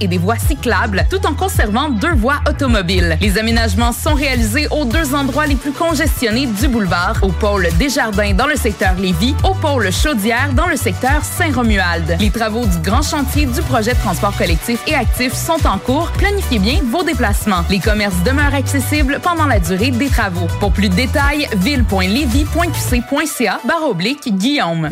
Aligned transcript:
et 0.00 0.06
des 0.06 0.18
voies 0.18 0.38
cyclables, 0.38 1.06
tout 1.10 1.26
en 1.26 1.34
conservant 1.34 1.90
deux 1.90 2.14
voies 2.14 2.40
automobiles. 2.48 3.18
Les 3.20 3.36
aménagements 3.36 3.92
sont 3.92 4.14
réalisés 4.14 4.68
aux 4.70 4.84
deux 4.84 5.12
endroits 5.14 5.46
les 5.46 5.56
plus 5.56 5.72
congestionnés 5.72 6.46
du 6.46 6.68
boulevard, 6.68 7.16
au 7.22 7.28
pôle 7.28 7.68
Desjardins 7.78 8.32
dans 8.32 8.46
le 8.46 8.56
secteur 8.56 8.94
Lévis, 8.94 9.34
au 9.42 9.54
pôle 9.54 9.90
Chaudière 9.90 10.52
dans 10.54 10.68
le 10.68 10.76
secteur 10.76 11.24
Saint-Romuald. 11.24 12.16
Les 12.20 12.30
travaux 12.30 12.64
du 12.64 12.78
grand 12.78 13.02
chantier 13.02 13.46
du 13.46 13.60
projet 13.62 13.94
de 13.94 13.98
transport 13.98 14.36
collectif 14.36 14.78
et 14.86 14.94
actif 14.94 15.32
sont 15.32 15.66
en 15.66 15.78
cours. 15.78 16.12
Planifiez 16.12 16.60
bien 16.60 16.80
vos 16.88 17.02
déplacements. 17.02 17.64
Les 17.68 17.80
commerces 17.80 18.22
demeurent 18.24 18.54
accessibles 18.54 19.18
pendant 19.22 19.46
la 19.46 19.58
durée 19.58 19.90
des 19.90 20.08
travaux. 20.08 20.46
Pour 20.60 20.72
plus 20.72 20.88
de 20.88 20.94
détails, 20.94 21.48
ville.levy.qc.ca 21.56 23.60
barre 23.64 23.88
oblique 23.88 24.36
Guillaume. 24.36 24.88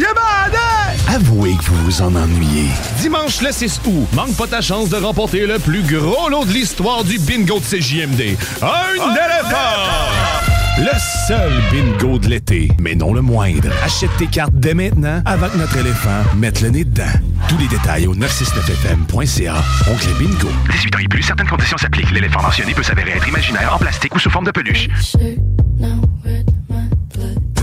Avouez 1.09 1.55
que 1.57 1.65
vous 1.65 1.85
vous 1.85 2.03
en 2.03 2.15
ennuyez. 2.17 2.69
Dimanche 3.01 3.41
le 3.43 3.53
6 3.53 3.81
août, 3.87 4.09
manque 4.15 4.35
pas 4.37 4.47
ta 4.47 4.61
chance 4.65 4.89
de 4.89 4.97
remporter 4.97 5.47
le 5.47 5.59
plus 5.59 5.83
gros 5.83 6.31
lot 6.31 6.47
de 6.47 6.53
l'histoire 6.53 7.05
du 7.05 7.19
bingo 7.19 7.59
de 7.59 7.65
CJMD. 7.65 8.35
Un 8.63 8.95
éléphant! 8.95 9.75
Le 10.79 10.99
seul 11.29 11.53
bingo 11.71 12.19
de 12.19 12.29
l'été, 12.29 12.71
mais 12.81 12.95
non 12.95 13.13
le 13.13 13.21
moindre. 13.21 13.69
Achète 13.85 14.09
tes 14.17 14.27
cartes 14.27 14.55
dès 14.55 14.73
maintenant 14.73 15.21
avant 15.27 15.51
que 15.51 15.59
notre 15.59 15.77
éléphant 15.77 16.23
mette 16.39 16.63
le 16.63 16.71
nez 16.71 16.85
dedans. 16.85 17.03
Tous 17.47 17.59
les 17.59 17.69
détails 17.69 18.07
au 18.07 18.15
969fm.ca. 18.15 19.57
Oncle 19.93 20.15
Bingo. 20.19 20.49
18 20.71 20.97
ans 20.97 20.99
et 20.99 21.09
plus, 21.09 21.23
certaines 21.23 21.49
conditions 21.49 21.77
s'appliquent. 21.77 22.13
L'éléphant 22.13 22.41
mentionné 22.41 22.73
peut 22.73 22.83
s'avérer 22.83 23.11
être 23.11 23.29
imaginaire, 23.29 23.75
en 23.75 23.79
plastique 23.79 24.15
ou 24.15 24.19
sous 24.19 24.31
forme 24.31 24.47
de 24.47 24.51
peluche. 24.51 24.89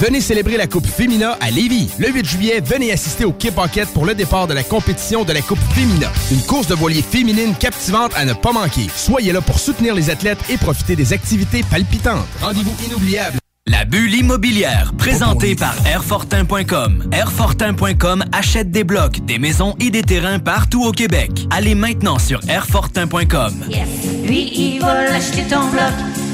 Venez 0.00 0.20
célébrer 0.20 0.56
la 0.56 0.66
Coupe 0.66 0.86
Fémina 0.86 1.36
à 1.40 1.50
Lévis. 1.50 1.90
Le 1.98 2.08
8 2.10 2.26
juillet, 2.26 2.60
venez 2.64 2.92
assister 2.92 3.24
au 3.24 3.32
Kip 3.32 3.54
Pocket 3.54 3.88
pour 3.88 4.04
le 4.04 4.14
départ 4.14 4.46
de 4.46 4.54
la 4.54 4.62
compétition 4.62 5.24
de 5.24 5.32
la 5.32 5.42
Coupe 5.42 5.60
Fémina. 5.74 6.10
Une 6.30 6.42
course 6.42 6.66
de 6.66 6.74
voilier 6.74 7.02
féminine 7.02 7.54
captivante 7.54 8.12
à 8.16 8.24
ne 8.24 8.32
pas 8.32 8.52
manquer. 8.52 8.88
Soyez 8.94 9.32
là 9.32 9.40
pour 9.40 9.58
soutenir 9.58 9.94
les 9.94 10.10
athlètes 10.10 10.40
et 10.48 10.56
profiter 10.56 10.96
des 10.96 11.12
activités 11.12 11.62
palpitantes. 11.70 12.26
Rendez-vous 12.40 12.74
inoubliable. 12.86 13.38
La 13.68 13.84
bulle 13.84 14.12
immobilière, 14.12 14.92
présentée 14.98 15.54
par 15.54 15.74
Airfortin.com. 15.86 17.08
Airfortin.com 17.12 18.24
achète 18.32 18.72
des 18.72 18.82
blocs, 18.82 19.24
des 19.24 19.38
maisons 19.38 19.76
et 19.78 19.90
des 19.90 20.02
terrains 20.02 20.40
partout 20.40 20.82
au 20.84 20.90
Québec. 20.90 21.46
Allez 21.50 21.76
maintenant 21.76 22.18
sur 22.18 22.40
Airfortin.com. 22.48 23.54
Yes. 23.68 23.88
Lui, 24.24 24.50
il 24.52 24.80
va 24.80 25.14
acheter 25.14 25.44
ton 25.44 25.68
bloc. 25.68 25.92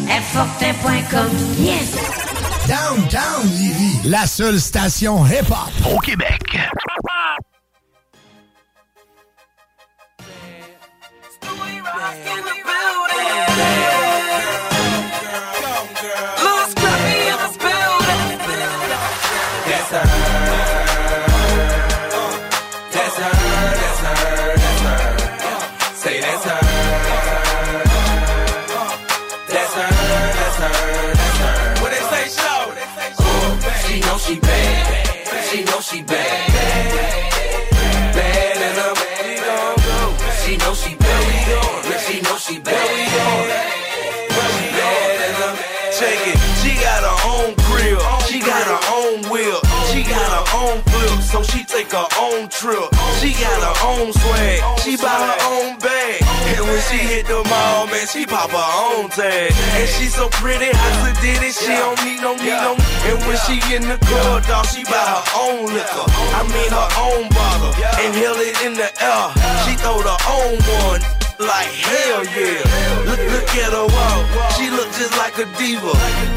Airfortin.com. 0.08 1.28
Yes. 1.60 2.27
Downtown 2.68 3.46
Lévis, 3.46 4.00
la 4.04 4.26
seule 4.26 4.60
station 4.60 5.24
hip-hop. 5.24 5.90
Au 5.90 5.98
Québec. 6.00 6.58
Take 51.78 51.92
her 51.92 52.08
own 52.18 52.48
trip. 52.48 52.90
She 53.20 53.30
got 53.38 53.60
her 53.62 53.76
own 53.86 54.12
swag. 54.12 54.58
She 54.82 54.96
buy 54.96 55.14
her 55.14 55.38
own 55.46 55.78
bag. 55.78 56.22
And 56.58 56.66
when 56.66 56.82
she 56.90 56.98
hit 56.98 57.26
the 57.26 57.44
mall, 57.48 57.86
man, 57.86 58.06
she 58.06 58.26
pop 58.26 58.50
her 58.50 58.70
own 58.82 59.10
tag. 59.10 59.52
And 59.78 59.88
she 59.88 60.06
so 60.06 60.28
pretty, 60.42 60.70
I 60.74 60.88
said 61.02 61.16
did 61.22 61.42
it. 61.42 61.54
She 61.54 61.70
don't 61.70 61.98
need 62.04 62.20
no 62.20 62.34
need 62.34 62.58
no. 62.66 62.74
And 63.06 63.18
when 63.26 63.38
she 63.46 63.62
in 63.74 63.82
the 63.86 63.98
club, 64.06 64.44
dog, 64.46 64.66
she 64.66 64.82
buy 64.84 65.06
her 65.14 65.24
own 65.38 65.66
liquor. 65.70 66.06
I 66.34 66.42
mean 66.50 66.70
her 66.74 66.90
own 67.06 67.28
bottle. 67.30 67.72
And 68.02 68.14
held 68.14 68.40
it 68.40 68.56
in 68.66 68.74
the 68.74 68.90
air. 68.98 69.26
She 69.64 69.76
throw 69.78 70.02
the 70.02 70.18
own 70.34 70.58
one. 70.82 71.17
Like 71.38 71.70
hell 71.70 72.24
yeah. 72.24 73.06
Look, 73.06 73.20
look 73.30 73.48
at 73.62 73.70
her 73.70 73.86
walk. 73.86 74.50
She 74.58 74.70
look 74.70 74.90
just 74.98 75.16
like 75.16 75.38
a 75.38 75.46
diva. 75.56 75.92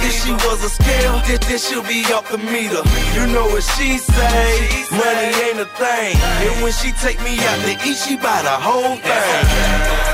If 0.05 0.13
she 0.23 0.31
was 0.31 0.63
a 0.63 0.69
scale, 0.69 1.17
then, 1.25 1.39
then 1.41 1.57
she'll 1.57 1.81
be 1.81 2.05
off 2.13 2.29
the 2.29 2.37
meter. 2.37 2.83
You 3.17 3.25
know 3.33 3.47
what 3.47 3.63
she 3.63 3.97
say? 3.97 4.85
Money 4.91 5.33
ain't 5.41 5.59
a 5.59 5.65
thing. 5.65 6.15
And 6.21 6.61
when 6.61 6.71
she 6.71 6.91
take 7.01 7.19
me 7.23 7.39
out 7.39 7.59
to 7.65 7.71
eat, 7.89 7.97
she 7.97 8.15
buy 8.15 8.43
the 8.43 8.57
whole 8.61 8.95
thing. 8.97 10.10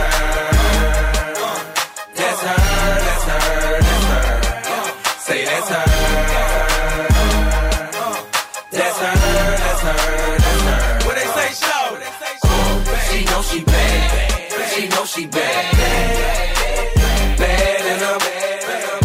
She 14.77 14.85
know 14.89 15.05
she 15.05 15.25
bad. 15.25 15.73
Bad 15.73 17.33
bad 17.33 17.81
and 17.81 18.03
I'm 18.13 18.19
bad. 18.21 19.01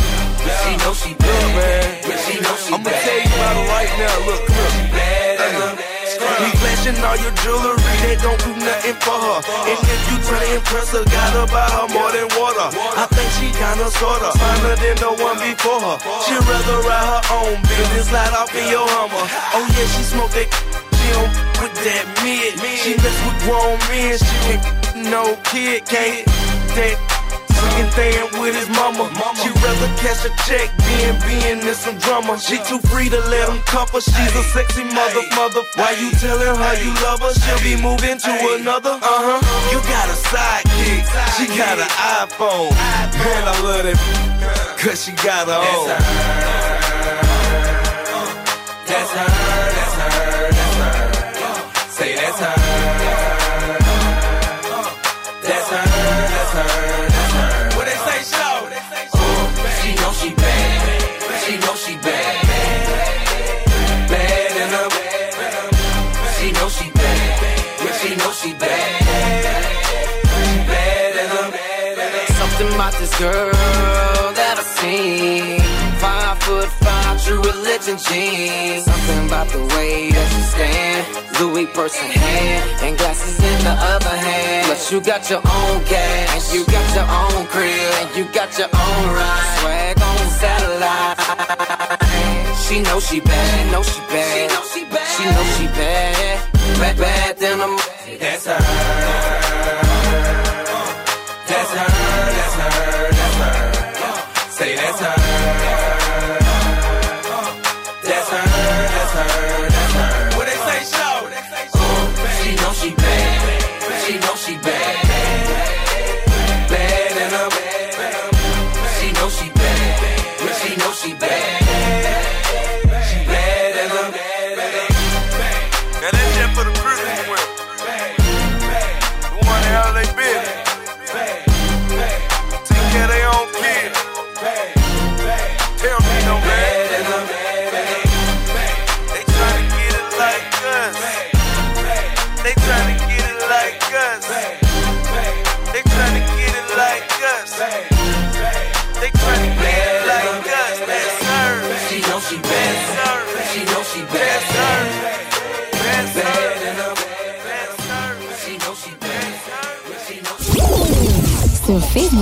She 0.61 0.77
know 0.85 0.93
she 0.93 1.17
bad. 1.17 2.05
She 2.29 2.37
know 2.45 2.57
she 2.61 2.77
I'ma 2.77 2.93
tell 2.93 3.17
you 3.17 3.33
about 3.33 3.57
it 3.57 3.73
right 3.73 3.93
now. 3.97 4.17
Look, 4.29 4.43
look. 4.53 4.73
bad 4.93 5.41
and 5.41 5.57
I'm 5.65 5.77
He 6.45 6.53
flashing 6.61 7.01
all 7.01 7.17
your 7.17 7.33
jewelry, 7.41 7.81
that 8.05 8.21
don't 8.21 8.37
do 8.45 8.53
nothing 8.53 8.99
for 9.01 9.17
her. 9.17 9.41
And 9.73 9.81
if 9.81 10.01
you 10.13 10.17
try 10.29 10.45
to 10.45 10.61
impress 10.61 10.93
her, 10.93 11.05
gotta 11.09 11.49
buy 11.49 11.65
her 11.65 11.89
more 11.89 12.13
than 12.13 12.29
water. 12.37 12.69
I 12.77 13.09
think 13.09 13.33
she 13.41 13.49
kinda 13.57 13.89
sorta 13.97 14.29
finer 14.37 14.77
than 14.77 14.97
the 15.01 15.09
one 15.25 15.41
before 15.41 15.81
her. 15.81 15.97
She 16.29 16.37
rather 16.37 16.85
ride 16.85 17.09
her 17.17 17.23
own 17.33 17.57
business, 17.65 18.13
slide 18.13 18.37
off 18.37 18.53
in 18.53 18.69
your 18.69 18.85
Hummer. 18.93 19.25
Oh 19.57 19.65
yeah, 19.73 19.89
she 19.97 20.05
smoke 20.05 20.37
that. 20.37 20.53
She 21.03 21.09
don't 21.17 21.33
with 21.59 21.75
that 21.83 22.05
mid. 22.23 22.61
She 22.79 22.93
mess 22.95 23.19
with 23.25 23.39
grown 23.43 23.75
men. 23.91 24.19
She 24.21 24.81
no 25.10 25.37
kid, 25.44 25.84
can't 25.87 26.26
that. 26.76 26.99
Chicken 27.62 27.88
thing 27.94 28.40
with 28.43 28.54
his 28.58 28.69
mama. 28.75 29.06
She 29.38 29.49
rather 29.62 29.90
cash 30.02 30.26
a 30.26 30.32
check 30.44 30.69
than 30.76 31.14
being 31.25 31.62
in 31.62 31.75
some 31.75 31.96
drama. 31.99 32.38
She 32.38 32.58
too 32.69 32.81
free 32.90 33.08
to 33.08 33.20
let 33.31 33.49
him 33.49 33.60
cuff 33.64 33.93
her. 33.93 34.00
She's 34.00 34.34
a 34.34 34.43
sexy 34.50 34.84
mother, 34.84 35.22
mother. 35.37 35.62
Why 35.76 35.93
you 35.96 36.10
telling 36.19 36.58
her 36.58 36.75
you 36.82 36.93
love 37.06 37.20
her? 37.22 37.32
She'll 37.32 37.62
be 37.62 37.81
moving 37.81 38.19
to 38.19 38.32
another. 38.58 38.99
Uh 38.99 39.00
huh. 39.00 39.40
You 39.70 39.78
got 39.88 40.10
a 40.10 40.16
sidekick. 40.28 41.06
She 41.38 41.46
got 41.56 41.78
an 41.78 41.88
iPhone. 42.26 42.75
Man, 42.75 43.43
I 43.46 43.54
love 43.62 43.84
that. 43.87 43.99
Cause 44.78 45.04
she 45.04 45.12
got 45.12 45.46
her 45.46 45.62
own. 45.62 45.88
That's 48.90 49.10
her, 49.12 49.26
that's 49.76 49.94
her, 49.94 50.50
that's 50.50 50.76
her. 50.76 51.88
Say 51.88 52.16
that's 52.16 52.40
her. 52.40 52.72
Girl 73.23 74.35
that 74.35 74.59
I 74.59 74.65
seen. 74.83 75.63
Five 76.03 76.43
foot 76.43 76.71
five, 76.83 77.23
true 77.23 77.39
religion 77.39 77.97
jeans. 78.07 78.83
Something 78.83 79.31
about 79.31 79.47
the 79.55 79.63
way 79.75 80.11
that 80.11 80.29
she 80.35 80.43
stand. 80.55 81.03
Louis 81.39 81.67
purse 81.71 81.95
in 82.03 82.11
hand, 82.11 82.67
and 82.83 82.99
glasses 82.99 83.39
in 83.39 83.59
the 83.63 83.77
other 83.95 84.17
hand. 84.27 84.67
Plus 84.67 84.91
you 84.91 84.99
got 85.01 85.23
your 85.31 85.39
own 85.39 85.77
cash, 85.87 86.31
and 86.35 86.45
you 86.51 86.63
got 86.67 86.87
your 86.99 87.09
own 87.23 87.47
crib, 87.47 87.95
and 88.03 88.11
you 88.19 88.25
got 88.35 88.51
your 88.59 88.71
own 88.75 89.03
ride. 89.15 89.51
Swag 89.59 89.97
on 90.11 90.25
satellite. 90.43 91.19
She 92.67 92.77
know 92.83 92.99
she 92.99 93.21
bad, 93.21 93.47
she 93.55 93.71
know 93.71 93.83
she 93.83 94.01
bad, 94.11 94.27
she 94.35 94.43
know 94.51 94.65
she 94.73 94.83
bad, 94.91 95.09
she 95.15 95.25
know 95.35 95.47
she 95.57 95.67
bad, 95.79 96.39
bad, 96.81 96.95
bad 96.99 97.33
than 97.39 97.61
a. 97.61 97.69
That's 98.19 98.47
her, 98.47 98.59
that's 101.51 101.71
her, 101.79 101.91
that's 102.37 102.55
her. 102.57 102.92
Say 104.62 104.76
that's 104.76 105.00
her. 105.00 105.81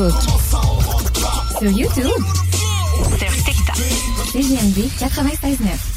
Facebook. 0.00 0.22
Sur 1.58 1.70
YouTube. 1.70 2.24
Sur 3.18 3.44
TikTok. 3.44 3.76
CGMD 4.32 4.88
96.9. 4.98 5.89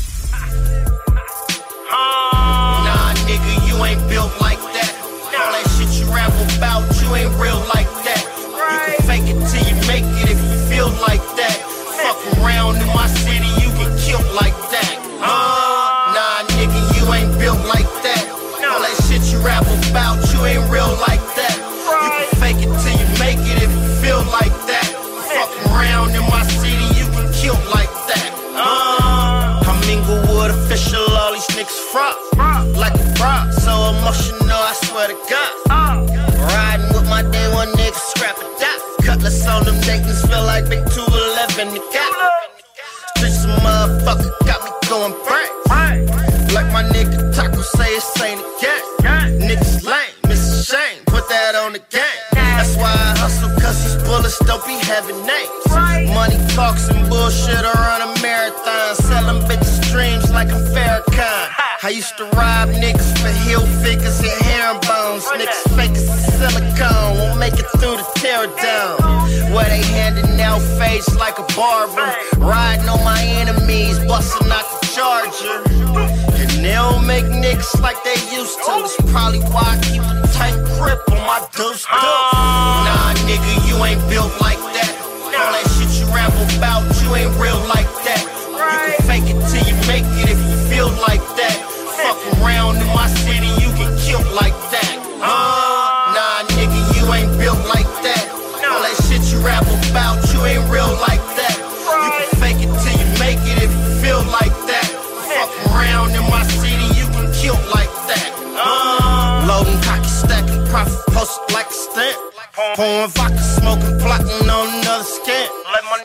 niggas, 39.94 40.28
feel 40.28 40.44
like 40.46 40.68
big 40.70 40.84
211 40.90 41.74
the 41.74 41.82
cat. 41.94 42.12
This 43.22 43.46
motherfucker 43.46 44.32
got 44.46 44.64
me 44.66 44.72
going 44.90 45.14
frank. 45.26 45.52
Like 46.54 46.72
my 46.72 46.84
nigga 46.84 47.34
Taco 47.36 47.62
say, 47.62 47.90
it's 47.90 48.22
ain't 48.22 48.40
a 48.40 48.46
gang. 48.62 49.40
Niggas 49.40 49.84
lame, 49.84 50.14
miss 50.28 50.42
a 50.54 50.64
shame, 50.64 51.04
put 51.06 51.28
that 51.30 51.56
on 51.56 51.74
the 51.74 51.80
game. 51.90 52.24
That's 52.34 52.76
why 52.78 52.94
I 52.94 53.18
hustle, 53.18 53.50
cause 53.60 53.78
these 53.84 53.98
bullets 54.04 54.38
don't 54.46 54.66
be 54.66 54.78
having 54.86 55.18
names. 55.26 56.10
Money 56.14 56.38
talks 56.54 56.90
and 56.90 57.10
bullshit, 57.10 57.66
I 57.66 57.74
run 57.74 58.02
a 58.06 58.22
marathon, 58.22 58.96
selling 58.96 59.42
bitches 59.50 59.92
dreams 59.92 60.32
like 60.32 60.50
I'm 60.50 60.62
Farrakhan. 60.74 61.50
I 61.84 61.90
used 61.90 62.16
to 62.18 62.24
rob 62.38 62.70
niggas 62.70 63.12
for 63.20 63.34
heel 63.44 63.66
figures 63.84 64.20
and 64.20 64.38
herringbones. 64.46 65.26
Niggas 65.26 65.76
fake 65.76 65.98
as 65.98 66.06
silicone, 66.38 67.18
won't 67.18 67.40
make 67.40 67.54
it 67.54 67.68
through 67.82 67.98
the 67.98 68.08
tear 68.16 68.48
down. 68.62 69.02
Where 69.02 69.03
they 69.74 69.82
handing 69.88 70.40
out 70.40 70.62
face 70.78 71.10
like 71.16 71.40
a 71.40 71.48
barber. 71.56 72.10
Riding 72.38 72.88
on 72.90 73.04
my 73.04 73.22
enemies, 73.42 73.98
busting 74.06 74.52
out 74.52 74.66
the 74.70 74.86
charger. 74.94 75.58
And 76.38 76.52
they 76.64 76.78
don't 76.78 77.06
make 77.08 77.26
niggas 77.26 77.82
like 77.82 77.98
they 78.04 78.20
used 78.30 78.58
to. 78.66 78.74
That's 78.86 78.96
probably 79.12 79.42
why 79.50 79.66
I 79.74 79.78
keep 79.82 80.04
a 80.04 80.28
tight 80.38 80.58
grip 80.78 81.02
on 81.10 81.22
my 81.26 81.40
deuce 81.58 81.86
deuce. 81.90 81.90
Nah, 81.90 83.14
nigga, 83.26 83.52
you 83.68 83.76
ain't 83.84 84.04
built 84.10 84.34
like 84.42 84.62
that. 84.78 84.94
All 85.34 85.52
that 85.58 85.66
shit 85.74 85.90
you 85.98 86.06
rap 86.14 86.34
about, 86.58 86.86
you 87.02 87.10
ain't 87.16 87.34
real 87.42 87.58
like 87.66 87.90
that. 88.06 88.22
You 88.54 88.94
can 88.94 89.02
fake 89.10 89.28
it 89.34 89.40
till 89.50 89.66
you 89.66 89.76
make 89.90 90.06
Pouring 112.76 113.10
vodka, 113.12 113.38
smoking, 113.38 114.00
plotting 114.00 114.50
on 114.50 114.68
another 114.82 115.04
scant. 115.04 115.52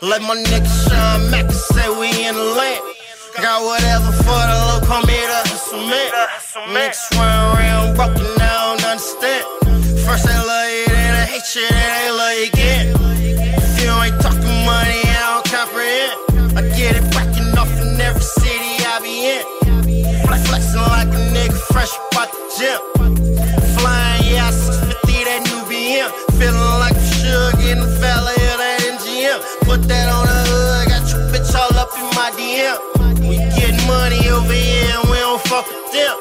Let 0.03 0.21
my 0.21 0.35
nigga 0.37 0.69
Sean 0.85 1.31
Mack 1.31 1.49
say 1.51 1.89
we 1.89 2.09
in 2.27 2.35
the 2.35 2.43
land. 2.57 2.83
Got 3.41 3.65
whatever 3.65 4.11
for 4.21 4.41
the 4.45 4.57
low, 4.69 4.79
come 4.85 5.07
here 5.09 5.25
to 5.25 5.49
hustle 5.49 5.81
man. 5.89 6.11
Niggas 6.69 7.17
run 7.17 7.57
around 7.57 7.95
broken, 7.95 8.21
I 8.37 8.77
don't 8.77 8.85
understand. 8.85 9.45
First 10.05 10.25
they 10.29 10.37
love 10.37 10.69
you, 10.69 10.85
then 10.93 11.13
they 11.17 11.25
hate 11.33 11.49
you, 11.57 11.65
then 11.69 11.89
they 11.97 12.11
love 12.13 12.37
you 12.37 12.45
again. 12.53 12.85
If 13.57 13.81
you 13.81 13.89
ain't 14.05 14.21
talking 14.21 14.59
money, 14.61 15.01
I 15.09 15.41
don't 15.41 15.49
comprehend. 15.49 16.13
I 16.53 16.61
get 16.77 17.01
it 17.01 17.05
backing 17.09 17.49
off 17.57 17.73
in 17.81 17.99
every 17.99 18.21
city 18.21 18.85
I 18.85 19.01
be 19.01 19.25
in. 19.25 19.43
Flexing 20.45 20.85
like 20.85 21.07
a 21.07 21.21
nigga 21.33 21.57
fresh 21.73 21.93
out 22.13 22.29
the 22.29 22.41
gym. 22.61 23.28
DM. 32.59 33.29
We 33.29 33.37
get 33.37 33.75
money 33.87 34.19
over 34.29 34.51
here 34.51 34.91
and 34.99 35.09
we 35.09 35.17
don't 35.17 35.41
fuck 35.41 35.65
with 35.67 35.91
them. 35.91 36.15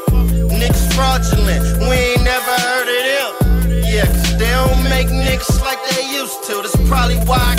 Niggas 0.48 0.94
fraudulent, 0.94 1.62
we 1.82 1.94
ain't 2.14 2.22
never 2.22 2.54
heard 2.66 2.88
of 2.88 3.02
them. 3.10 3.82
Yeah, 3.82 4.06
cause 4.06 4.38
they 4.38 4.50
don't 4.50 4.82
make 4.84 5.08
niggas 5.08 5.60
like 5.62 5.78
they 5.90 6.02
used 6.10 6.42
to. 6.44 6.62
That's 6.62 6.76
probably 6.88 7.18
why 7.26 7.38
I 7.40 7.57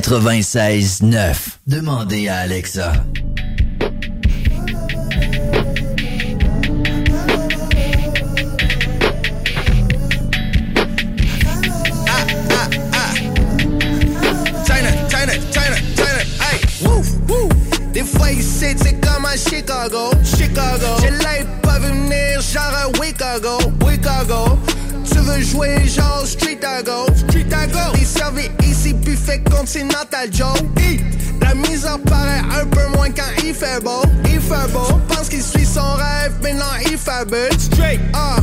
96.9. 0.00 1.36
Demandez 1.68 2.26
à 2.26 2.38
Alexa. 2.38 2.92
China, 14.66 14.90
China, 15.08 15.32
China, 15.52 15.76
China, 15.94 16.22
hey, 16.40 16.60
woo, 16.82 17.02
woo. 17.28 17.48
Des 17.92 18.02
fois 18.02 18.32
ici, 18.32 18.66
c'est 18.76 19.00
comme 19.00 19.24
à 19.26 19.36
Chicago, 19.36 20.10
Chicago. 20.24 20.86
J'ai 21.02 21.10
l'œil 21.10 21.46
pas 21.62 21.78
vu 21.78 21.86
venir, 21.86 22.40
genre 22.40 22.74
à 22.74 23.04
Chicago, 23.04 23.58
Chicago. 23.88 24.58
Veux 25.24 25.42
jouer 25.42 25.76
genre 25.86 26.26
Street 26.26 26.60
Go, 26.84 27.06
Street 27.16 27.46
Go. 27.72 27.78
Les 27.94 28.04
servis 28.04 28.50
ici, 28.62 28.92
buffet 28.92 29.42
continental 29.50 30.28
Joe. 30.30 30.54
Hi. 30.78 31.00
La 31.40 31.54
misère 31.54 31.98
paraît 32.06 32.42
un 32.60 32.66
peu 32.66 32.86
moins 32.96 33.10
quand 33.10 33.42
il 33.42 33.54
fait 33.54 33.82
beau, 33.82 34.02
il 34.26 34.40
fait. 34.40 34.72
Pense 35.08 35.28
qu'il 35.28 35.42
suit 35.42 35.64
son 35.64 35.94
rêve, 35.94 36.32
mais 36.42 36.52
non, 36.52 36.64
il 36.90 36.98
fabule. 36.98 37.48
Straight, 37.58 38.00
ah. 38.12 38.36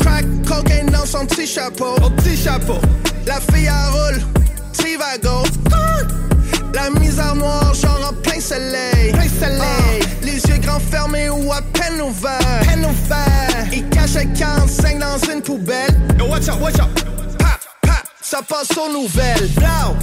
Crack 0.00 0.24
cocaine 0.46 0.86
dans 0.86 1.06
son 1.06 1.26
petit 1.26 1.46
chapeau, 1.46 1.94
au 2.04 2.10
petit 2.10 2.36
chapeau. 2.36 2.78
La 3.26 3.40
fille 3.40 3.68
à 3.68 3.90
roule, 3.90 4.20
Trivago. 4.72 5.42
La 6.74 6.88
misère 6.98 7.34
noire, 7.34 7.74
genre 7.74 8.10
en 8.10 8.14
plein 8.22 8.40
soleil. 8.40 9.12
Plein 9.12 9.28
soleil. 9.28 10.02
les 10.21 10.21
fermés 10.80 11.28
ou 11.30 11.52
à 11.52 11.60
peine 11.62 12.00
ouverts. 12.00 12.38
Peine 12.62 12.84
ouverts. 12.84 13.66
Il 13.72 13.88
cache 13.88 14.16
un 14.16 14.26
45 14.26 14.98
dans 14.98 15.18
une 15.32 15.42
poubelle. 15.42 15.94
Yo, 16.18 16.26
watch 16.26 16.48
out, 16.48 16.60
watch 16.60 16.80
out. 16.80 16.88
Pa, 17.38 17.58
pa, 17.82 18.02
ça 18.20 18.40
passe 18.42 18.76
aux 18.76 18.92
nouvelles. 18.92 19.48
Blow. 19.56 19.96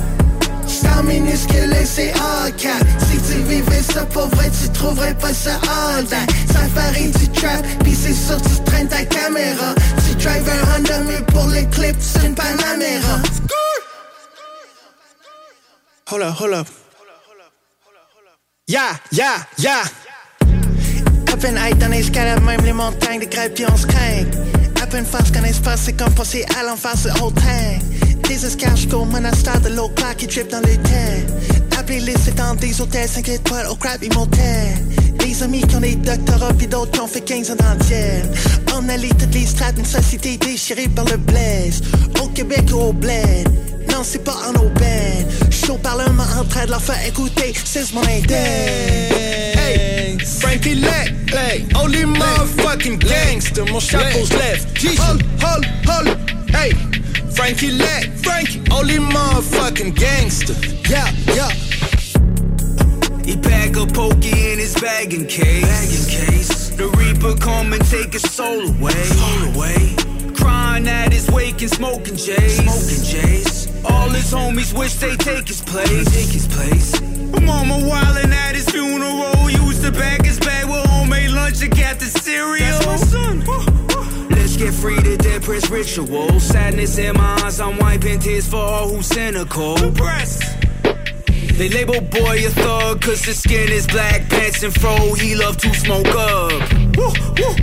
Star 0.67 1.03
minuscule 1.03 1.73
et 1.73 1.85
c'est 1.85 2.13
cap 2.57 2.85
Si 3.09 3.17
tu 3.17 3.41
vivais 3.41 3.81
ça 3.81 4.05
pour 4.05 4.27
vrai, 4.27 4.49
tu 4.51 4.69
trouverais 4.69 5.15
pas 5.15 5.33
ça 5.33 5.59
day 6.09 6.15
Ça 6.53 6.59
varie 6.75 7.09
du 7.09 7.27
trap, 7.29 7.65
pis 7.83 7.95
c'est 7.95 8.13
sûr 8.13 8.39
tu 8.39 8.63
traînes 8.65 8.87
ta 8.87 9.03
caméra 9.03 9.73
Tu 10.07 10.15
drives 10.15 10.47
un 10.47 10.77
Honda 10.77 10.99
mais 10.99 11.21
pour 11.33 11.47
les 11.47 11.65
clips 11.69 11.97
c'est 11.99 12.27
une 12.27 12.35
Panamera 12.35 13.17
Hold 16.11 16.23
up, 16.23 16.35
hold 16.39 16.53
up. 16.53 16.67
Yeah, 18.67 18.97
yeah, 19.11 19.45
yeah. 19.57 19.83
Peine 21.39 21.57
high 21.57 21.77
dans 21.77 21.87
l'escalade, 21.87 22.43
même 22.43 22.59
les 22.65 22.73
montagnes, 22.73 23.21
des 23.21 23.27
crêpes, 23.27 23.53
puis 23.53 23.65
on 23.71 23.77
se 23.77 23.87
craint. 23.87 24.25
À 24.81 24.87
peine 24.87 25.05
face 25.05 25.31
qu'un 25.31 25.43
espace, 25.45 25.83
c'est 25.85 25.93
comme 25.93 26.13
passer 26.13 26.45
à 26.59 26.63
l'en 26.63 26.75
face 26.75 27.03
de 27.03 27.11
whole 27.11 27.33
tank. 27.33 27.81
Des 28.27 28.45
escarres 28.45 28.75
jusqu'au 28.75 29.05
monastère 29.05 29.61
de 29.61 29.69
l'eau 29.69 29.87
claire 29.89 30.17
qui 30.17 30.27
drip 30.27 30.49
dans 30.49 30.59
le 30.59 30.75
temps. 30.75 31.79
Appelez-les, 31.79 32.15
c'est 32.23 32.35
dans 32.35 32.55
des 32.55 32.81
hôtels 32.81 33.07
5 33.07 33.29
étoiles 33.29 33.67
au 33.67 33.75
crap 33.75 34.01
motel. 34.13 34.67
Des 35.17 35.41
amis 35.41 35.61
qui 35.61 35.75
ont 35.77 35.79
des 35.79 35.95
doctorats, 35.95 36.53
puis 36.57 36.67
d'autres 36.67 36.91
qui 36.91 36.99
ont 36.99 37.07
fait 37.07 37.21
15 37.21 37.51
ans 37.51 37.55
d'antienne. 37.55 38.29
On 38.75 38.89
allie 38.89 39.09
toutes 39.09 39.33
les 39.33 39.45
strates, 39.45 39.77
une 39.77 39.85
société 39.85 40.35
déchirée 40.37 40.89
par 40.89 41.05
le 41.05 41.17
blaze. 41.17 41.81
Au 42.21 42.27
Québec 42.27 42.65
ou 42.73 42.77
au 42.79 42.93
bled. 42.93 43.47
Non, 43.89 44.01
c'est 44.03 44.23
pas 44.23 44.35
en 44.49 44.55
aubaine. 44.59 45.25
Chaud 45.49 45.79
parlement 45.81 46.23
en 46.37 46.43
train 46.43 46.65
de 46.65 46.71
leur 46.71 46.81
faire 46.81 47.03
écouter, 47.07 47.53
c'est 47.63 47.93
mon 47.93 48.01
index. 48.01 48.35
Hey, 49.55 50.17
Frankie 50.39 50.75
hey, 51.29 51.67
only 51.75 52.03
motherfucking 52.03 52.99
gangster. 52.99 53.65
Mon 53.65 53.79
chapeau's 53.79 54.31
left. 54.33 54.77
Hold, 54.99 55.21
hold, 55.41 55.65
hold, 55.85 56.29
hey, 56.49 56.71
Frankie 57.31 57.71
Lack, 57.71 58.05
Frankie, 58.23 58.61
only 58.71 58.97
motherfucking 58.97 59.95
gangster. 59.95 60.53
Yeah, 60.89 61.09
yeah. 61.33 61.49
He 63.23 63.37
pack 63.37 63.75
a 63.75 63.85
pokey 63.85 64.51
in 64.51 64.59
his 64.59 64.73
bagging 64.81 65.27
case. 65.27 65.63
Bagging 65.63 66.07
case. 66.09 66.69
The 66.69 66.87
Reaper 66.97 67.35
come 67.39 67.73
and 67.73 67.85
take 67.85 68.13
his 68.13 68.23
soul 68.23 68.67
away. 68.69 68.91
Soul 68.91 69.53
away. 69.53 69.95
Crying 70.33 70.87
at 70.87 71.13
his 71.13 71.29
wake 71.29 71.61
and 71.61 71.69
smoking 71.69 72.15
J's. 72.15 72.57
Smoking 72.57 73.03
J's. 73.03 73.67
All 73.85 74.09
his 74.09 74.33
homies 74.33 74.77
wish 74.77 74.95
they 74.95 75.15
take 75.15 75.47
his 75.47 75.61
place. 75.61 76.05
Take 76.05 76.33
his 76.33 76.47
place. 76.47 76.99
Mama 77.41 77.75
wildin' 77.75 78.31
at 78.31 78.55
his 78.55 78.67
funeral. 78.69 79.49
Used 79.49 79.83
to 79.83 79.91
pack 79.91 80.25
his 80.25 80.39
bag 80.39 80.67
with 80.67 80.88
homemade 81.49 81.61
lunch 81.61 81.61
and 81.63 81.77
got 81.77 81.99
the 81.99 82.05
cereal. 82.05 82.79
That's 82.79 82.85
my 82.85 82.97
son. 82.97 84.29
Let's 84.29 84.57
get 84.57 84.73
free 84.73 85.01
to 85.01 85.17
dead 85.17 85.43
press 85.43 85.69
ritual. 85.69 86.39
Sadness 86.39 86.97
in 86.97 87.15
my 87.15 87.41
eyes, 87.43 87.59
I'm 87.59 87.77
wiping 87.77 88.19
tears 88.19 88.47
for 88.47 88.57
all 88.57 88.89
who's 88.89 89.07
cynical. 89.07 89.75
They 91.57 91.69
label 91.69 91.99
boy 91.99 92.45
a 92.45 92.49
thug 92.49 93.01
cause 93.01 93.25
his 93.25 93.39
skin 93.39 93.69
is 93.69 93.85
black, 93.85 94.29
pants 94.29 94.63
and 94.63 94.73
fro, 94.73 95.13
he 95.15 95.35
love 95.35 95.57
to 95.57 95.73
smoke 95.73 96.07
up. 96.07 96.51
Woo, 96.95 97.11
woo. 97.37 97.55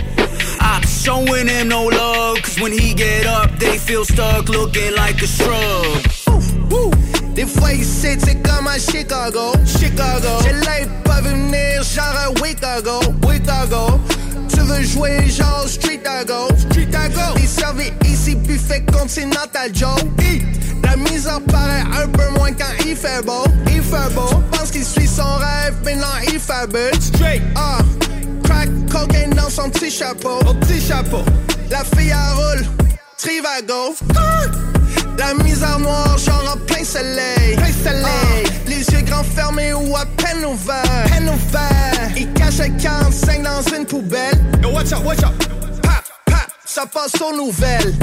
I'm 0.59 0.83
showing 0.83 1.47
him 1.47 1.69
no 1.69 1.85
love 1.85 2.41
cause 2.43 2.59
when 2.59 2.71
he 2.71 2.93
get 2.93 3.25
up, 3.25 3.57
they 3.57 3.77
feel 3.79 4.05
stuck 4.05 4.49
looking 4.49 4.93
like 4.95 5.19
a 5.21 5.27
shrub. 5.27 6.71
Woo. 6.71 7.16
Des 7.37 7.45
fois 7.45 7.71
ici, 7.71 8.17
c'est 8.25 8.41
comme 8.41 8.65
à 8.65 8.79
Chicago, 8.79 9.51
Chicago. 9.63 10.39
J'ai 10.41 10.53
l'œil 10.53 10.87
pas 11.03 11.21
venir, 11.21 11.83
genre 11.83 12.03
à 12.03 12.33
Chicago, 12.43 12.99
Chicago. 13.31 13.99
Tu 14.49 14.59
veux 14.61 14.81
jouer 14.81 15.29
genre 15.29 15.67
street 15.67 16.01
à 16.03 16.25
go. 16.25 16.47
Street 16.57 16.89
à 16.95 17.07
go. 17.09 17.37
Les 17.39 17.45
servis 17.45 17.91
ici, 18.05 18.33
buffet 18.33 18.83
continental 18.91 19.69
Joe. 19.71 19.99
Hi. 20.19 20.41
La 20.81 20.95
misère 20.97 21.39
paraît 21.41 21.83
un 22.01 22.07
peu 22.07 22.27
moins 22.39 22.53
quand 22.53 22.73
il 22.83 22.95
fait 22.95 23.23
beau. 23.23 23.43
Il 23.67 23.83
fait 23.83 24.11
beau. 24.15 24.41
Pense 24.51 24.71
qu'il 24.71 24.83
suit 24.83 25.07
son 25.07 25.35
rêve, 25.35 25.75
mais 25.85 25.95
non, 25.95 26.07
il 26.27 26.39
fabule. 26.39 26.89
Straight. 26.99 27.43
Ah. 27.55 27.77
Crack 28.45 28.69
cocaine 28.91 29.29
dans 29.35 29.51
son 29.51 29.69
petit 29.69 29.91
chapeau. 29.91 30.39
Au 30.39 30.55
petit 30.55 30.81
chapeau. 30.81 31.23
La 31.69 31.83
fille 31.83 32.11
à 32.11 32.33
roule. 32.33 32.65
Trivago. 33.15 33.93
La 35.17 35.33
misère 35.43 35.79
noire, 35.79 36.17
genre 36.17 36.53
en 36.53 36.57
plein 36.65 36.83
soleil. 36.83 37.55
Plein 37.55 37.71
soleil. 37.71 38.45
les 38.67 38.85
yeux 38.89 39.01
grands 39.01 39.23
fermés 39.23 39.73
ou 39.73 39.95
à 39.95 40.05
peine 40.05 40.45
ouverts. 40.45 41.05
Peine 41.09 41.29
ouverts. 41.29 42.11
Il 42.15 42.31
cache 42.33 42.59
le 42.59 42.81
45 42.81 43.43
dans 43.43 43.61
une 43.75 43.85
poubelle. 43.85 44.39
Yo, 44.61 44.69
watch 44.69 44.93
out, 44.93 45.03
watch 45.03 45.23
out. 45.23 45.33
Pa, 45.81 46.03
pa, 46.25 46.45
ça 46.65 46.85
passe 46.85 47.19
aux 47.21 47.35
nouvelles. 47.35 47.93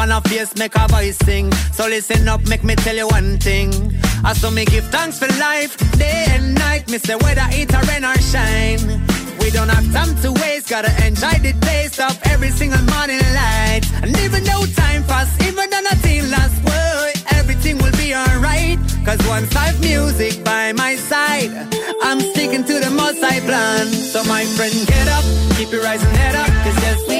On 0.00 0.10
a 0.12 0.20
face, 0.22 0.56
make 0.56 0.74
a 0.76 0.88
voice 0.88 1.18
sing. 1.18 1.52
So 1.76 1.86
listen 1.86 2.26
up, 2.26 2.46
make 2.48 2.64
me 2.64 2.74
tell 2.74 2.96
you 2.96 3.06
one 3.08 3.36
thing. 3.38 3.70
I 4.24 4.32
saw 4.32 4.50
me 4.50 4.64
give 4.64 4.86
thanks 4.88 5.18
for 5.18 5.28
life, 5.38 5.76
day 5.98 6.24
and 6.30 6.54
night. 6.54 6.88
Me 6.90 6.96
say 6.98 7.16
whether 7.16 7.46
it 7.50 7.72
a 7.72 7.80
rain 7.88 8.04
or 8.04 8.16
shine. 8.32 8.84
We 9.40 9.50
don't 9.50 9.68
have 9.68 9.86
time 9.92 10.12
to 10.22 10.32
waste, 10.40 10.70
gotta 10.70 10.92
enjoy 11.06 11.36
the 11.46 11.52
taste 11.60 12.00
of 12.00 12.18
every 12.32 12.50
single 12.50 12.82
morning 12.94 13.20
light. 13.40 13.82
And 14.02 14.16
even 14.24 14.42
though 14.44 14.64
time 14.74 15.04
pass, 15.04 15.28
even 15.46 15.68
though 15.68 15.84
nothing 15.92 16.30
lasts, 16.30 16.60
boy, 16.60 17.12
everything 17.38 17.76
will 17.78 17.96
be 18.04 18.14
alright. 18.14 18.78
Cause 19.04 19.20
once 19.28 19.54
I've 19.54 19.78
music 19.80 20.42
by 20.44 20.72
my 20.72 20.96
side, 20.96 21.52
I'm 22.02 22.20
sticking 22.32 22.64
to 22.64 22.74
the 22.80 22.90
most 22.90 23.22
I 23.22 23.40
plan. 23.40 23.86
So 23.86 24.24
my 24.24 24.44
friend, 24.56 24.74
get 24.86 25.08
up, 25.08 25.24
keep 25.56 25.70
your 25.72 25.82
rising 25.82 26.14
head 26.20 26.36
up, 26.36 26.48
cause 26.64 26.78
yes, 26.84 27.00
we 27.08 27.19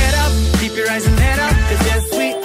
up, 0.15 0.31
keep 0.59 0.75
your 0.75 0.89
eyes 0.89 1.05
and 1.05 1.19
head 1.19 1.39
up, 1.39 1.51
cause 1.69 1.85
yes, 1.85 2.11
we 2.17 2.40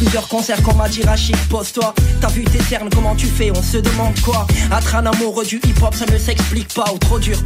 plusieurs 0.00 0.28
concerts 0.28 0.62
dit 0.90 1.02
Rachid, 1.02 1.36
pose-toi. 1.50 1.94
T'as 2.22 2.28
vu 2.28 2.42
tes 2.44 2.60
cernes, 2.62 2.88
comment 2.90 3.14
tu 3.14 3.26
fais 3.26 3.50
On 3.50 3.62
se 3.62 3.76
demande 3.76 4.18
quoi 4.20 4.46
Être 4.74 4.94
un 4.94 5.04
amoureux 5.04 5.44
du 5.44 5.56
hip-hop, 5.56 5.94
ça 5.94 6.06
ne 6.06 6.16
s'explique 6.16 6.72
pas, 6.72 6.90
ou 6.94 6.98
trop 6.98 7.18
dur. 7.18 7.36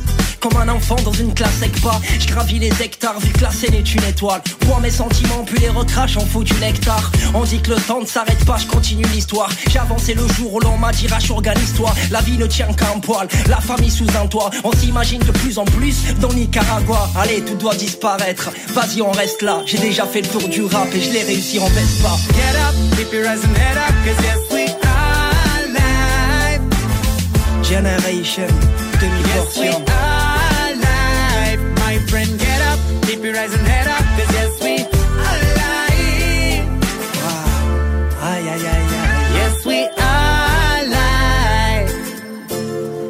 Comme 0.45 0.61
un 0.61 0.69
enfant 0.69 0.97
dans 1.03 1.13
une 1.13 1.33
classe 1.33 1.57
avec 1.63 1.81
pas. 1.81 1.99
Je 2.21 2.27
gravis 2.27 2.59
les 2.59 2.83
hectares, 2.83 3.19
vu 3.19 3.33
que 3.33 3.41
la 3.41 3.51
scène 3.51 3.73
est 3.73 3.95
une 3.95 4.05
étoile. 4.05 4.43
Bois 4.67 4.79
mes 4.79 4.91
sentiments, 4.91 5.43
puis 5.43 5.59
les 5.59 5.71
recrache, 5.71 6.19
on 6.19 6.27
fout 6.27 6.45
du 6.45 6.53
nectar. 6.61 7.11
On 7.33 7.45
dit 7.45 7.63
que 7.63 7.71
le 7.71 7.77
temps 7.77 8.03
ne 8.03 8.05
s'arrête 8.05 8.45
pas, 8.45 8.59
je 8.59 8.67
continue 8.67 9.07
l'histoire. 9.07 9.49
J'ai 9.71 9.79
avancé 9.79 10.13
le 10.13 10.29
jour 10.29 10.53
où 10.53 10.61
l'on 10.61 10.77
m'a 10.77 10.93
dit 10.93 11.07
Rach, 11.07 11.31
organise-toi. 11.31 11.95
La 12.11 12.21
vie 12.21 12.37
ne 12.37 12.45
tient 12.45 12.71
qu'à 12.75 12.93
un 12.95 13.01
poil, 13.01 13.27
la 13.49 13.57
famille 13.57 13.91
sous 13.91 14.07
un 14.23 14.27
toit. 14.27 14.51
On 14.65 14.73
s'imagine 14.73 15.21
de 15.21 15.33
plus 15.33 15.59
en 15.59 15.65
plus 15.65 16.15
dans 16.21 16.35
Nicaragua. 16.35 17.09
Allez, 17.17 17.41
tout 17.41 17.55
doit 17.55 17.75
disparaître. 17.75 18.51
Vas-y, 18.75 19.01
on 19.01 19.13
reste 19.13 19.41
là. 19.41 19.63
J'ai 19.65 19.79
déjà 19.79 20.05
fait 20.05 20.21
le 20.21 20.29
tour 20.29 20.47
du 20.47 20.65
rap 20.65 20.89
et 20.95 21.01
je 21.01 21.11
l'ai 21.11 21.23
réussi 21.23 21.59
en 21.59 21.71
baisse 21.71 22.03
pas. 22.03 22.19
Get 22.35 22.59
up, 22.59 22.99
keep 22.99 23.11
your 23.15 23.25
eyes 23.25 23.43
and 23.43 23.57
head 23.57 23.79
up, 23.79 23.95
cause 24.05 24.23
yes, 24.23 24.39
we 24.53 24.69
are 24.85 25.69
live. 25.73 26.61
Generation, 27.63 28.49
demi-portion. 29.01 30.14
Keep 33.25 33.33
your 33.33 33.43
eyes 33.43 33.55
and 33.55 33.67
head 33.67 33.87
up, 33.87 34.05
cause 34.17 34.33
yes, 34.37 34.63
we 34.63 34.75
are 35.25 35.39
live. 35.61 36.65
Aïe, 38.21 38.49
aïe, 38.53 38.67
aïe, 38.67 38.89
aïe. 39.01 39.35
Yes, 39.39 39.57
we 39.65 39.79
are 40.11 40.81
live. 40.97 41.93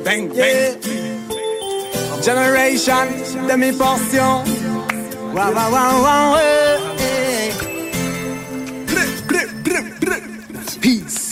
Bang, 0.05 0.24
bang. 0.29 0.79
Generation, 2.22 3.07
demi-portion. 3.48 4.44
Wow, 5.35 5.50
wow, 5.53 5.70
wow, 5.72 6.03
wow, 6.07 6.37
eh. 6.38 6.79
Peace. 10.81 11.23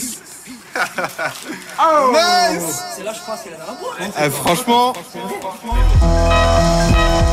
Oh. 1.79 2.13
Nice. 2.13 2.83
C'est 2.97 3.03
là, 3.05 3.13
je 3.13 3.21
pense 3.25 3.41
qu'elle 3.43 3.55
a 3.55 3.59
la 3.59 3.65
voix. 3.65 3.95
Eh, 4.01 4.31
franchement. 4.31 4.93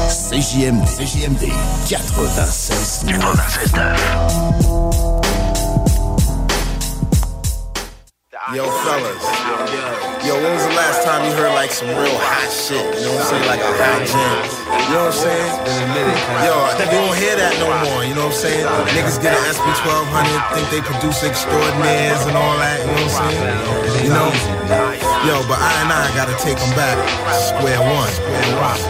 CJMD, 0.10 0.86
CJMD 0.86 1.52
96 1.88 3.06
Yo, 8.50 8.66
fellas. 8.66 9.22
Yo, 10.26 10.34
when 10.34 10.50
was 10.58 10.66
the 10.66 10.74
last 10.74 11.06
time 11.06 11.22
you 11.22 11.38
heard 11.38 11.54
like 11.54 11.70
some 11.70 11.86
real 11.94 12.18
hot 12.18 12.50
shit? 12.50 12.82
You 12.98 13.06
know 13.06 13.14
what 13.14 13.30
I'm 13.30 13.46
saying? 13.46 13.46
Like 13.46 13.62
a 13.62 13.74
hot 13.78 14.02
jam. 14.10 14.42
You 14.90 14.94
know 14.98 15.06
what 15.06 15.14
I'm 15.14 15.22
saying? 15.22 15.54
Yo, 16.50 16.58
you 16.82 16.98
don't 16.98 17.14
hear 17.22 17.38
that 17.38 17.54
no 17.62 17.70
more. 17.86 18.02
You 18.02 18.18
know 18.18 18.26
what 18.26 18.34
I'm 18.34 18.50
saying? 18.50 18.66
Niggas 18.98 19.22
get 19.22 19.38
an 19.38 19.54
SP 19.54 19.70
1200, 19.86 20.34
think 20.58 20.66
they 20.74 20.82
produce 20.82 21.22
extraordinaires 21.22 22.26
and 22.26 22.34
all 22.34 22.58
that. 22.58 22.82
You 22.82 22.90
know 22.90 23.06
what 23.06 23.22
I'm 23.22 23.30
saying? 23.30 24.02
You 24.02 24.12
know? 24.18 24.34
Yo, 25.30 25.46
but 25.46 25.62
I 25.62 25.70
and 25.86 25.94
I 25.94 26.10
gotta 26.18 26.34
take 26.42 26.58
them 26.58 26.74
back. 26.74 26.98
Square 27.54 27.86
one. 27.86 28.10
Square 28.18 28.50
one. 28.66 28.82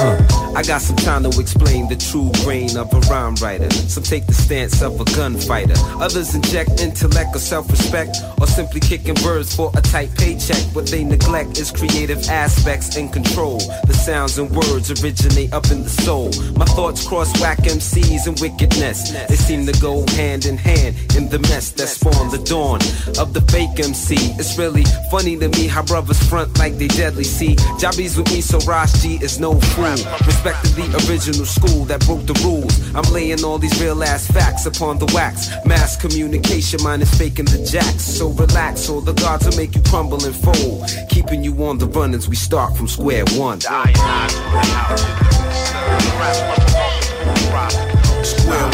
Uh, 0.00 0.41
I 0.54 0.62
got 0.62 0.82
some 0.82 0.96
time 0.96 1.22
to 1.22 1.40
explain 1.40 1.88
the 1.88 1.96
true 1.96 2.30
grain 2.44 2.76
of 2.76 2.92
a 2.92 3.00
rhyme 3.10 3.34
writer. 3.36 3.70
Some 3.70 4.02
take 4.02 4.26
the 4.26 4.34
stance 4.34 4.82
of 4.82 5.00
a 5.00 5.04
gunfighter. 5.16 5.74
Others 6.00 6.34
inject 6.34 6.80
intellect 6.80 7.34
or 7.34 7.38
self-respect, 7.38 8.18
or 8.38 8.46
simply 8.46 8.80
kicking 8.80 9.14
birds 9.22 9.54
for 9.54 9.70
a 9.76 9.80
tight 9.80 10.14
paycheck. 10.16 10.62
What 10.74 10.86
they 10.86 11.04
neglect 11.04 11.58
is 11.58 11.70
creative 11.70 12.28
aspects 12.28 12.96
and 12.96 13.12
control. 13.12 13.58
The 13.86 13.94
sounds 13.94 14.38
and 14.38 14.50
words 14.50 14.90
originate 15.02 15.52
up 15.54 15.70
in 15.70 15.84
the 15.84 15.88
soul. 15.88 16.30
My 16.56 16.66
thoughts 16.66 17.06
cross 17.06 17.32
whack 17.40 17.58
MCs 17.58 18.26
and 18.26 18.38
wickedness. 18.40 19.10
They 19.28 19.36
seem 19.36 19.64
to 19.66 19.80
go 19.80 20.06
hand 20.08 20.44
in 20.44 20.58
hand 20.58 20.96
in 21.16 21.28
the 21.28 21.38
mess 21.48 21.70
that 21.72 21.88
spawned 21.88 22.30
the 22.30 22.42
dawn 22.44 22.80
of 23.18 23.32
the 23.32 23.40
fake 23.52 23.80
MC. 23.80 24.16
It's 24.38 24.58
really 24.58 24.84
funny 25.10 25.38
to 25.38 25.48
me 25.48 25.66
how 25.66 25.82
brothers 25.82 26.22
front 26.28 26.58
like 26.58 26.76
they 26.76 26.88
deadly. 26.88 27.24
See, 27.24 27.56
Jobbies 27.78 28.16
with 28.16 28.30
me, 28.30 28.40
so 28.40 28.60
G 29.00 29.18
is 29.22 29.40
no 29.40 29.58
fool. 29.58 29.96
Respect 30.44 30.64
to 30.64 30.74
the 30.74 31.06
original 31.08 31.46
school 31.46 31.84
that 31.84 32.04
broke 32.04 32.26
the 32.26 32.34
rules. 32.42 32.92
I'm 32.96 33.04
laying 33.12 33.44
all 33.44 33.58
these 33.58 33.80
real 33.80 34.02
ass 34.02 34.26
facts 34.26 34.66
upon 34.66 34.98
the 34.98 35.06
wax. 35.14 35.48
Mass 35.64 35.96
communication, 35.96 36.82
mine 36.82 37.00
is 37.00 37.16
faking 37.16 37.44
the 37.44 37.64
jacks. 37.64 38.02
So 38.02 38.30
relax, 38.30 38.88
or 38.88 39.00
the 39.02 39.12
gods 39.12 39.46
will 39.46 39.56
make 39.56 39.76
you 39.76 39.82
crumble 39.82 40.24
and 40.24 40.34
fold. 40.34 40.90
Keeping 41.08 41.44
you 41.44 41.54
on 41.64 41.78
the 41.78 41.86
run 41.86 42.12
as 42.12 42.28
we 42.28 42.34
start 42.34 42.76
from 42.76 42.88
square 42.88 43.24
one. 43.36 43.60
Square 43.60 43.86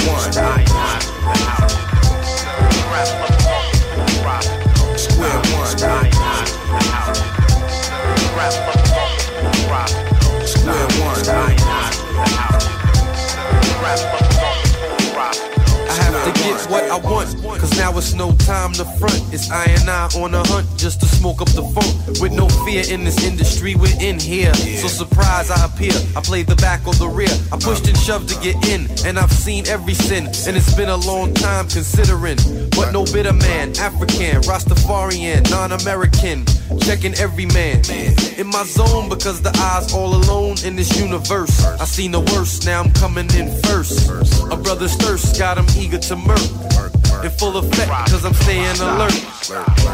one. 0.09 0.33
Square 4.97 5.35
one. 8.73 8.88
What 16.67 16.85
I 16.85 16.97
want, 16.97 17.29
cause 17.61 17.77
now 17.77 17.97
it's 17.97 18.15
no 18.15 18.33
time 18.37 18.73
to 18.75 18.85
front. 18.99 19.23
It's 19.33 19.51
I 19.51 19.65
and 19.65 19.89
I 19.89 20.09
on 20.17 20.35
a 20.35 20.47
hunt 20.49 20.67
just 20.77 21.01
to 21.01 21.07
smoke 21.07 21.41
up 21.41 21.49
the 21.51 21.63
funk. 21.63 22.21
With 22.21 22.33
no 22.33 22.49
fear 22.65 22.83
in 22.89 23.05
this 23.05 23.25
industry, 23.25 23.75
we're 23.75 24.01
in 24.01 24.19
here. 24.19 24.55
So 24.55 24.89
surprise 24.89 25.51
I 25.51 25.65
appear, 25.65 25.93
I 26.17 26.21
play 26.21 26.43
the 26.43 26.57
back 26.57 26.87
or 26.87 26.95
the 26.95 27.09
rear. 27.09 27.29
I 27.53 27.59
pushed 27.59 27.87
and 27.87 27.97
shoved 27.99 28.29
to 28.31 28.41
get 28.41 28.57
in, 28.69 28.89
and 29.07 29.19
I've 29.19 29.33
seen 29.33 29.67
every 29.69 29.95
sin. 29.95 30.27
And 30.47 30.57
it's 30.57 30.75
been 30.75 30.89
a 30.89 30.97
long 30.97 31.35
time 31.35 31.69
considering. 31.69 32.39
But 32.71 32.93
no 32.93 33.05
bitter 33.05 33.33
man, 33.33 33.77
African, 33.79 34.41
Rastafarian, 34.43 35.51
non-American. 35.51 36.45
Checking 36.81 37.15
every 37.15 37.47
man. 37.47 37.81
In 38.37 38.47
my 38.47 38.65
zone 38.65 39.09
because 39.09 39.41
the 39.41 39.51
eyes 39.57 39.93
all 39.95 40.15
alone 40.15 40.57
in 40.65 40.77
this 40.77 40.99
universe. 40.99 41.65
I 41.65 41.85
seen 41.85 42.13
the 42.13 42.21
worst, 42.21 42.67
now 42.67 42.83
I'm 42.83 42.93
coming 42.93 43.29
in 43.35 43.51
first. 43.63 44.11
A 44.53 44.57
brother's 44.57 44.95
thirst 44.97 45.39
got 45.39 45.57
him 45.57 45.67
eager 45.77 45.99
to 45.99 46.17
murk. 46.17 46.48
In 47.25 47.31
full 47.31 47.57
effect, 47.57 47.91
cause 48.11 48.25
I'm 48.25 48.35
staying 48.35 48.81
alert. 48.81 49.13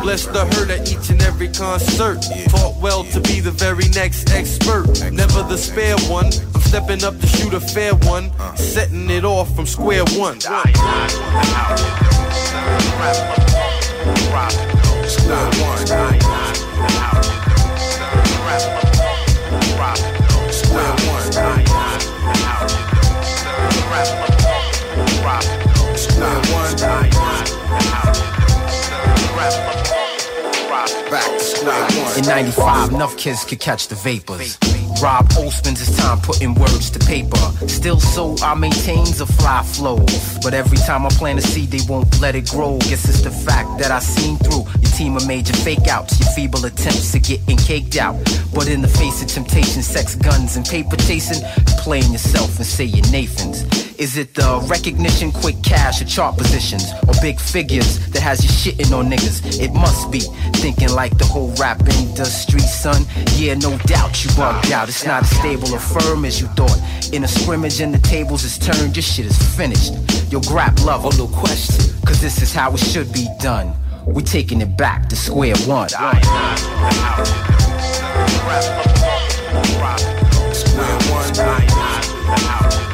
Bless 0.02 0.26
the 0.26 0.44
hurt 0.52 0.68
at 0.68 0.92
each 0.92 1.08
and 1.08 1.22
every 1.22 1.48
concert. 1.48 2.20
Taught 2.48 2.76
well 2.82 3.04
to 3.04 3.20
be 3.20 3.40
the 3.40 3.50
very 3.50 3.88
next 3.90 4.30
expert. 4.30 4.86
Never 5.10 5.42
the 5.42 5.56
spare 5.56 5.96
one. 6.10 6.26
I'm 6.26 6.60
stepping 6.60 7.02
up 7.02 7.18
to 7.18 7.26
shoot 7.26 7.54
a 7.54 7.60
fair 7.60 7.94
one. 7.94 8.30
Setting 8.56 9.08
it 9.08 9.24
off 9.24 9.54
from 9.56 9.64
square 9.64 10.04
one. 10.16 10.40
Square 10.40 10.60
one. 10.60 10.84
Square 20.50 20.94
one. 24.28 24.33
One. 26.24 26.54
In 32.16 32.24
95, 32.24 32.92
enough 32.92 33.16
kids 33.16 33.44
could 33.44 33.60
catch 33.60 33.88
the 33.88 33.94
vapors. 33.94 34.58
Rob 35.02 35.26
O 35.36 35.50
spends 35.50 35.80
his 35.80 35.96
time 35.96 36.18
putting 36.20 36.54
words 36.54 36.90
to 36.90 36.98
paper. 36.98 37.36
Still 37.68 38.00
so 38.00 38.36
I 38.42 38.54
maintains 38.54 39.20
a 39.20 39.26
fly 39.26 39.62
flow. 39.62 39.98
But 40.42 40.54
every 40.54 40.78
time 40.78 41.04
I 41.04 41.10
plant 41.10 41.38
a 41.38 41.42
seed, 41.42 41.70
they 41.70 41.80
won't 41.88 42.20
let 42.20 42.34
it 42.34 42.48
grow. 42.48 42.78
Guess 42.78 43.08
it's 43.08 43.20
the 43.20 43.30
fact 43.30 43.78
that 43.80 43.90
I 43.90 43.98
seen 43.98 44.38
through 44.38 44.64
your 44.80 44.92
team 44.92 45.16
of 45.16 45.26
major 45.26 45.52
fake 45.52 45.88
outs, 45.88 46.18
your 46.18 46.30
feeble 46.30 46.64
attempts 46.64 47.12
to 47.12 47.18
getting 47.18 47.58
caked 47.58 47.96
out. 47.96 48.16
But 48.54 48.68
in 48.68 48.80
the 48.80 48.88
face 48.88 49.22
of 49.22 49.28
temptation, 49.28 49.82
sex, 49.82 50.14
guns, 50.14 50.56
and 50.56 50.64
paper 50.64 50.96
chasing, 50.96 51.42
playing 51.78 52.12
yourself 52.12 52.56
and 52.56 52.66
say 52.66 52.84
you're 52.84 53.10
Nathan's. 53.10 53.83
Is 53.98 54.16
it 54.16 54.34
the 54.34 54.60
recognition, 54.68 55.30
quick 55.30 55.62
cash, 55.62 56.02
or 56.02 56.04
chart 56.04 56.36
positions, 56.36 56.84
or 57.06 57.14
big 57.22 57.38
figures 57.38 58.04
that 58.08 58.22
has 58.22 58.42
you 58.42 58.50
shitting 58.50 58.96
on 58.96 59.08
niggas? 59.08 59.60
It 59.60 59.72
must 59.72 60.10
be 60.10 60.18
thinking 60.58 60.90
like 60.90 61.16
the 61.16 61.24
whole 61.24 61.54
rap 61.54 61.80
industry, 61.80 62.58
son. 62.58 63.04
Yeah, 63.36 63.54
no 63.54 63.78
doubt 63.78 64.24
you 64.24 64.34
bugged 64.34 64.72
out. 64.72 64.88
It's 64.88 65.06
not 65.06 65.22
as 65.22 65.30
stable 65.30 65.72
or 65.72 65.78
firm 65.78 66.24
as 66.24 66.40
you 66.40 66.48
thought. 66.48 66.76
In 67.12 67.22
a 67.22 67.28
scrimmage 67.28 67.80
and 67.80 67.94
the 67.94 67.98
tables 67.98 68.42
is 68.42 68.58
turned, 68.58 68.96
your 68.96 69.02
shit 69.02 69.26
is 69.26 69.56
finished. 69.56 69.92
Yo, 70.32 70.40
grab 70.40 70.76
love, 70.80 71.04
no 71.16 71.28
question. 71.28 71.94
Cause 72.04 72.20
this 72.20 72.42
is 72.42 72.52
how 72.52 72.72
it 72.74 72.80
should 72.80 73.12
be 73.12 73.28
done. 73.40 73.72
We 74.06 74.24
taking 74.24 74.60
it 74.60 74.76
back 74.76 75.08
to 75.10 75.16
square 75.16 75.56
one. 75.66 75.88
Square 75.88 76.20
one. 82.66 82.93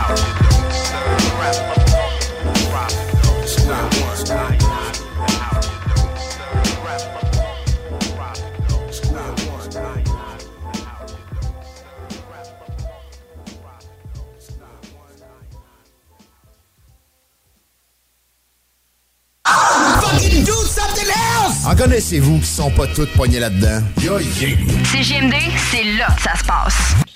house. 0.00 0.29
En 22.10 22.12
connaissez-vous 22.12 22.40
qui 22.40 22.46
sont 22.46 22.70
pas 22.72 22.88
toutes 22.88 23.12
poignées 23.12 23.38
là-dedans? 23.38 23.82
Yo, 24.02 24.18
yeah. 24.18 24.56
CGMD, 24.84 25.34
c'est 25.70 25.84
là 25.96 26.08
que 26.16 26.22
ça 26.22 26.34
se 26.34 26.44
passe. 26.44 27.09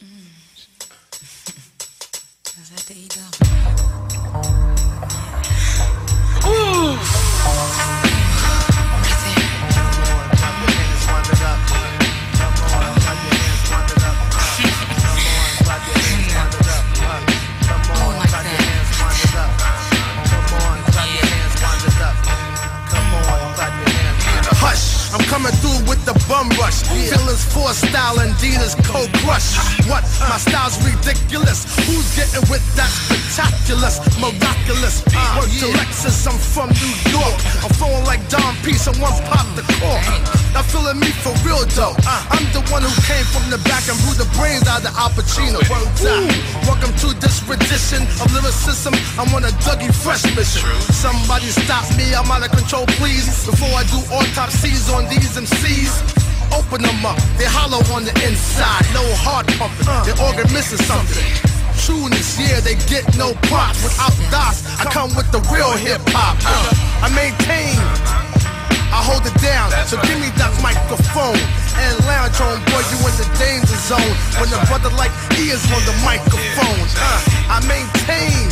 Is 75.55 75.71
on 75.71 75.79
the 75.87 75.95
microphone, 76.03 76.83
uh, 76.99 77.55
I 77.55 77.63
maintain. 77.71 78.51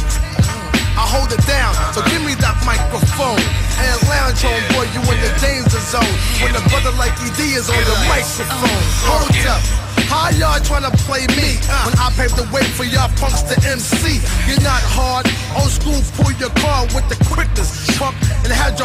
I 0.94 1.02
hold 1.02 1.34
it 1.34 1.42
down, 1.50 1.74
so 1.90 1.98
give 2.06 2.22
me 2.22 2.38
that 2.38 2.54
microphone 2.62 3.42
and 3.82 3.98
lounge 4.06 4.38
on, 4.46 4.60
boy, 4.70 4.86
you 4.94 5.02
in 5.10 5.18
the 5.18 5.32
danger 5.42 5.82
zone. 5.82 6.14
When 6.38 6.54
the 6.54 6.62
brother 6.70 6.94
like 6.94 7.10
ED 7.18 7.58
is 7.58 7.66
on 7.66 7.82
the 7.82 7.98
microphone, 8.06 8.86
hold 9.02 9.34
up. 9.50 9.58
How 10.06 10.30
y'all 10.38 10.62
tryna 10.62 10.94
play 11.02 11.26
me 11.34 11.58
when 11.82 11.96
I 11.98 12.12
paved 12.14 12.38
the 12.38 12.46
way 12.54 12.62
for 12.76 12.84
y'all 12.84 13.10
punks 13.18 13.42
to 13.50 13.56
MC? 13.66 14.22
You're 14.46 14.62
not 14.62 14.84
hard. 14.94 15.26
Old 15.58 15.74
school, 15.74 15.98
pull 16.14 16.30
your 16.38 16.54
car 16.62 16.86
with 16.94 17.08
the 17.08 17.18
quickness. 17.26 17.41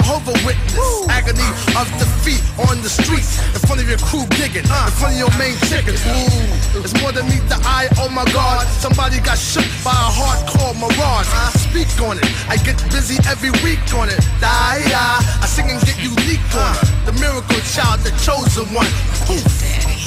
Jehovah 0.08 0.40
witness. 0.48 0.80
Agony 1.12 1.44
of 1.76 1.84
defeat 2.00 2.40
on 2.72 2.80
the 2.80 2.88
streets 2.88 3.44
in 3.52 3.60
front 3.68 3.84
of 3.84 3.90
your 3.92 4.00
crew 4.00 4.24
gigging, 4.40 4.64
in 4.64 4.94
front 4.96 5.12
of 5.12 5.20
your 5.20 5.34
main 5.36 5.60
chicken. 5.68 6.00
Ooh, 6.00 6.80
it's 6.80 6.96
more 7.04 7.12
than 7.12 7.28
meet 7.28 7.44
the 7.52 7.60
eye. 7.68 7.92
Oh 8.00 8.08
my 8.08 8.24
God, 8.32 8.64
somebody 8.80 9.20
got 9.20 9.38
shook 9.38 9.68
by 9.84 9.92
a 9.92 10.08
hardcore 10.08 10.80
mirage. 10.80 11.28
Speak 11.60 11.92
on 12.00 12.16
it. 12.24 12.26
I 12.48 12.56
get 12.56 12.80
busy 12.88 13.20
every 13.28 13.52
week 13.68 13.84
on 14.00 14.08
it. 14.08 14.16
Die, 14.40 14.48
I 14.48 15.46
sing 15.46 15.68
and 15.68 15.84
get 15.84 16.00
unique 16.00 16.40
on 16.56 16.72
it. 16.72 16.88
The 17.04 17.12
miracle 17.20 17.60
child, 17.68 18.00
the 18.08 18.16
chosen 18.24 18.64
one. 18.72 18.88
Poof. 19.28 19.44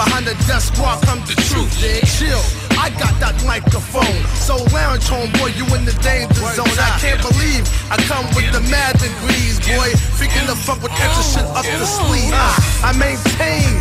Behind 0.00 0.24
the 0.24 0.32
desk 0.48 0.80
walk 0.80 1.02
come 1.02 1.20
the 1.28 1.36
truth. 1.44 1.76
Chill. 2.16 2.40
I 2.78 2.90
got 2.98 3.14
that 3.20 3.36
microphone. 3.46 4.20
So 4.36 4.56
lounge 4.74 5.08
home, 5.08 5.30
boy, 5.38 5.54
you 5.56 5.66
in 5.74 5.84
the 5.84 5.96
danger 6.04 6.44
zone. 6.54 6.70
I 6.78 6.98
can't 7.00 7.22
believe 7.22 7.64
I 7.90 7.96
come 8.06 8.26
with 8.34 8.50
the 8.52 8.62
mad 8.70 8.98
degrees, 8.98 9.58
boy. 9.62 9.90
Freaking 10.18 10.46
the 10.46 10.56
fuck 10.56 10.82
with 10.82 10.92
extra 10.92 11.24
shit 11.24 11.46
up 11.56 11.64
the 11.64 11.86
sleeve. 11.86 12.32
I 12.84 12.92
maintain. 12.98 13.80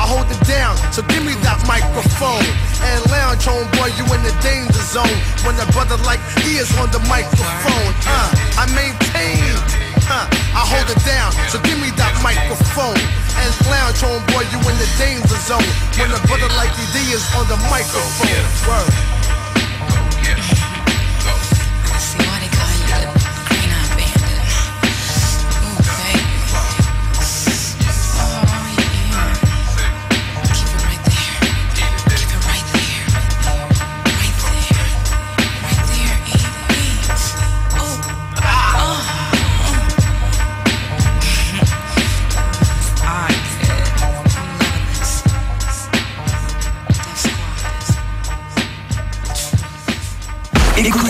I 0.00 0.08
hold 0.08 0.30
it 0.32 0.40
down, 0.48 0.76
so 0.92 1.02
give 1.12 1.24
me 1.24 1.34
that 1.44 1.60
microphone 1.68 2.46
and 2.80 3.00
lounge 3.10 3.44
home, 3.44 3.68
boy. 3.76 3.92
You 4.00 4.06
in 4.16 4.22
the 4.24 4.32
danger 4.40 4.80
zone 4.80 5.18
when 5.44 5.58
a 5.60 5.66
brother 5.72 6.00
like 6.08 6.20
he 6.40 6.56
is 6.56 6.72
on 6.78 6.90
the 6.90 7.00
microphone. 7.04 7.92
Uh, 8.08 8.62
I 8.62 8.64
maintain. 8.72 9.79
Uh, 10.08 10.26
I 10.54 10.62
hold 10.66 10.88
it 10.90 11.00
down, 11.06 11.32
so 11.48 11.58
give 11.62 11.78
me 11.80 11.90
that 11.96 12.14
microphone 12.22 12.98
and 13.38 13.50
lounge 13.70 14.00
home, 14.00 14.22
boy. 14.34 14.44
You 14.50 14.58
in 14.66 14.76
the 14.78 14.90
danger 14.98 15.38
zone 15.46 15.66
when 15.98 16.10
a 16.10 16.20
brother 16.26 16.50
like 16.58 16.72
ED 16.74 16.96
is 17.14 17.24
on 17.36 17.46
the 17.48 17.58
microphone. 17.70 18.44
Word. 18.66 19.19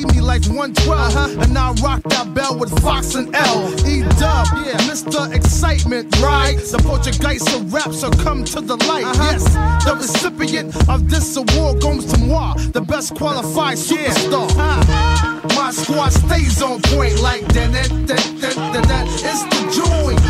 me 0.00 0.20
like 0.20 0.44
112. 0.46 1.38
And 1.42 1.58
I 1.58 1.72
rock 1.82 2.02
that 2.04 2.32
bell 2.34 2.58
with 2.58 2.72
Fox 2.82 3.14
and 3.14 3.34
L. 3.36 3.68
E 3.86 4.00
Dub, 4.18 4.46
yeah, 4.64 4.78
Mr. 4.88 5.32
Excitement, 5.34 6.18
right? 6.20 6.56
The 6.56 6.78
Portuguese 6.78 7.42
of 7.54 7.72
rap, 7.72 7.92
so 7.92 8.10
come 8.10 8.44
to 8.44 8.60
the 8.60 8.76
light. 8.88 9.04
Yes, 9.16 9.44
the 9.84 9.94
recipient 9.96 10.74
of 10.88 11.10
this 11.10 11.36
award 11.36 11.82
goes 11.82 12.06
to 12.06 12.18
moi, 12.20 12.54
the 12.72 12.80
best 12.80 13.14
qualified 13.14 13.76
superstar. 13.76 14.48
Ah, 14.56 15.40
My 15.56 15.70
squad 15.70 16.10
stays 16.12 16.62
on 16.62 16.80
point 16.82 17.20
like 17.20 17.44
that. 17.52 17.72
that, 17.72 17.88
that, 18.06 18.24
that, 18.40 18.54
that, 18.72 18.84
that. 18.88 19.06
It's 19.12 19.42
the 19.52 19.62
joint. 19.76 20.20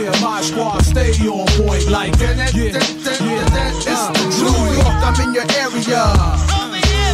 Yeah, 0.00 0.12
my 0.22 0.40
squad 0.40 0.80
stay 0.82 1.12
on 1.28 1.46
point 1.60 1.88
like 1.90 2.16
that. 2.18 2.36
that, 2.36 2.52
that, 2.54 2.72
that, 2.72 3.18
that, 3.18 3.50
that. 3.52 3.72
It's 3.76 4.06
the 4.16 4.24
joint. 4.40 4.86
I'm 5.04 5.28
in 5.28 5.34
your 5.34 5.44
area. 5.60 6.59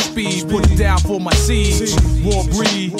speed, 0.00 0.48
put 0.48 0.70
it 0.70 0.76
down 0.76 0.98
for 0.98 1.20
my 1.20 1.32
seeds. 1.32 1.94
War 2.24 2.44
breed, 2.44 2.94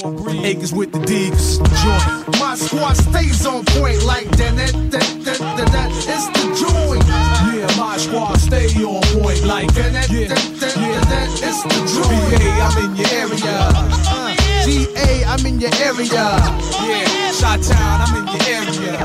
acres 0.44 0.72
with 0.72 0.92
the 0.92 0.98
Deeks. 0.98 1.58
Joint. 1.82 2.28
My 2.40 2.54
squad 2.54 2.94
stays 2.94 3.44
on 3.46 3.64
point 3.66 4.02
like 4.04 4.28
that. 4.36 4.54
that, 4.56 4.72
that, 4.90 5.06
that, 5.24 5.38
that, 5.38 5.68
that. 5.72 5.90
It's 5.92 6.26
the 6.36 6.44
joint. 6.56 7.04
Yeah, 7.06 7.66
my 7.76 7.96
squad 7.96 8.38
stay 8.38 8.66
on 8.82 9.02
point 9.18 9.42
like 9.44 9.72
that. 9.74 9.92
that, 9.92 10.08
Yeah, 10.10 10.28
that, 10.28 10.38
that, 10.60 10.76
yeah. 10.76 11.00
that, 11.00 11.08
that. 11.08 11.28
It's 11.42 11.62
the 11.62 11.68
joint. 11.94 12.40
BA, 12.40 12.50
I'm 12.60 12.78
in 12.84 12.96
your 12.96 13.08
area. 13.12 13.56
Uh, 14.08 14.34
GA, 14.64 15.24
I'm 15.24 15.46
in 15.46 15.60
your 15.60 15.74
area. 15.80 16.24
Yeah, 16.86 17.32
Shot 17.32 17.62
Town, 17.62 18.00
I'm 18.02 18.16
in 18.16 18.26
your 18.26 18.42
area. 18.48 19.04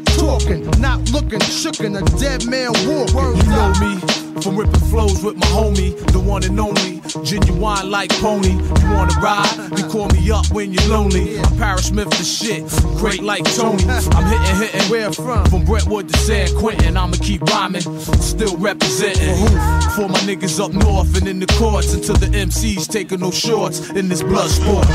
Talking, 0.21 0.69
not 0.79 1.09
looking, 1.11 1.39
shookin' 1.39 1.97
a 1.97 2.19
dead 2.19 2.45
man 2.45 2.69
walk. 2.85 3.09
You 3.09 3.49
know 3.49 3.73
me 3.81 4.21
from 4.39 4.55
ripping 4.55 4.79
flows 4.91 5.23
with 5.23 5.35
my 5.35 5.47
homie, 5.47 5.97
the 6.11 6.19
one 6.19 6.43
and 6.43 6.59
only, 6.59 7.01
genuine 7.23 7.89
like 7.89 8.11
pony. 8.21 8.51
You 8.51 8.89
wanna 8.93 9.19
ride? 9.19 9.49
You 9.75 9.83
call 9.87 10.09
me 10.09 10.29
up 10.29 10.45
when 10.51 10.73
you're 10.73 10.87
lonely. 10.89 11.39
I'm 11.39 11.57
Paris 11.57 11.87
Smith 11.87 12.11
the 12.11 12.23
shit, 12.23 12.69
great 12.99 13.23
like 13.23 13.43
Tony. 13.55 13.83
I'm 13.83 14.25
hitting, 14.27 14.55
hitting. 14.57 14.91
Where 14.91 15.11
from? 15.11 15.43
From 15.47 15.65
Brentwood 15.65 16.07
to 16.09 16.17
San 16.19 16.55
Quentin. 16.55 16.97
I'ma 16.97 17.17
keep 17.19 17.41
rhyming, 17.41 17.81
still 17.81 18.55
representing. 18.57 19.47
For 19.95 20.07
my 20.07 20.19
niggas 20.29 20.63
up 20.63 20.71
north 20.71 21.17
and 21.17 21.27
in 21.27 21.39
the 21.39 21.47
courts 21.57 21.95
until 21.95 22.15
the 22.15 22.27
MCs 22.27 22.87
taking 22.87 23.21
no 23.21 23.31
shorts 23.31 23.89
in 23.89 24.07
this 24.07 24.21
blood 24.21 24.51
sport. 24.51 24.87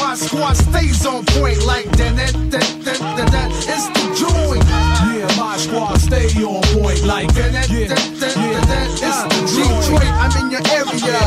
My 0.00 0.14
squad 0.14 0.56
stays 0.56 1.04
on 1.06 1.24
point 1.26 1.64
like 1.64 1.84
that, 1.96 2.16
that, 2.16 2.32
that, 2.50 2.66
that, 2.84 2.98
that, 3.16 3.30
that. 3.32 3.50
It's 3.68 3.86
the 3.92 4.04
joint. 4.16 4.64
Yeah, 4.64 5.28
my 5.36 5.56
squad 5.56 5.98
stay 5.98 6.28
on 6.42 6.62
point 6.72 7.04
like 7.04 7.32
that, 7.34 7.52
that, 7.52 7.68
yeah, 7.70 7.88
that, 7.88 7.98
that, 8.20 8.36
yeah. 8.36 8.60
that. 8.64 8.88
It's 8.96 9.22
the 9.28 9.40
Detroit. 9.44 10.08
I'm 10.08 10.32
in 10.40 10.50
your 10.50 10.64
area. 10.72 11.20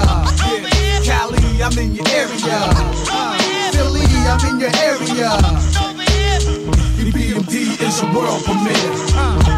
Yeah, 0.57 1.01
Cali, 1.05 1.61
I'm 1.61 1.77
in 1.77 1.95
your 1.95 2.07
area. 2.09 2.59
Uh, 3.11 3.37
Philly, 3.71 4.05
I'm 4.25 4.41
in 4.49 4.59
your 4.59 4.73
area. 4.81 5.37
BMD 7.17 7.81
is 7.81 8.01
a 8.01 8.05
world 8.13 8.43
premiere. 8.43 9.57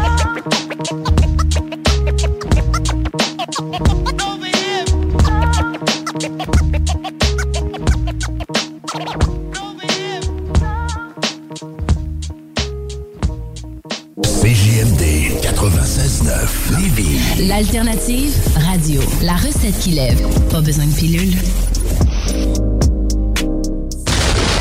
CJMD 14.42 15.02
96.9 15.40 16.78
Lévis. 16.78 17.48
L'alternative 17.48 18.34
radio. 18.56 19.00
La 19.22 19.36
recette 19.36 19.78
qui 19.78 19.92
lève. 19.92 20.20
Pas 20.50 20.60
besoin 20.60 20.84
de 20.84 20.94
pilule. 20.94 21.34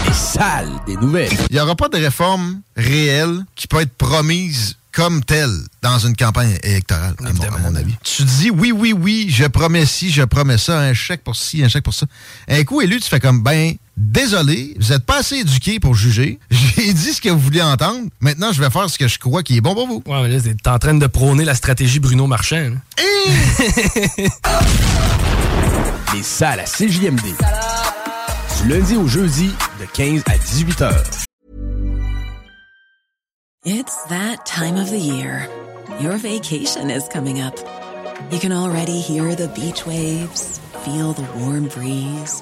Les 0.08 0.13
salles 0.13 0.71
des 0.88 0.95
nouvelles. 0.95 1.34
Il 1.49 1.56
n'y 1.56 1.60
aura 1.60 1.75
pas 1.75 1.89
de 1.89 1.97
réforme 1.97 2.62
réelle 2.78 3.43
qui 3.56 3.67
peut 3.67 3.82
être 3.82 3.97
promise 3.97 4.78
comme 4.93 5.21
telle 5.23 5.56
dans 5.82 5.99
une 5.99 6.15
campagne 6.15 6.58
électorale, 6.63 7.15
à 7.19 7.34
mon, 7.34 7.43
à 7.43 7.58
mon 7.60 7.75
avis. 7.75 7.93
Tu 8.04 8.23
dis 8.23 8.49
oui, 8.49 8.71
oui, 8.71 8.93
oui, 8.93 9.28
je 9.30 9.45
promets 9.45 9.86
ci, 9.86 10.10
je 10.12 10.23
promets 10.23 10.58
ça, 10.58 10.80
un 10.80 10.93
chèque 10.93 11.23
pour 11.23 11.36
ci, 11.36 11.62
un 11.62 11.67
chèque 11.67 11.84
pour 11.84 11.93
ça. 11.93 12.06
Un 12.47 12.63
coup 12.63 12.82
élu, 12.82 12.99
tu 12.99 13.10
fais 13.10 13.19
comme, 13.19 13.43
ben, 13.43 13.75
désolé, 13.99 14.75
vous 14.79 14.91
n'êtes 14.93 15.05
pas 15.05 15.17
assez 15.17 15.35
éduqué 15.38 15.79
pour 15.79 15.93
juger. 15.93 16.39
J'ai 16.49 16.93
dit 16.93 17.13
ce 17.13 17.21
que 17.21 17.29
vous 17.29 17.39
vouliez 17.39 17.62
entendre. 17.62 18.09
Maintenant, 18.21 18.51
je 18.51 18.62
vais 18.62 18.69
faire 18.69 18.89
ce 18.89 18.97
que 18.97 19.07
je 19.07 19.19
crois 19.19 19.43
qui 19.43 19.57
est 19.57 19.62
bon 19.62 19.75
pour 19.75 19.88
vous. 19.88 20.01
Ouais, 20.07 20.23
mais 20.23 20.29
là, 20.29 20.39
t'es 20.41 20.69
en 20.69 20.79
train 20.79 20.95
de 20.95 21.07
prôner 21.07 21.45
la 21.45 21.55
stratégie 21.55 21.99
Bruno 21.99 22.25
Marchand. 22.25 22.71
Les 26.13 26.23
salles 26.23 26.62
à 26.62 26.63
CJMD. 26.63 27.21
Du 28.62 28.69
lundi 28.69 28.95
au 28.95 29.07
jeudi, 29.07 29.51
de 29.79 29.85
15 29.85 30.23
à 30.25 30.38
18 30.38 30.81
heures. 30.81 31.03
It's 33.65 33.95
that 34.07 34.45
time 34.45 34.77
of 34.77 34.89
the 34.89 34.97
year. 34.97 35.47
Your 36.01 36.17
vacation 36.17 36.89
is 36.89 37.07
coming 37.12 37.41
up. 37.41 37.55
You 38.31 38.39
can 38.39 38.51
already 38.51 38.99
hear 38.99 39.35
the 39.35 39.47
beach 39.49 39.85
waves, 39.85 40.59
feel 40.83 41.13
the 41.13 41.25
warm 41.38 41.67
breeze, 41.67 42.41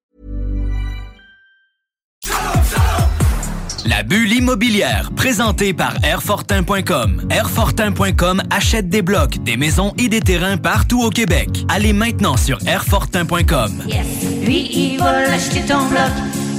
La 3.91 4.03
bulle 4.03 4.31
immobilière, 4.31 5.11
présentée 5.17 5.73
par 5.73 5.93
Airfortin.com. 6.01 7.27
Airfortin.com 7.29 8.41
achète 8.49 8.87
des 8.87 9.01
blocs, 9.01 9.43
des 9.43 9.57
maisons 9.57 9.93
et 9.97 10.07
des 10.07 10.21
terrains 10.21 10.55
partout 10.55 11.01
au 11.01 11.09
Québec. 11.09 11.65
Allez 11.67 11.91
maintenant 11.91 12.37
sur 12.37 12.57
Airfortin.com. 12.65 13.83
Yes. 13.89 14.05
Lui, 14.45 14.69
il 14.71 14.97
va 14.97 15.27
l'acheter 15.27 15.59
ton 15.67 15.85
bloc. 15.89 16.09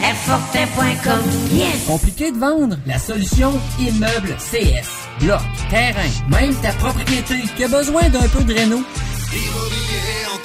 Airfortin.com. 0.03 1.23
Yes. 1.55 1.87
Compliqué 1.87 2.33
de 2.33 2.37
vendre? 2.37 2.77
La 2.87 2.99
solution 2.99 3.59
Immeuble 3.81 4.37
CS. 4.37 4.91
Bloc, 5.25 5.41
terrain, 5.71 6.11
même 6.29 6.55
ta 6.57 6.73
propriété 6.73 7.37
qui 7.57 7.65
a 7.65 7.69
besoin 7.69 8.11
d'un 8.11 8.29
peu 8.29 8.45
de 8.45 8.53
réno? 8.53 8.83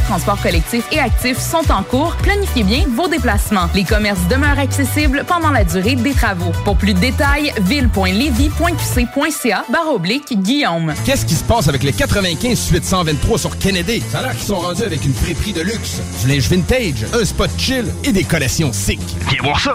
de 0.00 0.06
transport 0.06 0.40
collectifs 0.40 0.86
et 0.92 0.98
actifs 0.98 1.38
sont 1.38 1.70
en 1.70 1.82
cours. 1.82 2.16
Planifiez 2.22 2.64
bien 2.64 2.84
vos 2.94 3.08
déplacements. 3.08 3.68
Les 3.74 3.84
commerces 3.84 4.26
demeurent 4.28 4.58
accessibles 4.58 5.24
pendant 5.26 5.50
la 5.50 5.64
durée 5.64 5.96
des 5.96 6.12
travaux. 6.12 6.52
Pour 6.64 6.76
plus 6.76 6.94
de 6.94 7.00
détails, 7.00 7.52
ville.levy.qc.ca 7.60 9.64
barre 9.70 9.92
oblique 9.92 10.40
Guillaume. 10.40 10.94
Qu'est-ce 11.04 11.26
qui 11.26 11.34
se 11.34 11.44
passe 11.44 11.68
avec 11.68 11.82
les 11.82 11.92
95 11.92 12.58
suite 12.58 12.84
123 12.84 13.38
sur 13.38 13.58
Kennedy? 13.58 14.02
Ça 14.10 14.20
a 14.20 14.22
l'air 14.22 14.32
qu'ils 14.32 14.46
sont 14.46 14.58
rendus 14.58 14.84
avec 14.84 15.04
une 15.04 15.14
friperie 15.14 15.52
de 15.52 15.62
luxe, 15.62 16.00
du 16.22 16.28
linge 16.28 16.48
vintage, 16.48 17.06
un 17.12 17.24
spot 17.24 17.50
chill 17.58 17.86
et 18.04 18.12
des 18.12 18.24
collections 18.24 18.72
sick. 18.72 19.00
Viens 19.28 19.42
voir 19.42 19.60
ça! 19.60 19.74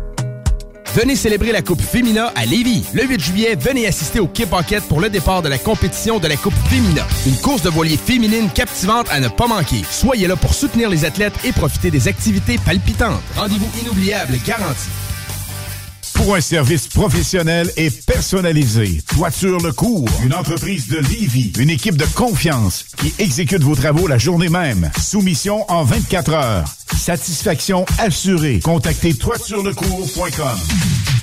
Venez 0.93 1.15
célébrer 1.15 1.53
la 1.53 1.61
Coupe 1.61 1.81
Fémina 1.81 2.33
à 2.35 2.45
Lévis. 2.45 2.83
Le 2.93 3.05
8 3.05 3.21
juillet, 3.21 3.55
venez 3.55 3.87
assister 3.87 4.19
au 4.19 4.27
Kip 4.27 4.49
Pocket 4.49 4.83
pour 4.83 4.99
le 4.99 5.09
départ 5.09 5.41
de 5.41 5.47
la 5.47 5.57
compétition 5.57 6.19
de 6.19 6.27
la 6.27 6.35
Coupe 6.35 6.53
Fémina. 6.69 7.07
Une 7.25 7.37
course 7.37 7.61
de 7.61 7.69
voilier 7.69 7.95
féminine 7.95 8.49
captivante 8.49 9.07
à 9.09 9.21
ne 9.21 9.29
pas 9.29 9.47
manquer. 9.47 9.83
Soyez 9.89 10.27
là 10.27 10.35
pour 10.35 10.53
soutenir 10.53 10.89
les 10.89 11.05
athlètes 11.05 11.35
et 11.45 11.53
profiter 11.53 11.91
des 11.91 12.09
activités 12.09 12.57
palpitantes. 12.65 13.21
Rendez-vous 13.37 13.69
inoubliable 13.81 14.37
garanti. 14.45 14.89
Pour 16.23 16.35
un 16.35 16.41
service 16.41 16.87
professionnel 16.87 17.71
et 17.77 17.89
personnalisé, 17.89 19.01
Toiture 19.15 19.57
Le 19.59 19.71
Cours, 19.71 20.07
une 20.23 20.35
entreprise 20.35 20.87
de 20.87 20.99
Lévis, 20.99 21.51
une 21.57 21.71
équipe 21.71 21.97
de 21.97 22.05
confiance 22.13 22.85
qui 22.97 23.11
exécute 23.17 23.63
vos 23.63 23.73
travaux 23.73 24.05
la 24.05 24.19
journée 24.19 24.49
même. 24.49 24.91
Soumission 25.01 25.65
en 25.67 25.83
24 25.83 26.33
heures. 26.33 26.65
Satisfaction 26.95 27.87
assurée. 27.97 28.59
Contactez 28.59 29.15
toiturelecours.com. 29.15 30.59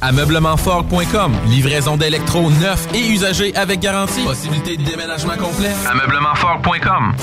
Ameublementfort.com. 0.01 1.33
Livraison 1.47 1.97
d'électro 1.97 2.51
neufs 2.51 2.89
et 2.93 3.09
usagés 3.09 3.55
avec 3.55 3.79
garantie. 3.79 4.25
Possibilité 4.25 4.77
de 4.77 4.83
déménagement 4.83 5.37
complet. 5.37 5.71
Ameublementfort.com. 5.89 7.15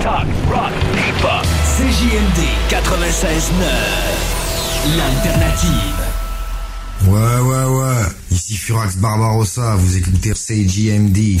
Talk, 0.00 0.26
rock, 0.48 0.72
hip-hop. 0.94 1.46
CJMD 1.76 2.46
96.9. 2.70 4.41
L'alternative. 4.84 5.94
Ouais, 7.06 7.38
ouais, 7.38 7.64
ouais. 7.64 8.02
Ici 8.32 8.56
Furax 8.56 8.96
Barbarossa, 8.96 9.76
vous 9.76 9.96
écoutez 9.96 10.32
CJMD. 10.32 11.38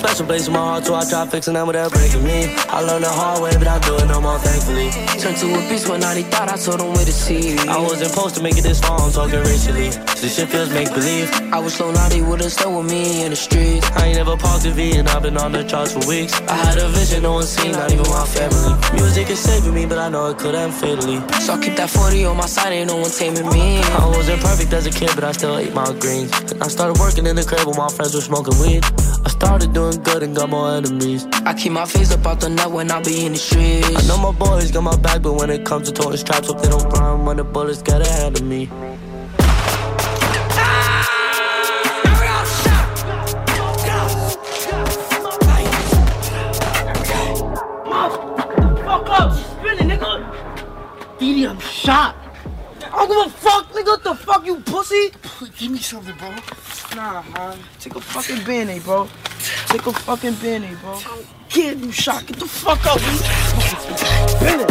special 0.00 0.24
place 0.24 0.46
in 0.48 0.54
my 0.54 0.58
heart, 0.60 0.86
so 0.86 0.94
I 0.94 1.04
try 1.04 1.26
fixing 1.26 1.54
them 1.54 1.66
without 1.66 1.92
breaking 1.92 2.24
me. 2.24 2.48
I 2.72 2.80
learned 2.80 3.04
the 3.04 3.12
hard 3.12 3.42
way, 3.42 3.52
but 3.58 3.68
I 3.68 3.78
do 3.80 3.96
it 3.96 4.08
no 4.08 4.20
more, 4.20 4.38
thankfully. 4.38 4.88
Turned 5.20 5.36
to 5.36 5.46
a 5.52 5.60
beast 5.68 5.88
when 5.88 6.02
I 6.02 6.22
thought 6.32 6.48
I 6.48 6.56
told 6.56 6.80
them 6.80 6.92
where 6.94 7.04
to 7.04 7.12
see. 7.12 7.58
I 7.68 7.76
wasn't 7.78 8.10
supposed 8.10 8.34
to 8.36 8.42
make 8.42 8.56
it 8.56 8.64
this 8.64 8.80
far, 8.80 8.98
I'm 8.98 9.12
talking 9.12 9.40
racially. 9.40 9.90
This 10.20 10.36
shit 10.36 10.48
feels 10.48 10.70
make 10.72 10.88
believe. 10.94 11.28
I 11.52 11.58
was 11.60 11.74
slow 11.74 11.92
naughty, 11.92 12.22
would've 12.22 12.50
stayed 12.50 12.74
with 12.74 12.90
me 12.90 13.24
in 13.24 13.30
the 13.30 13.36
streets. 13.36 13.86
I 13.92 14.06
ain't 14.06 14.16
never 14.16 14.36
paused 14.36 14.64
the 14.64 14.72
V, 14.72 14.96
and 14.96 15.08
I've 15.08 15.22
been 15.22 15.36
on 15.36 15.52
the 15.52 15.64
charts 15.64 15.92
for 15.92 16.04
weeks. 16.08 16.32
I 16.48 16.56
had 16.56 16.78
a 16.78 16.88
vision, 16.88 17.22
no 17.22 17.34
one 17.34 17.44
seen, 17.44 17.72
not 17.72 17.92
even 17.92 18.08
my 18.08 18.24
family. 18.24 18.72
Music 18.96 19.28
is 19.28 19.38
saving 19.38 19.74
me, 19.74 19.84
but 19.84 19.98
I 19.98 20.08
know 20.08 20.30
it 20.30 20.38
could 20.38 20.54
end 20.54 20.72
fatally. 20.72 21.20
So 21.44 21.52
I 21.54 21.60
keep 21.60 21.76
that 21.76 21.90
40 21.90 22.24
on 22.24 22.36
my 22.38 22.46
side, 22.46 22.72
ain't 22.72 22.88
no 22.88 22.96
one 22.96 23.10
taming 23.10 23.48
me. 23.52 23.80
I 24.00 24.06
wasn't 24.06 24.40
perfect 24.40 24.72
as 24.72 24.86
a 24.86 24.90
kid, 24.90 25.10
but 25.14 25.24
I 25.24 25.32
still 25.32 25.58
ate 25.58 25.74
my 25.74 25.92
greens. 26.00 26.32
And 26.50 26.62
I 26.62 26.68
started 26.68 26.98
working 26.98 27.26
in 27.26 27.36
the 27.36 27.44
crib 27.44 27.66
while 27.66 27.76
my 27.76 27.88
friends 27.88 28.14
were 28.14 28.24
smoking 28.24 28.58
weed. 28.60 28.84
I 29.24 29.28
started 29.28 29.72
doing 29.74 29.89
good 29.98 30.22
and 30.22 30.34
got 30.36 30.50
more 30.50 30.70
enemies. 30.70 31.26
I 31.46 31.54
keep 31.54 31.72
my 31.72 31.84
face 31.86 32.12
up 32.12 32.26
out 32.26 32.40
the 32.40 32.48
net 32.48 32.70
when 32.70 32.90
I 32.90 33.02
be 33.02 33.26
in 33.26 33.32
the 33.32 33.38
streets. 33.38 33.88
I 33.88 34.06
know 34.08 34.18
my 34.18 34.38
boys 34.38 34.70
got 34.70 34.82
my 34.82 34.96
back, 34.96 35.22
but 35.22 35.34
when 35.34 35.50
it 35.50 35.64
comes 35.64 35.90
to 35.90 35.94
toting 35.94 36.18
straps, 36.18 36.48
hope 36.48 36.60
they 36.60 36.68
don't 36.68 36.88
run 36.90 37.24
when 37.24 37.36
the 37.36 37.44
bullets 37.44 37.82
get 37.82 38.00
ahead 38.06 38.36
of 38.36 38.42
me. 38.42 38.66
Fuck 48.84 49.08
up, 49.08 49.32
spinning, 49.32 49.96
nigga. 49.96 51.16
Edie, 51.16 51.46
I'm 51.46 51.58
shot. 51.60 52.16
I 52.92 53.06
don't 53.06 53.08
give 53.08 53.26
a 53.26 53.38
fuck, 53.38 53.72
nigga. 53.72 53.86
What 53.86 54.04
the 54.04 54.14
fuck, 54.14 54.46
you 54.46 54.56
pussy? 54.60 55.12
Give 55.58 55.70
me 55.70 55.78
something, 55.78 56.16
bro. 56.16 56.34
Nah, 56.96 57.22
man. 57.22 57.58
Take 57.78 57.94
a 57.94 58.00
fucking 58.00 58.44
band 58.44 58.82
bro. 58.82 59.08
Take 59.68 59.86
a 59.86 59.92
fucking 59.92 60.34
band 60.34 60.64
bro. 60.80 60.98
Kid, 61.48 61.80
you 61.80 61.92
shot. 61.92 62.26
Get 62.26 62.38
the 62.38 62.46
fuck 62.46 62.84
up, 62.86 62.98
dude. 62.98 63.20
Spin 64.30 64.60
it. 64.60 64.70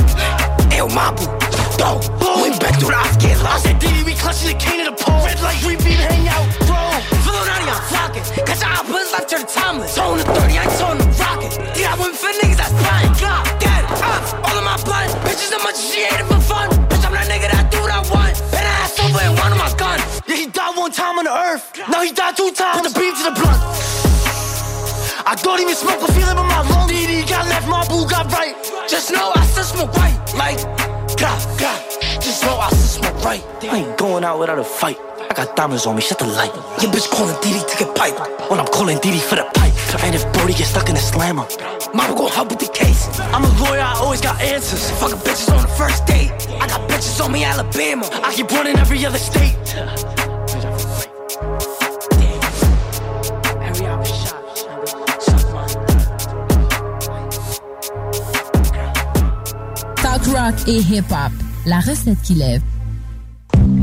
Yo, 0.80 0.88
Mabu, 0.88 1.28
go. 1.76 2.00
We 2.40 2.56
back 2.56 2.80
to 2.80 2.88
the 2.88 3.18
get 3.20 3.36
lost. 3.44 3.68
I 3.68 3.72
said, 3.72 3.80
Diddy, 3.80 4.04
we 4.04 4.14
clutching 4.14 4.48
the 4.48 4.56
cane 4.56 4.80
of 4.88 4.96
the 4.96 5.04
pole. 5.04 5.20
Red 5.26 5.42
light, 5.42 5.60
we 5.68 5.76
beat, 5.76 6.00
hang 6.00 6.24
out, 6.32 6.48
bro. 6.64 6.80
Flow 7.28 7.44
down, 7.44 7.68
y'all 7.68 7.84
flocking. 7.92 8.24
Cause 8.48 8.64
I 8.64 8.80
was 8.88 9.12
left 9.12 9.28
to 9.36 9.44
the 9.44 9.48
timeless. 9.50 9.96
Tone 9.96 10.20
the 10.20 10.24
30, 10.24 10.56
I 10.56 10.66
tone 10.80 10.98
the 11.00 11.08
rocket. 11.20 11.52
Did 11.76 11.84
I 11.84 12.00
win 12.00 12.14
for 12.16 12.32
niggas 12.32 12.56
that's 12.56 12.72
fine? 12.80 13.12
God, 13.20 13.44
dead, 13.60 13.84
ops, 13.92 14.32
all 14.40 14.56
of 14.56 14.64
my 14.64 14.80
blood. 14.88 15.12
Bitches, 15.28 15.52
how 15.52 15.60
much 15.68 15.76
she 15.76 16.08
hated 16.08 16.32
for 16.32 16.40
fun. 16.40 16.72
Bitch, 16.88 17.04
I'm 17.04 17.12
that 17.12 17.28
nigga 17.28 17.52
that 17.52 17.68
do 17.68 17.84
what 17.84 17.92
I 17.92 18.00
want. 18.08 18.40
And 18.56 18.64
I 18.64 18.88
ass 18.88 18.96
over 19.04 19.20
and 19.20 19.36
one 19.36 19.52
of 19.52 19.60
my 19.60 19.68
gun. 19.76 20.00
Yeah, 20.32 20.36
he 20.40 20.48
died 20.48 20.78
one 20.78 20.96
time 20.96 21.20
on 21.20 21.26
the 21.26 21.36
earth. 21.36 21.76
Now 21.92 22.04
he 22.04 22.16
died 22.16 22.38
two 22.38 22.52
times. 22.56 22.80
Put 22.80 22.94
the 22.94 23.00
beam 23.00 23.12
to 23.20 23.24
the 23.28 23.36
blunt. 23.36 24.09
I 25.30 25.36
don't 25.36 25.62
even 25.62 25.76
smoke 25.76 26.02
a 26.02 26.12
feeling, 26.12 26.34
but 26.34 26.50
my 26.50 26.68
lung 26.74 26.90
DD 26.90 27.30
got 27.30 27.46
left, 27.46 27.68
my 27.68 27.86
boo 27.88 28.10
got 28.10 28.34
right. 28.34 28.56
Just 28.90 29.12
know 29.12 29.32
I 29.36 29.46
still 29.46 29.64
smoke 29.64 29.94
right. 29.94 30.18
Like, 30.34 30.58
God, 31.22 31.38
God. 31.60 31.80
Just 32.20 32.42
know 32.42 32.58
I 32.58 32.70
still 32.70 33.04
smoke 33.04 33.24
right. 33.24 33.46
I 33.62 33.78
ain't 33.78 33.96
going 33.96 34.24
out 34.24 34.40
without 34.40 34.58
a 34.58 34.64
fight. 34.64 34.98
I 35.30 35.36
got 35.36 35.56
diamonds 35.56 35.86
on 35.86 35.96
me, 35.98 36.02
shut 36.02 36.18
the 36.18 36.26
light. 36.26 36.52
Your 36.82 36.92
bitch 36.92 37.12
calling 37.12 37.36
DD 37.46 37.62
to 37.62 37.78
get 37.78 37.96
pipe. 37.96 38.18
When 38.50 38.60
I'm 38.60 38.66
calling 38.74 38.98
DD 38.98 39.22
for 39.22 39.36
the 39.36 39.46
pipe. 39.54 39.74
And 40.04 40.16
if 40.16 40.26
Brody 40.34 40.54
gets 40.54 40.72
stuck 40.72 40.90
in 40.90 40.96
a 40.96 41.00
slammer, 41.00 41.46
mama 41.94 42.16
gon' 42.18 42.32
help 42.32 42.50
with 42.50 42.66
the 42.66 42.74
case. 42.74 43.06
I'm 43.20 43.44
a 43.44 43.54
lawyer, 43.62 43.82
I 43.82 43.94
always 43.98 44.22
got 44.22 44.42
answers. 44.42 44.90
Fucking 45.00 45.20
bitches 45.20 45.54
on 45.56 45.62
the 45.62 45.74
first 45.76 46.08
date. 46.08 46.32
I 46.60 46.66
got 46.68 46.90
bitches 46.90 47.24
on 47.24 47.32
me, 47.32 47.44
Alabama. 47.44 48.10
I 48.24 48.34
keep 48.34 48.50
running 48.50 48.78
every 48.78 49.06
other 49.06 49.20
state. 49.20 49.54
Rock 60.50 60.68
et 60.68 60.80
hip-hop. 60.80 61.32
La 61.66 61.80
recette 61.80 62.22
qui 62.24 62.36
lève. 62.36 62.62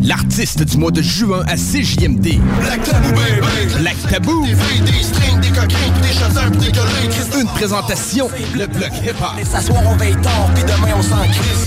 L'artiste 0.03 0.63
du 0.65 0.77
mois 0.79 0.91
de 0.91 1.03
juin 1.03 1.43
à 1.47 1.57
CJMD. 1.57 2.41
Black 2.61 2.83
Tabou, 2.83 3.11
baby. 3.11 3.75
Black 3.79 3.97
Tabou. 4.09 4.47
Des 4.47 4.55
vrais, 4.55 4.81
des 4.81 5.03
strings, 5.03 5.41
des 5.41 5.49
coquins, 5.49 6.01
des 6.03 6.13
chasseurs, 6.13 6.51
des 6.51 6.73
gueulins. 6.73 7.41
Une 7.41 7.47
présentation, 7.47 8.29
le 8.55 8.67
bloc 8.67 8.91
hip-hop. 9.05 9.39
Et 9.41 9.45
s'asseoir, 9.45 9.83
on 9.87 9.97
veille 9.97 10.17
tard, 10.23 10.51
pis 10.55 10.63
demain, 10.63 10.95
on 10.97 11.03
s'en 11.03 11.25
crisse. 11.25 11.67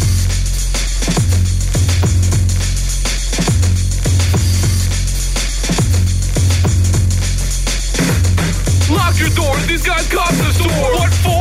Lock 8.90 9.20
your 9.20 9.30
doors, 9.36 9.68
these 9.68 9.84
guys 9.84 10.08
got 10.10 10.32
the 10.32 10.52
store. 10.54 10.98
What 10.98 11.14
for? 11.24 11.39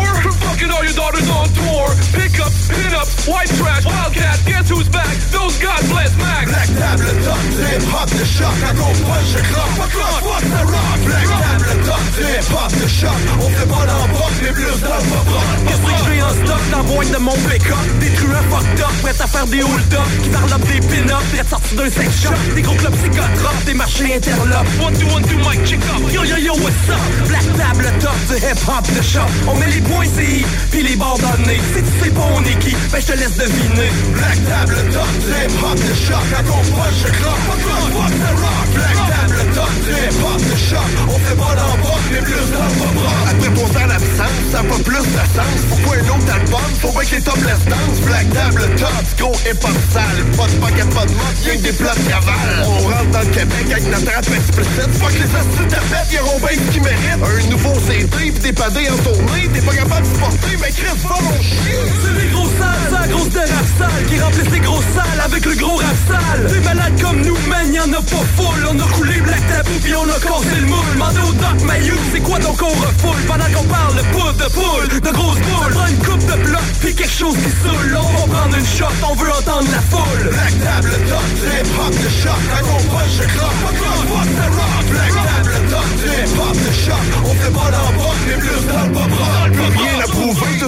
Fucking 0.58 0.74
all 0.74 0.82
your 0.82 0.94
daughters 0.94 1.30
on 1.30 1.46
tour. 1.54 1.86
Pick 2.18 2.34
up, 2.42 2.50
hit 2.50 2.90
up, 2.90 3.06
white 3.30 3.46
trash, 3.46 3.86
wildcat, 3.86 4.42
guess 4.44 4.68
who's 4.68 4.88
back? 4.88 5.14
Those 5.30 5.54
God 5.62 5.78
bless 5.86 6.10
Max. 6.18 6.50
Black 6.50 6.66
table 6.66 7.14
top, 7.22 7.38
hip 7.62 7.82
hop 7.86 8.10
de 8.10 8.24
choc, 8.26 8.56
à 8.66 8.74
gros 8.74 8.90
punch, 9.06 9.28
je 9.30 9.38
croque, 9.38 9.74
pas 9.78 9.86
croche, 9.86 10.22
fuck 10.26 10.42
the 10.50 10.62
rock. 10.66 10.98
Black 11.06 11.28
table 11.30 11.84
top, 11.86 12.02
hip 12.18 12.50
hop 12.50 12.72
de 12.74 12.88
choc, 12.88 13.18
on 13.38 13.48
fait 13.54 13.68
pas 13.70 13.86
l'embroc, 13.86 14.32
mais 14.42 14.50
plus 14.50 14.64
pop 14.82 15.38
Qu'est-ce 15.68 15.78
que 15.78 16.12
j'ai 16.12 16.22
en 16.22 16.30
stock 16.30 16.70
dans 16.72 16.78
la 16.78 16.82
boîte 16.82 17.10
de 17.12 17.18
mon 17.18 17.36
pick-up? 17.46 17.86
Des 18.00 18.10
truands 18.14 18.48
fucked 18.50 18.80
up, 18.80 18.94
prêts 19.02 19.20
à 19.22 19.26
faire 19.28 19.46
des 19.46 19.62
hold-up 19.62 20.08
Qui 20.22 20.28
parlent 20.30 20.60
des 20.60 20.80
pin-up, 20.88 21.22
prêts 21.30 21.40
à 21.40 21.44
sortir 21.44 21.76
d'un 21.78 21.90
sex 21.90 22.22
shop 22.22 22.34
Des 22.56 22.62
gros 22.62 22.74
clubs 22.74 22.94
psychotropes, 22.94 23.64
des 23.64 23.74
marchés 23.74 24.14
interlopes 24.16 24.66
One, 24.82 24.94
two, 24.98 25.06
one, 25.14 25.22
two, 25.22 25.38
mic, 25.38 25.64
check 25.64 25.78
up. 25.94 26.02
Yo 26.12 26.24
yo 26.24 26.36
yo, 26.36 26.52
what's 26.54 26.90
up? 26.90 26.98
Black 27.28 27.46
table 27.54 27.90
top 28.00 28.18
du 28.26 28.34
hip-hop 28.34 28.84
de 28.96 29.02
shop 29.02 29.28
On 29.46 29.54
met 29.54 29.70
les 29.70 29.82
points 29.82 30.04
CI, 30.04 30.47
puis 30.70 30.82
les 30.82 30.96
bords 30.96 31.18
le 31.18 31.46
nez. 31.46 31.60
Si 31.74 31.82
tu 31.82 32.04
sais 32.04 32.10
pas 32.10 32.28
on 32.34 32.42
est 32.44 32.58
qui, 32.58 32.74
ben 32.90 33.00
je 33.00 33.06
te 33.06 33.18
laisse 33.18 33.36
deviner. 33.36 33.90
Black 34.12 34.38
table 34.48 34.76
top, 34.92 35.08
hip 35.28 35.52
hop 35.62 35.76
de 35.76 35.94
choc, 35.94 36.26
à 36.36 36.42
gros 36.42 36.62
punch, 36.74 36.98
je 37.02 37.08
fuck 37.08 37.60
the 38.10 38.42
rock. 38.42 38.66
Black 38.74 38.96
table 38.96 39.17
hip 39.92 40.18
hop 40.22 40.40
de 40.40 40.56
choc, 40.56 40.90
on 41.08 41.18
fait 41.18 41.36
pas 41.36 41.54
l'embroc, 41.54 42.00
mais 42.12 42.20
plus 42.20 42.34
le 42.34 42.58
Après 43.30 43.50
pour 43.54 43.68
faire 43.68 43.86
l'absence, 43.86 44.38
ça 44.52 44.62
pas 44.62 44.82
plus 44.82 45.04
de 45.04 45.24
sens. 45.36 45.60
Pourquoi 45.68 45.96
un 45.96 46.08
autre 46.08 46.32
album? 46.32 46.68
Faut 46.80 46.92
bien 46.92 47.04
que 47.04 47.14
les 47.16 47.22
top 47.22 47.36
laisse 47.36 47.64
danse. 47.64 47.98
Black 48.06 48.26
table 48.32 48.62
top, 48.76 49.04
gros 49.18 49.36
hip 49.46 49.60
hop 49.62 49.78
sale. 49.92 50.20
Pas 50.36 50.46
de 50.46 50.56
paquet, 50.60 50.88
pas 50.94 51.06
de 51.06 51.14
mode, 51.14 51.38
y'a 51.44 51.56
que 51.56 51.62
des 51.62 51.72
plats 51.72 51.94
de 51.94 52.08
cavale. 52.08 52.58
On 52.64 52.78
rentre 52.88 53.10
dans 53.12 53.24
le 53.24 53.32
Québec 53.32 53.66
avec 53.70 53.86
notre 53.90 54.12
rap 54.12 54.26
explicite. 54.28 54.92
Fuck 54.98 55.14
les 55.14 55.32
astuces 55.32 55.78
fête, 55.88 56.12
y'auront 56.12 56.38
bien 56.38 56.56
ce 56.56 56.72
qu'ils 56.72 56.82
méritent. 56.82 57.22
Un 57.22 57.50
nouveau 57.50 57.74
CD, 57.86 58.32
pis 58.32 58.40
des 58.40 58.52
padés 58.52 58.88
en 58.90 58.98
tournée. 59.02 59.48
T'es 59.52 59.62
pas 59.62 59.74
capable 59.74 60.02
de 60.02 60.12
supporter, 60.12 60.54
mais 60.60 60.72
Chris, 60.72 60.98
va 61.04 61.16
mon 61.22 61.40
chien. 61.42 61.80
C'est 62.02 62.14
les 62.20 62.28
gros 62.30 62.50
sales, 62.58 62.92
la 62.92 63.06
grosse 63.08 63.30
de 63.30 63.38
rap 63.38 63.68
sale 63.78 64.04
Qui 64.08 64.20
remplissent 64.20 64.52
les 64.52 64.60
grosses 64.60 64.90
salles 64.94 65.20
avec 65.24 65.44
le 65.44 65.54
gros 65.54 65.76
rap 65.76 65.96
sale 66.08 66.46
Des 66.46 66.60
malades 66.60 67.00
comme 67.00 67.20
nous, 67.22 67.36
man, 67.48 67.72
y'en 67.72 67.92
a 67.92 68.02
pas 68.02 68.24
full 68.36 68.66
On 68.70 68.78
a 68.78 68.92
coulé 68.94 69.20
Black 69.20 69.42
Tabou 69.48 69.77
puis 69.80 69.94
on 69.94 70.08
a 70.08 70.18
cassé 70.18 70.60
le 70.60 70.66
moule. 70.66 70.96
Mandé 70.96 71.20
au 71.20 71.32
Doc 71.32 71.62
Mayou, 71.64 71.94
c'est 72.12 72.20
quoi 72.20 72.38
donc 72.38 72.60
on 72.62 72.68
refoule 72.68 73.22
Pendant 73.26 73.50
qu'on 73.54 73.64
parle 73.64 73.94
de 73.96 74.02
poudre, 74.12 74.32
de 74.34 74.48
poule, 74.52 75.00
de 75.00 75.10
grosses 75.10 75.38
boules. 75.38 75.72
Prends 75.72 75.86
une 75.86 75.98
coupe 75.98 76.26
de 76.26 76.44
bloc 76.44 76.62
puis 76.80 76.94
quelque 76.94 77.10
chose 77.10 77.34
qui 77.36 77.50
saoule. 77.50 77.96
On 77.96 78.26
va 78.26 78.38
prendre 78.38 78.56
une 78.56 78.66
shot, 78.66 78.86
on 79.08 79.14
veut 79.14 79.30
entendre 79.30 79.68
la 79.70 79.80
foule. 79.80 80.30
Black 80.30 80.54
table 80.62 80.92
top, 81.08 81.26
hip 81.44 81.68
hop 81.78 81.92
de 81.92 82.08
choc, 82.08 82.40
gros 82.62 82.82
punch, 82.90 83.12
je 83.18 84.07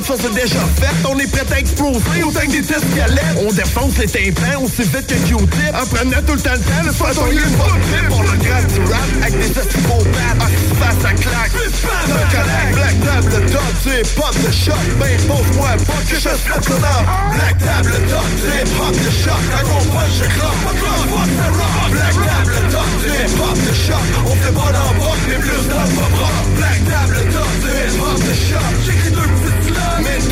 tout 0.00 0.16
ça 0.16 0.22
c'est 0.22 0.34
déjà 0.34 0.60
fait. 0.76 1.08
On 1.08 1.18
est 1.18 1.30
prêt 1.30 1.46
à 1.52 1.58
exploser 1.58 2.22
autant 2.24 2.40
que 2.40 2.50
des 2.50 2.62
tests 2.62 2.94
galettes. 2.94 3.36
On 3.46 3.52
défonce 3.52 3.98
les 3.98 4.06
tympans 4.06 4.62
aussi 4.62 4.82
vite 4.82 5.06
que 5.06 5.14
Q-tip. 5.14 5.74
En 5.74 5.86
prenant 5.86 6.22
tout 6.26 6.34
le 6.34 6.40
temps 6.40 6.52
le 6.52 6.60
temps, 6.60 6.84
le 6.84 6.92
soir 6.92 7.12
on 7.20 7.32
y 7.32 7.36
est 7.36 7.56
pas 7.56 8.08
Pour 8.08 8.22
le 8.22 8.36
du 8.38 8.80
rap, 8.92 9.08
avec 9.22 9.38
des 9.38 9.58
estivaux 9.58 10.04
bad, 10.12 10.38
face 10.80 11.04
à 11.04 11.12
claque. 11.14 11.52
Le 11.52 11.68
collègue, 12.30 12.72
black 12.74 12.96
table 13.00 13.46
top, 13.50 13.74
hip 13.86 14.08
hop 14.16 14.34
de 14.34 14.52
choc, 14.52 14.84
ben 14.98 15.16
pose-moi 15.28 15.70
pas 15.86 16.02
que 16.08 16.14
je 16.14 16.20
ça 16.20 16.34
dans. 16.36 17.02
Black 17.34 17.58
table 17.58 17.96
top, 18.08 18.28
hip 18.46 18.70
hop 18.80 18.92
de 18.92 19.10
choc, 19.10 19.42
à 19.58 19.62
gros 19.62 19.84
punch, 19.90 20.14
je 20.18 20.28
croque, 20.38 20.60
pas 20.64 21.00
rock. 21.10 21.90
Black 21.90 22.14
table 22.14 22.56
top, 22.70 22.90
hip 23.06 23.32
hop 23.40 23.58
de 23.58 23.74
choc, 23.74 24.04
on 24.26 24.34
fait 24.34 24.52
pas 24.52 24.72
l'embroc, 24.72 25.18
mais 25.28 25.36
plus 25.36 25.64
dans 25.68 25.82
le 25.82 25.94
pop. 25.94 26.34
Black 26.56 26.80
table 26.88 27.20
top, 27.32 27.52
hip 27.64 28.00
hop 28.00 28.18
de 28.18 28.34
choc, 28.34 28.72
j'écris 28.84 29.10
deux 29.10 29.39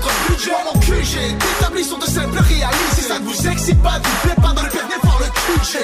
moindre 0.00 0.10
budget 0.28 0.50
Mon 0.64 0.80
QG, 0.80 1.38
d'établis 1.38 1.84
sont 1.84 1.98
de 1.98 2.06
simples 2.06 2.38
réalités 2.38 3.02
Ça 3.02 3.18
ne 3.18 3.24
vous 3.24 3.48
excite 3.48 3.82
pas, 3.82 4.00
vous 4.02 4.28
plaît 4.28 4.42
pas 4.42 4.52
dans 4.52 4.62
le 4.62 4.68
permis 4.68 5.00
par 5.02 5.18
le 5.18 5.26
QG 5.26 5.78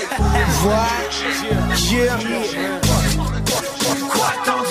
Quoi 4.11 4.33
t'en 4.45 4.62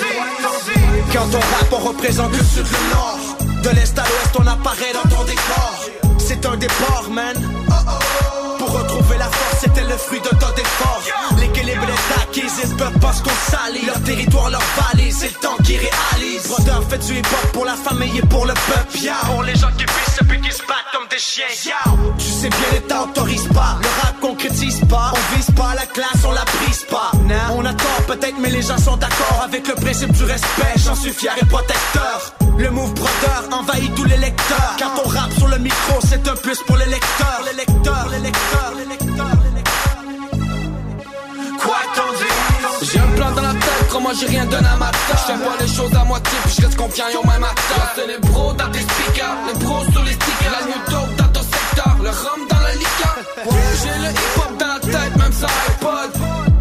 Quand 1.12 1.28
on 1.32 1.40
rappe, 1.40 1.72
on 1.72 1.88
représente 1.88 2.32
le 2.32 2.44
sud, 2.44 2.66
le 2.66 2.94
nord. 2.94 3.18
De 3.62 3.70
l'est 3.70 3.98
à 3.98 4.02
l'ouest, 4.02 4.36
on 4.38 4.46
apparaît 4.46 4.92
dans 4.92 5.08
ton 5.08 5.24
décor. 5.24 5.74
C'est 6.18 6.44
un 6.46 6.56
départ, 6.56 7.08
man. 7.10 7.36
La 7.68 7.76
force, 7.76 8.04
c'était 8.04 8.35
le 9.96 10.02
fruit 10.02 10.20
de 10.20 10.28
ton 10.28 10.52
effort. 10.64 11.02
L'équilibre 11.38 11.86
est 11.88 12.22
acquis, 12.22 12.50
ils 12.64 12.76
peuvent 12.76 12.98
pas 12.98 13.12
se 13.12 13.22
salir. 13.50 13.86
Leur 13.86 14.02
territoire, 14.02 14.50
leur 14.50 14.62
vallée, 14.76 15.10
c'est 15.10 15.28
le 15.28 15.40
temps 15.40 15.56
qui 15.64 15.76
réalise. 15.78 16.42
Brother, 16.48 16.82
fait 16.88 16.98
du 16.98 17.18
hip-hop 17.18 17.52
pour 17.52 17.64
la 17.64 17.74
famille 17.74 18.18
et 18.18 18.26
pour 18.26 18.44
le 18.44 18.52
peuple? 18.52 18.98
Yeah. 18.98 19.14
Pour 19.24 19.42
les 19.42 19.56
gens 19.56 19.72
qui 19.78 19.84
pissent 19.84 20.18
et 20.20 20.24
puis 20.24 20.40
qui 20.40 20.52
se 20.52 20.62
battent 20.68 20.90
comme 20.92 21.08
des 21.08 21.18
chiens. 21.18 21.46
Yeah. 21.64 21.96
Tu 22.18 22.26
sais 22.26 22.48
bien, 22.48 22.68
l'État 22.72 23.02
autorise 23.04 23.48
pas. 23.54 23.78
Le 23.80 23.88
rap 24.02 24.20
concrétise 24.20 24.80
pas. 24.88 25.12
On 25.14 25.36
vise 25.36 25.50
pas 25.56 25.74
la 25.74 25.86
classe, 25.86 26.22
on 26.26 26.32
la 26.32 26.44
brise 26.44 26.84
pas. 26.90 27.10
On 27.56 27.64
a 27.64 27.72
tort 27.72 28.02
peut-être, 28.06 28.36
mais 28.38 28.50
les 28.50 28.62
gens 28.62 28.78
sont 28.78 28.96
d'accord 28.96 29.40
avec 29.44 29.66
le 29.66 29.74
principe 29.74 30.12
du 30.12 30.24
respect. 30.24 30.74
J'en 30.84 30.94
suis 30.94 31.12
fier 31.12 31.34
et 31.40 31.46
protecteur. 31.46 32.34
Le 32.58 32.70
move 32.70 32.92
brother 32.94 33.48
envahit 33.52 33.94
tous 33.94 34.04
les 34.04 34.16
lecteurs. 34.18 34.76
Quand 34.78 35.02
on 35.04 35.08
rappe 35.08 35.32
sur 35.38 35.48
le 35.48 35.58
micro, 35.58 36.00
c'est 36.08 36.26
un 36.28 36.36
plus 36.36 36.58
pour. 36.66 36.76
Les 36.76 36.84
lecteurs, 36.86 37.42
les 37.46 37.54
lecteurs, 37.54 38.08
les 38.10 38.18
lecteurs, 38.18 38.72
les 38.76 38.84
lecteurs. 38.84 39.05
J'ai 42.82 42.98
un 42.98 43.06
plan 43.16 43.30
dans 43.32 43.42
la 43.42 43.52
tête, 43.52 43.88
crois-moi 43.88 44.12
j'ai 44.20 44.26
rien 44.26 44.44
donné 44.44 44.66
à 44.66 44.76
ma 44.76 44.90
Je 45.10 45.32
fais 45.32 45.44
pas 45.44 45.56
les 45.60 45.68
choses 45.68 45.94
à 45.94 46.04
moitié, 46.04 46.38
puis 46.44 46.54
je 46.58 46.66
reste 46.66 46.76
confiant, 46.76 47.04
yo 47.12 47.22
même 47.24 47.42
tâche 47.42 47.92
C'est 47.96 48.06
les 48.06 48.18
bros 48.18 48.52
dans 48.52 48.70
tes 48.70 48.80
speakers, 48.80 49.36
les 49.48 49.64
bros 49.64 49.82
sur 49.92 50.02
les 50.04 50.12
stickers. 50.12 50.52
La 50.52 50.66
new 50.66 51.16
dans 51.16 51.28
ton 51.28 51.40
secteur, 51.42 51.96
le 52.02 52.10
rhum 52.10 52.46
dans 52.48 52.60
la 52.60 52.74
liqueur. 52.74 53.16
J'ai 53.82 53.98
le 54.04 54.10
hip-hop 54.12 54.56
dans 54.58 54.66
la 54.66 54.80
tête, 54.80 55.16
même 55.16 55.32
sans 55.32 55.46
iPod. 55.46 56.10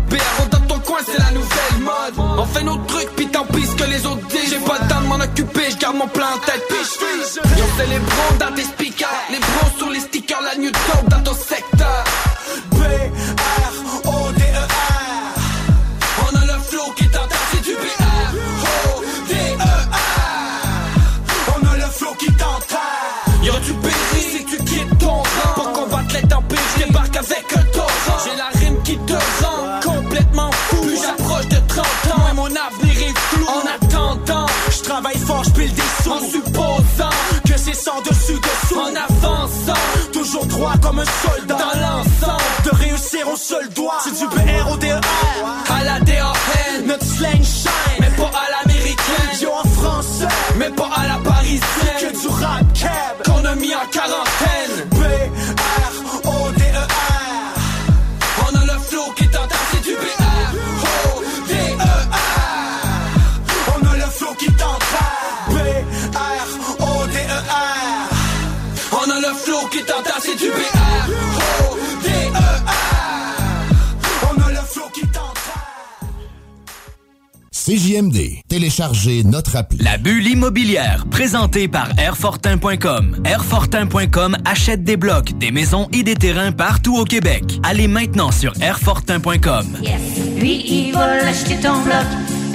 BRO 0.10 0.48
dans 0.52 0.66
ton 0.68 0.80
coin, 0.80 1.00
c'est 1.06 1.20
la 1.20 1.32
nouvelle 1.32 1.80
mode. 1.82 2.26
On 2.38 2.46
fait 2.46 2.64
nos 2.64 2.78
trucs, 2.78 3.16
puis 3.16 3.28
tant 3.28 3.46
pis 3.46 3.66
ce 3.66 3.76
que 3.76 3.90
les 3.90 4.06
autres 4.06 4.26
disent. 4.28 4.50
J'ai 4.50 4.60
pas 4.60 4.78
le 4.82 4.88
temps 4.88 5.02
de 5.02 5.08
m'en 5.08 5.20
occuper, 5.24 5.70
je 5.72 5.78
garde 5.78 5.98
mon 5.98 6.08
plan 6.08 6.28
en 6.36 6.40
tête, 6.40 6.64
puis 6.68 6.78
je 6.80 7.06
Yo 7.60 7.66
c'est 7.78 8.40
dans 8.40 8.54
tes 8.56 8.64
speakers, 8.64 8.95
des. 35.72 36.10
En 36.10 36.20
supposant 36.20 37.10
que 37.46 37.58
c'est 37.58 37.74
sans 37.74 38.02
dessus 38.02 38.40
dessous. 38.40 38.80
En 38.80 38.94
avançant, 38.96 39.80
toujours 40.14 40.46
droit 40.46 40.74
comme 40.82 41.00
un 41.00 41.06
soldat. 41.06 41.56
Dans 41.56 41.80
l'ensemble, 41.80 42.44
de 42.66 42.70
réussir 42.76 43.28
au 43.28 43.36
seul 43.36 43.70
doigt. 43.70 43.98
C'est 44.04 44.18
du 44.18 44.28
BR 44.28 44.72
au 44.72 44.78
DER. 44.78 45.00
CJMD. 77.66 78.44
Téléchargez 78.48 79.24
notre 79.24 79.56
appli. 79.56 79.80
La 79.80 79.98
bulle 79.98 80.28
immobilière, 80.28 81.08
présentée 81.10 81.68
par 81.68 81.90
Airfortin.com. 81.98 83.24
Airfortin.com 83.26 84.38
achète 84.46 84.84
des 84.84 84.98
blocs, 84.98 85.36
des 85.40 85.50
maisons 85.50 85.88
et 85.92 86.04
des 86.04 86.14
terrains 86.14 86.52
partout 86.52 86.96
au 86.96 87.06
Québec. 87.06 87.60
Allez 87.64 87.88
maintenant 87.88 88.32
sur 88.32 88.54
Airfortin.com. 88.62 89.66
Yes. 89.82 90.00
Lui, 90.38 90.64
il 90.68 90.94
va 90.94 91.26
acheter 91.26 91.56
ton 91.56 91.82
bloc. 91.82 92.06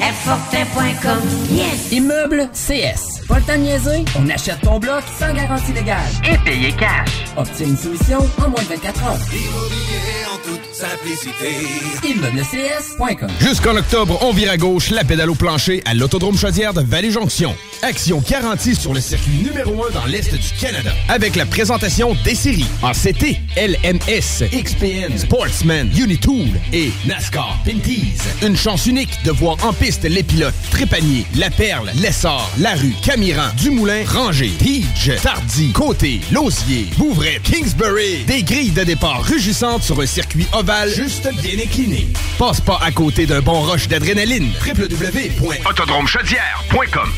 Airfortin.com. 0.00 1.18
Yes. 1.50 1.90
Immeuble 1.90 2.48
CS. 2.52 3.26
Pas 3.26 3.40
le 3.40 3.44
temps 3.44 3.56
de 3.56 3.62
niaiser? 3.62 4.04
On 4.16 4.28
achète 4.30 4.60
ton 4.60 4.78
bloc 4.78 5.02
sans 5.18 5.34
garantie 5.34 5.72
légale. 5.72 5.98
Et 6.24 6.38
payer 6.44 6.70
cash. 6.70 7.10
Obtiens 7.36 7.66
une 7.66 7.76
solution 7.76 8.18
en 8.38 8.48
moins 8.48 8.62
de 8.62 8.68
24 8.68 9.04
heures. 9.04 9.18
Immobilier 9.32 10.24
en 10.32 10.36
toute 10.48 10.59
simplicité. 10.80 11.66
ImmeublesCS.com. 12.04 13.28
Jusqu'en 13.40 13.76
octobre, 13.76 14.18
on 14.22 14.32
vire 14.32 14.50
à 14.50 14.56
gauche 14.56 14.90
la 14.90 15.04
pédale 15.04 15.28
au 15.28 15.34
plancher 15.34 15.82
à 15.84 15.92
l'Autodrome 15.92 16.38
Chaudière 16.38 16.72
de 16.72 16.80
Vallée-Jonction. 16.80 17.54
Action 17.82 18.22
garantie 18.26 18.74
sur 18.74 18.94
le 18.94 19.00
circuit 19.00 19.42
numéro 19.44 19.84
1 19.86 19.90
dans 19.90 20.06
l'Est 20.06 20.34
du 20.34 20.48
Canada. 20.58 20.90
Avec 21.08 21.36
la 21.36 21.44
présentation 21.44 22.16
des 22.24 22.34
séries 22.34 22.66
en 22.82 22.92
CT, 22.92 23.40
LMS, 23.56 24.48
XPN, 24.52 25.18
Sportsman, 25.18 25.90
Unitool 25.98 26.48
et 26.72 26.90
NASCAR 27.06 27.58
Pinties. 27.64 28.16
Une 28.42 28.56
chance 28.56 28.86
unique 28.86 29.18
de 29.24 29.32
voir 29.32 29.56
en 29.64 29.74
piste 29.74 30.04
les 30.04 30.22
pilotes 30.22 30.54
Trépanier, 30.70 31.26
La 31.36 31.50
Perle, 31.50 31.90
Lessard, 32.00 32.50
Larue, 32.58 32.94
Camiran, 33.02 33.48
Dumoulin, 33.58 34.04
Ranger, 34.06 34.52
Tige, 34.58 35.12
Tardy, 35.22 35.72
Côté, 35.72 36.20
Lausier, 36.32 36.88
Bouvray, 36.96 37.38
Kingsbury. 37.42 38.24
Des 38.26 38.42
grilles 38.42 38.70
de 38.70 38.84
départ 38.84 39.22
rugissantes 39.24 39.82
sur 39.82 40.00
un 40.00 40.06
circuit 40.06 40.46
ovale 40.52 40.69
juste 40.86 41.28
bien 41.42 41.58
incliné. 41.62 42.08
Passe 42.38 42.60
pas 42.60 42.78
à 42.82 42.90
côté 42.92 43.26
d'un 43.26 43.40
bon 43.40 43.60
rush 43.62 43.88
d'adrénaline. 43.88 44.52
www.autodromechaudière.com 44.64 47.10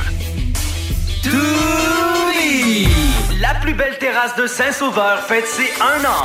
Toumi! 1.23 2.89
La 3.41 3.55
plus 3.57 3.75
belle 3.75 3.99
terrasse 3.99 4.35
de 4.37 4.47
Saint-Sauveur 4.47 5.27
fête 5.27 5.47
ses 5.47 5.71
un 5.81 6.03
an. 6.05 6.23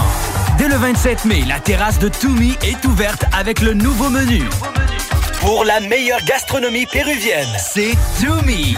Dès 0.58 0.68
le 0.70 0.76
27 0.76 1.26
mai, 1.26 1.44
la 1.48 1.60
terrasse 1.60 2.00
de 2.00 2.08
Toumi 2.10 2.56
est 2.64 2.84
ouverte 2.86 3.26
avec 3.34 3.62
le 3.62 3.74
nouveau 3.74 4.10
menu. 4.10 4.44
Pour 5.42 5.66
la 5.66 5.80
meilleure 5.82 6.24
gastronomie 6.26 6.86
péruvienne, 6.86 7.50
c'est 7.60 7.96
Toumi. 8.22 8.78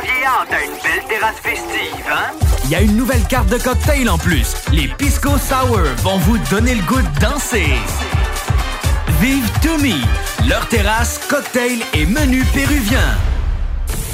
Aviez 0.00 0.24
hâte 0.24 0.52
à 0.52 0.64
une 0.64 0.72
belle 0.72 1.04
terrasse 1.08 1.36
festive, 1.42 2.06
hein? 2.10 2.32
Il 2.64 2.70
y 2.70 2.74
a 2.74 2.80
une 2.80 2.96
nouvelle 2.96 3.22
carte 3.24 3.50
de 3.50 3.58
cocktail 3.58 4.08
en 4.08 4.16
plus. 4.16 4.54
Les 4.72 4.88
Pisco 4.88 5.36
Sour 5.36 5.80
vont 5.98 6.16
vous 6.18 6.38
donner 6.50 6.74
le 6.74 6.82
goût 6.84 7.02
de 7.02 7.20
danser. 7.20 7.74
Vive 9.20 9.50
Toumi, 9.60 10.00
leur 10.48 10.66
terrasse, 10.68 11.20
cocktail 11.28 11.80
et 11.92 12.06
menu 12.06 12.44
péruvien. 12.54 13.18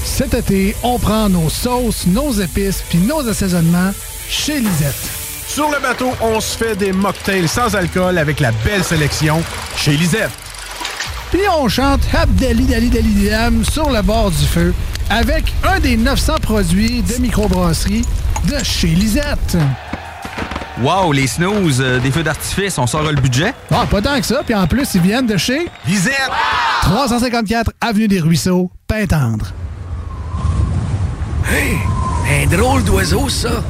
Cet 0.03 0.35
été, 0.35 0.75
on 0.83 0.99
prend 0.99 1.29
nos 1.29 1.49
sauces, 1.49 2.07
nos 2.09 2.33
épices 2.33 2.83
puis 2.89 2.99
nos 2.99 3.29
assaisonnements 3.29 3.93
chez 4.29 4.59
Lisette. 4.59 5.11
Sur 5.47 5.71
le 5.71 5.79
bateau, 5.79 6.11
on 6.21 6.41
se 6.41 6.59
fait 6.59 6.75
des 6.75 6.93
mocktails 6.93 7.47
sans 7.47 7.77
alcool 7.77 8.19
avec 8.19 8.41
la 8.41 8.51
belle 8.65 8.83
sélection 8.83 9.41
chez 9.77 9.93
Lisette. 9.93 10.33
Puis 11.31 11.41
on 11.59 11.69
chante 11.69 12.01
Abdali 12.15 12.65
Dali 12.67 12.89
Dali 12.89 13.29
Dam 13.29 13.65
sur 13.65 13.91
le 13.91 14.01
bord 14.03 14.31
du 14.31 14.45
feu 14.45 14.73
avec 15.11 15.53
un 15.65 15.81
des 15.81 15.97
900 15.97 16.35
produits 16.43 17.03
de 17.03 17.21
microbrasserie 17.21 18.05
de 18.45 18.63
chez 18.63 18.89
Lisette. 18.89 19.57
Wow, 20.83 21.13
les 21.13 21.27
snooze, 21.27 21.81
euh, 21.81 21.99
des 22.01 22.11
feux 22.11 22.23
d'artifice, 22.23 22.77
on 22.79 22.87
sort 22.87 23.03
le 23.03 23.15
budget? 23.15 23.55
Ah, 23.71 23.87
pas 23.91 24.03
tant 24.03 24.21
que 24.21 24.27
ça. 24.27 24.43
Puis 24.45 24.55
en 24.55 24.67
plus, 24.67 24.95
ils 24.95 25.01
viennent 25.01 25.27
de 25.27 25.39
chez 25.39 25.69
Lisette. 25.87 26.31
354 26.83 27.71
Avenue 27.81 28.09
des 28.09 28.21
Ruisseaux, 28.21 28.71
Pintendre. 28.87 29.53
Hey, 31.51 31.79
un 32.45 32.47
drôle 32.55 32.85
d'oiseau, 32.85 33.29
ça. 33.29 33.63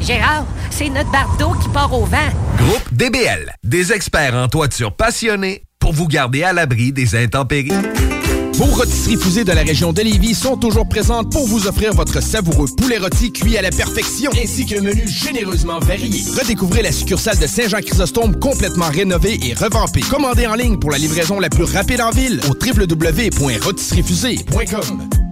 Gérard, 0.00 0.44
c'est 0.70 0.88
notre 0.88 1.10
bardeau 1.10 1.52
qui 1.60 1.68
part 1.70 1.92
au 1.92 2.04
vent. 2.04 2.16
Groupe 2.58 2.92
DBL, 2.92 3.52
des 3.64 3.92
experts 3.92 4.34
en 4.34 4.48
toiture 4.48 4.92
passionnés 4.94 5.62
pour 5.82 5.92
vous 5.92 6.06
garder 6.06 6.44
à 6.44 6.52
l'abri 6.52 6.92
des 6.92 7.16
intempéries. 7.16 7.72
Vos 8.54 8.66
rôtisseries 8.66 9.16
fusées 9.16 9.42
de 9.42 9.50
la 9.50 9.62
région 9.62 9.92
de 9.92 10.00
Lévis 10.00 10.36
sont 10.36 10.56
toujours 10.56 10.88
présentes 10.88 11.32
pour 11.32 11.48
vous 11.48 11.66
offrir 11.66 11.92
votre 11.92 12.22
savoureux 12.22 12.68
poulet 12.76 12.98
rôti 12.98 13.32
cuit 13.32 13.58
à 13.58 13.62
la 13.62 13.70
perfection 13.70 14.30
ainsi 14.40 14.64
qu'un 14.64 14.80
menu 14.80 15.02
généreusement 15.08 15.80
varié. 15.80 16.22
Redécouvrez 16.38 16.82
la 16.82 16.92
succursale 16.92 17.40
de 17.40 17.48
Saint-Jean-Chrysostome 17.48 18.38
complètement 18.38 18.90
rénovée 18.90 19.40
et 19.42 19.54
revampée. 19.54 20.02
Commandez 20.08 20.46
en 20.46 20.54
ligne 20.54 20.78
pour 20.78 20.92
la 20.92 20.98
livraison 20.98 21.40
la 21.40 21.48
plus 21.48 21.64
rapide 21.64 22.00
en 22.00 22.10
ville 22.10 22.40
au 22.48 22.54
www.rôtisseriefusée.com. 22.54 25.31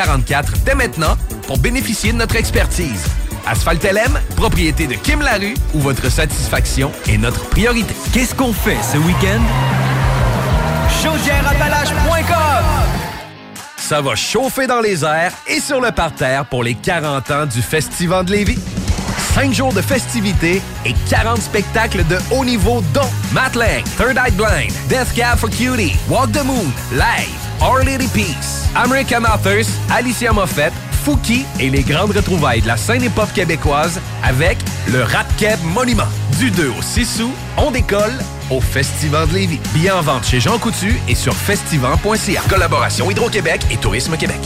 0144 0.05 0.53
dès 0.65 0.75
maintenant 0.75 1.15
pour 1.47 1.57
bénéficier 1.57 2.11
de 2.11 2.17
notre 2.17 2.35
expertise. 2.35 3.05
Asphalt 3.45 3.83
LM, 3.83 4.19
propriété 4.35 4.87
de 4.87 4.93
Kim 4.93 5.21
Larue, 5.21 5.55
où 5.73 5.79
votre 5.79 6.09
satisfaction 6.09 6.91
est 7.09 7.17
notre 7.17 7.43
priorité. 7.49 7.93
Qu'est-ce 8.13 8.35
qu'on 8.35 8.53
fait 8.53 8.77
ce 8.91 8.97
week-end? 8.97 9.41
Chaudièreappalaches.com 11.03 12.65
Ça 13.77 14.01
va 14.01 14.15
chauffer 14.15 14.67
dans 14.67 14.81
les 14.81 15.03
airs 15.03 15.33
et 15.47 15.59
sur 15.59 15.81
le 15.81 15.91
parterre 15.91 16.45
pour 16.45 16.63
les 16.63 16.75
40 16.75 17.31
ans 17.31 17.45
du 17.45 17.61
Festival 17.61 18.25
de 18.25 18.31
Lévis. 18.31 18.59
5 19.33 19.53
jours 19.53 19.73
de 19.73 19.81
festivités 19.81 20.61
et 20.85 20.93
40 21.09 21.41
spectacles 21.41 22.05
de 22.07 22.17
haut 22.31 22.43
niveau 22.43 22.81
dont 22.93 23.09
Matt 23.31 23.53
Third 23.53 24.17
Eye 24.17 24.31
Blind, 24.31 24.73
Death 24.89 25.13
Cab 25.15 25.37
for 25.37 25.49
Cutie, 25.49 25.95
Walk 26.09 26.31
the 26.33 26.43
Moon, 26.43 26.71
Live, 26.91 27.29
Our 27.61 27.83
Lady 27.85 28.07
Peace, 28.07 28.67
American 28.75 29.23
Authors, 29.23 29.67
Alicia 29.89 30.33
Moffett, 30.33 30.73
Fouki 31.05 31.45
et 31.59 31.69
les 31.69 31.81
grandes 31.81 32.11
retrouvailles 32.11 32.61
de 32.61 32.67
la 32.67 32.77
scène 32.77 33.03
hip-hop 33.03 33.31
québécoise 33.33 34.01
avec 34.23 34.57
le 34.91 35.03
Rap 35.03 35.27
Monument. 35.63 36.03
Du 36.37 36.51
2 36.51 36.69
au 36.77 36.81
6 36.81 37.21
août, 37.21 37.31
on 37.57 37.71
décolle 37.71 38.17
au 38.49 38.59
Festival 38.59 39.29
de 39.29 39.35
Lévis. 39.35 39.59
Billets 39.73 39.91
en 39.91 40.01
vente 40.01 40.25
chez 40.25 40.39
Jean 40.39 40.57
Coutu 40.59 40.99
et 41.07 41.15
sur 41.15 41.33
festival.ca. 41.33 42.41
Collaboration 42.49 43.09
Hydro-Québec 43.09 43.61
et 43.71 43.77
Tourisme 43.77 44.17
Québec. 44.17 44.41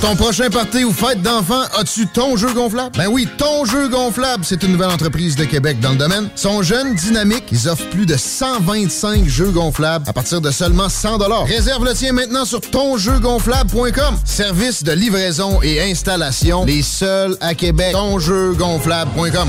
Ton 0.00 0.14
prochain 0.14 0.48
party 0.48 0.84
ou 0.84 0.92
fête 0.92 1.22
d'enfant, 1.22 1.62
as-tu 1.76 2.06
ton 2.06 2.36
jeu 2.36 2.52
gonflable? 2.54 2.96
Ben 2.96 3.08
oui, 3.08 3.26
ton 3.36 3.64
jeu 3.64 3.88
gonflable, 3.88 4.44
c'est 4.44 4.62
une 4.62 4.72
nouvelle 4.72 4.90
entreprise 4.90 5.34
de 5.34 5.44
Québec 5.44 5.80
dans 5.80 5.90
le 5.90 5.96
domaine. 5.96 6.28
Sont 6.36 6.62
jeunes, 6.62 6.94
dynamiques, 6.94 7.46
ils 7.50 7.68
offrent 7.68 7.88
plus 7.90 8.06
de 8.06 8.16
125 8.16 9.26
jeux 9.26 9.50
gonflables 9.50 10.08
à 10.08 10.12
partir 10.12 10.40
de 10.40 10.52
seulement 10.52 10.88
100 10.88 11.18
Réserve 11.46 11.84
le 11.84 11.94
tien 11.94 12.12
maintenant 12.12 12.44
sur 12.44 12.60
tonjeugonflable.com. 12.60 14.18
Service 14.24 14.84
de 14.84 14.92
livraison 14.92 15.60
et 15.62 15.80
installation, 15.80 16.64
les 16.64 16.82
seuls 16.82 17.36
à 17.40 17.54
Québec. 17.54 17.92
Tonjeugonflable.com. 17.92 19.48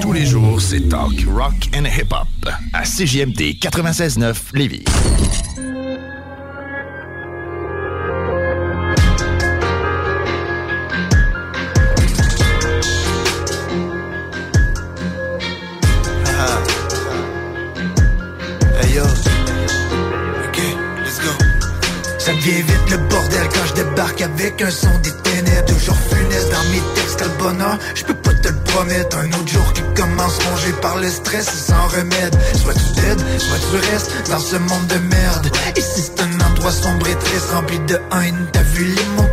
Tous 0.00 0.12
les 0.12 0.26
jours, 0.26 0.60
c'est 0.60 0.88
talk, 0.88 1.26
rock 1.34 1.54
and 1.76 1.84
hip-hop 1.86 2.28
à 2.72 2.82
CJMD 2.82 3.58
96.9 3.58 4.34
Lévis. 4.54 4.84
Avec 24.24 24.62
un 24.62 24.70
son 24.70 24.98
des 25.02 25.12
ténèbres. 25.22 25.66
Toujours 25.66 25.96
funeste 25.96 26.50
dans 26.50 26.64
mes 26.70 26.82
textes, 26.94 27.20
le 27.22 27.28
bonheur, 27.38 27.78
je 27.94 28.04
peux 28.04 28.14
pas 28.14 28.32
te 28.34 28.48
le 28.48 28.58
promettre. 28.64 29.18
Un 29.18 29.28
autre 29.28 29.48
jour 29.48 29.72
qui 29.72 29.82
commence 29.94 30.38
rongé 30.48 30.72
par 30.80 30.96
le 30.96 31.08
stress 31.08 31.46
sans 31.46 31.86
remède. 31.88 32.34
Soit 32.62 32.74
tu 32.74 33.00
t'aides, 33.00 33.22
soit 33.38 33.58
tu 33.70 33.90
restes 33.92 34.12
dans 34.30 34.38
ce 34.38 34.56
monde 34.56 34.86
de 34.88 34.98
merde. 35.14 35.50
Ici 35.76 36.02
c'est 36.04 36.20
un 36.22 36.50
endroit 36.50 36.72
sombre 36.72 37.06
et 37.08 37.16
triste 37.16 37.50
rempli 37.52 37.78
de 37.80 38.00
haine 38.12 38.46
T'as 38.52 38.62
vu 38.62 38.84
les 38.84 39.04
qu'on 39.16 39.28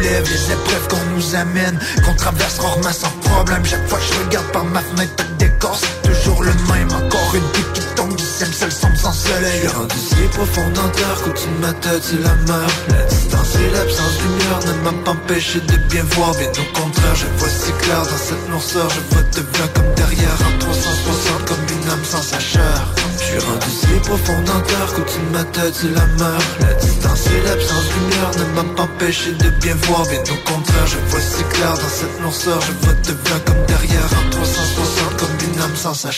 les 0.00 0.52
épreuves 0.52 0.88
qu'on 0.88 1.14
nous 1.14 1.34
amène 1.34 1.78
Qu'on 2.04 2.14
traverse 2.14 2.58
rarement 2.58 2.92
sans 2.92 3.10
problème. 3.28 3.64
Chaque 3.64 3.86
fois 3.88 3.98
que 3.98 4.04
je 4.04 4.24
regarde 4.24 4.46
par 4.52 4.64
ma 4.64 4.80
fenêtre, 4.80 5.12
le 5.18 5.46
décor 5.46 5.78
c'est 5.78 6.08
toujours 6.08 6.42
le 6.42 6.52
même. 6.72 6.90
Encore 6.90 7.34
une 7.34 7.48
pique 7.52 7.72
qui 7.74 7.80
tombe 7.94 8.18
ciel, 8.18 8.52
seul 8.52 8.72
sombre 8.72 8.96
sans 8.96 9.12
soleil. 9.12 9.60
Je 9.62 9.68
suis 9.68 9.76
rendu 9.76 9.96
si 9.96 10.28
profond 10.32 10.68
dans 10.74 10.88
terre 10.90 11.20
qu'au-dessus 11.24 11.48
de 11.48 11.66
ma 11.66 11.72
tête 11.74 12.02
c'est 12.02 12.22
la 12.22 12.34
mer 12.46 12.68
La 12.88 13.04
distance 13.06 13.54
et 13.56 13.70
l'absence 13.70 14.18
de 14.18 14.22
lumière 14.22 14.60
ne 14.66 14.84
m'a 14.84 15.04
pas 15.04 15.10
empêché 15.12 15.60
de 15.60 15.76
bien 15.88 16.04
voir. 16.12 16.32
Bien 16.32 16.50
au 16.50 16.78
contraire, 16.78 17.14
je 17.14 17.26
vois 17.38 17.48
si 17.48 17.72
clair 17.82 18.02
dans 18.02 18.16
cette 18.16 18.48
noirceur. 18.48 18.88
Je 18.90 19.14
vois 19.14 19.24
devant 19.34 19.68
comme 19.74 19.94
derrière 19.94 20.38
en 20.46 20.58
360 20.58 21.44
comme 21.46 21.82
une 21.82 21.90
âme 21.90 22.04
sans 22.04 22.22
sa 22.22 22.38
chair 22.38 22.93
suis 23.40 23.48
rendu 23.48 23.70
si 23.70 23.86
profond 24.08 24.40
dans 24.42 24.60
de 24.60 25.32
ma 25.32 25.44
tête 25.44 25.74
c'est 25.74 25.94
la 25.94 26.06
mer 26.06 26.38
La 26.60 26.74
distance 26.74 27.26
et 27.26 27.48
l'absence 27.48 27.84
de 27.88 27.94
lumière 28.00 28.30
ne 28.38 28.54
m'a 28.54 28.74
pas 28.74 28.82
empêché 28.82 29.32
de 29.32 29.48
bien 29.60 29.74
voir. 29.86 30.02
Bien 30.08 30.20
au 30.20 30.50
contraire, 30.50 30.86
je 30.86 30.98
vois 31.10 31.20
si 31.20 31.42
clair 31.44 31.74
dans 31.74 31.88
cette 31.88 32.20
noirceur. 32.20 32.60
Je 32.60 32.72
vois 32.84 32.94
devant 32.94 33.40
comme 33.44 33.66
derrière 33.66 34.08
en 34.26 34.30
360 34.30 35.16
comme 35.16 35.52
une 35.52 35.60
âme 35.60 35.76
sans 35.76 35.94
sa 35.94 36.10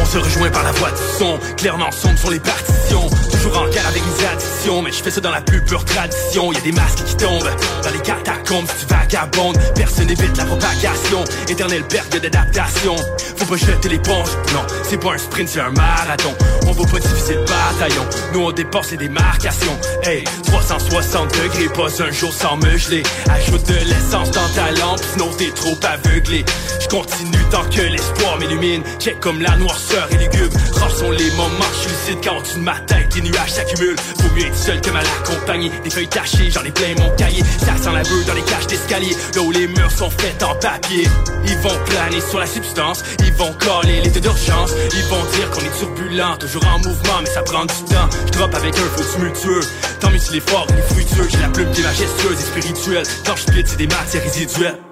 On 0.00 0.04
se 0.06 0.18
rejoint 0.18 0.50
par 0.50 0.62
la 0.62 0.72
voix 0.72 0.90
du 0.90 1.18
son, 1.18 1.38
clairement 1.56 1.90
sombre 1.92 2.18
sur 2.18 2.30
les 2.30 2.40
partitions. 2.40 3.08
Toujours 3.30 3.58
en 3.58 3.68
guerre 3.68 3.86
avec 3.86 4.02
les 4.02 4.24
additions, 4.24 4.82
mais 4.82 4.92
je 4.92 5.02
fais 5.02 5.10
ça 5.10 5.20
dans 5.20 5.30
la 5.30 5.42
plus 5.42 5.62
pure 5.62 5.84
tradition. 5.84 6.52
Y 6.52 6.56
a 6.56 6.60
des 6.60 6.72
masques 6.72 7.04
qui 7.04 7.16
tombent 7.16 7.50
dans 7.82 7.90
les 7.90 8.00
catacombes, 8.00 8.66
si 8.66 8.86
tu 8.86 8.94
vagabondes. 8.94 9.58
Personne 9.74 10.06
n'évite 10.06 10.36
la 10.36 10.44
propagation, 10.44 11.24
éternel 11.48 11.84
perte 11.84 12.16
d'adaptation. 12.16 12.96
Faut 13.36 13.44
pas 13.44 13.56
jeter 13.56 13.88
l'éponge, 13.88 14.28
non, 14.54 14.62
c'est 14.88 14.98
pas 14.98 15.12
un 15.14 15.18
sprint, 15.18 15.48
c'est 15.48 15.60
un 15.60 15.70
marathon. 15.70 16.34
On 16.66 16.72
va 16.72 16.90
pas 16.90 16.98
diviser 16.98 17.34
le 17.34 17.40
bataillon, 17.40 18.06
nous 18.32 18.40
on 18.40 18.52
dépasse 18.52 18.92
les 18.92 18.96
démarcations. 18.96 19.78
Hey, 20.02 20.24
360 20.46 21.30
degrés, 21.42 21.68
pas 21.68 22.02
un 22.02 22.10
jour 22.10 22.32
sans 22.32 22.56
me 22.56 22.76
geler. 22.76 23.02
Ajoute 23.28 23.66
de 23.66 23.74
l'essence 23.74 24.30
dans 24.30 24.48
ta 24.54 24.70
lampe, 24.72 25.00
sinon 25.12 25.30
t'es 25.36 25.50
trop 25.50 25.78
aveuglé. 25.82 26.44
Je 26.80 26.88
continue 26.88 27.44
tant 27.50 27.64
que 27.64 27.82
l'espoir 27.82 28.38
m'illumine. 28.38 28.82
Check 28.98 29.20
comme 29.20 29.40
la 29.40 29.56
noirceur 29.56 29.89
et 30.10 30.16
lugubre. 30.16 30.56
Rares 30.74 30.96
sont 30.96 31.10
les 31.10 31.30
moments, 31.32 31.72
je 31.82 31.88
lucide 31.88 32.24
quand 32.24 32.38
au-dessus 32.38 32.58
de 32.58 33.20
nuages 33.20 33.50
s'accumulent. 33.50 33.96
Faut 34.20 34.34
mieux 34.34 34.46
être 34.46 34.56
seul 34.56 34.80
que 34.80 34.90
mal 34.90 35.04
accompagné. 35.20 35.70
Des 35.84 35.90
feuilles 35.90 36.08
tachées, 36.08 36.50
j'en 36.50 36.62
ai 36.62 36.70
plein 36.70 36.94
mon 36.98 37.10
cahier. 37.16 37.42
Ça 37.58 37.76
sent 37.76 37.92
la 37.92 38.02
beuh 38.02 38.24
dans 38.26 38.34
les 38.34 38.42
cages 38.42 38.66
d'escalier. 38.66 39.16
Là 39.34 39.42
où 39.42 39.50
les 39.50 39.66
murs 39.66 39.90
sont 39.90 40.10
faits 40.10 40.42
en 40.42 40.54
papier. 40.54 41.06
Ils 41.46 41.58
vont 41.58 41.76
planer 41.86 42.20
sur 42.20 42.38
la 42.38 42.46
substance, 42.46 43.02
ils 43.20 43.32
vont 43.32 43.52
coller 43.54 44.00
l'état 44.00 44.20
d'urgence. 44.20 44.72
Ils 44.94 45.04
vont 45.04 45.24
dire 45.34 45.50
qu'on 45.50 45.60
est 45.60 45.78
turbulent, 45.78 46.36
toujours 46.38 46.66
en 46.66 46.78
mouvement, 46.78 47.20
mais 47.22 47.30
ça 47.30 47.42
prend 47.42 47.64
du 47.64 47.74
temps. 47.84 48.08
Je 48.26 48.32
drop 48.32 48.54
avec 48.54 48.74
un 48.76 48.96
feu 48.96 49.04
tumultueux. 49.14 49.60
Tant 50.00 50.10
mieux 50.10 50.18
s'il 50.18 50.36
est 50.36 50.50
fort, 50.50 50.66
il 50.70 50.78
est 50.78 50.94
fructueux. 50.94 51.28
J'ai 51.30 51.38
la 51.38 51.48
plume 51.48 51.70
qui 51.72 51.80
est 51.80 51.84
majestueuse 51.84 52.40
et 52.40 52.60
spirituelle. 52.60 53.06
Quand 53.26 53.36
je 53.36 53.42
c'est 53.66 53.76
des 53.76 53.86
matières 53.86 54.22
résiduelles. 54.22 54.89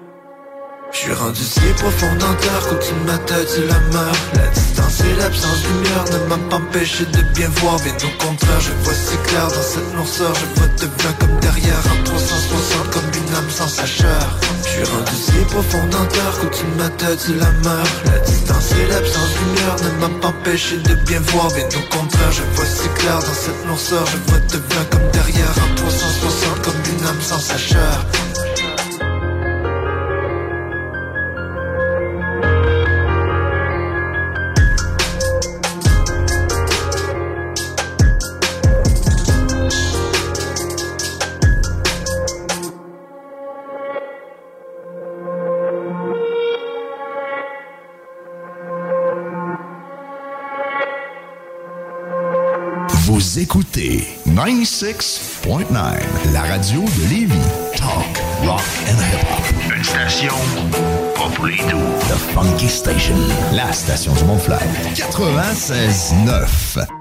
Je 0.91 0.97
suis 0.97 1.13
rendu 1.13 1.41
si 1.43 1.59
profond 1.77 2.15
dans 2.19 2.33
terre 2.41 2.67
qu'au-dessus 2.67 2.93
de 2.93 3.11
ma 3.11 3.17
tête 3.19 3.59
la 3.67 3.79
mer 3.93 4.11
La 4.33 4.47
distance 4.47 5.01
et 5.01 5.15
l'absence 5.21 5.61
de 5.61 6.17
ne 6.17 6.25
m'a 6.27 6.37
pas 6.49 6.55
empêché 6.55 7.05
de 7.05 7.21
bien 7.35 7.49
voir. 7.61 7.77
Bien 7.79 7.93
au 7.93 8.23
contraire 8.23 8.59
je 8.59 8.71
vois 8.83 8.93
si 8.93 9.15
clair 9.27 9.47
dans 9.47 9.61
cette 9.61 9.93
noirceur. 9.93 10.33
Je 10.33 10.59
vois 10.59 10.67
devant 10.79 11.13
comme 11.19 11.39
derrière 11.41 11.83
en 11.93 12.03
360 12.03 12.89
comme 12.89 13.03
une 13.13 13.35
âme 13.35 13.49
sans 13.49 13.67
sa 13.67 13.85
chair 13.85 14.39
Je 14.63 14.69
suis 14.69 14.83
rendu 14.83 15.13
si 15.13 15.31
profond 15.53 15.85
dans 15.91 16.05
terre 16.05 16.35
qu'au-dessus 16.41 16.65
de 16.65 16.81
ma 16.81 16.89
tête 16.89 17.27
la 17.37 17.51
mer 17.51 17.85
La 18.05 18.19
distance 18.19 18.71
et 18.73 18.87
l'absence 18.87 19.29
de 19.29 19.45
lumière 19.45 19.75
ne 19.83 20.01
m'a 20.01 20.19
pas 20.19 20.27
empêché 20.29 20.77
de 20.77 20.95
bien 21.05 21.19
voir. 21.31 21.53
Bien 21.53 21.67
au 21.67 21.95
contraire 21.95 22.31
je 22.31 22.43
vois 22.55 22.65
si 22.65 22.89
clair 22.97 23.19
dans 23.19 23.37
cette 23.37 23.65
noirceur. 23.67 24.05
Je 24.07 24.31
vois 24.31 24.39
devant 24.39 24.85
comme 24.89 25.11
derrière 25.13 25.53
en 25.53 25.75
360 25.75 26.61
comme 26.63 26.81
une 26.97 27.05
âme 27.05 27.21
sans 27.21 27.39
sa 27.39 27.57
96.9, 54.59 56.33
la 56.33 56.41
radio 56.41 56.81
de 56.81 57.09
Lévis. 57.09 57.33
Talk, 57.77 58.21
rock 58.43 58.59
and 58.89 58.99
hip-hop. 58.99 59.45
Une 59.73 59.83
station 59.83 60.33
pas 61.15 61.29
pour 61.33 61.45
les. 61.45 61.55
The 61.55 62.17
Funky 62.33 62.67
Station, 62.67 63.15
la 63.53 63.71
station 63.71 64.13
du 64.15 64.25
Mont-Flair. 64.25 64.59
96.9. 64.95 66.98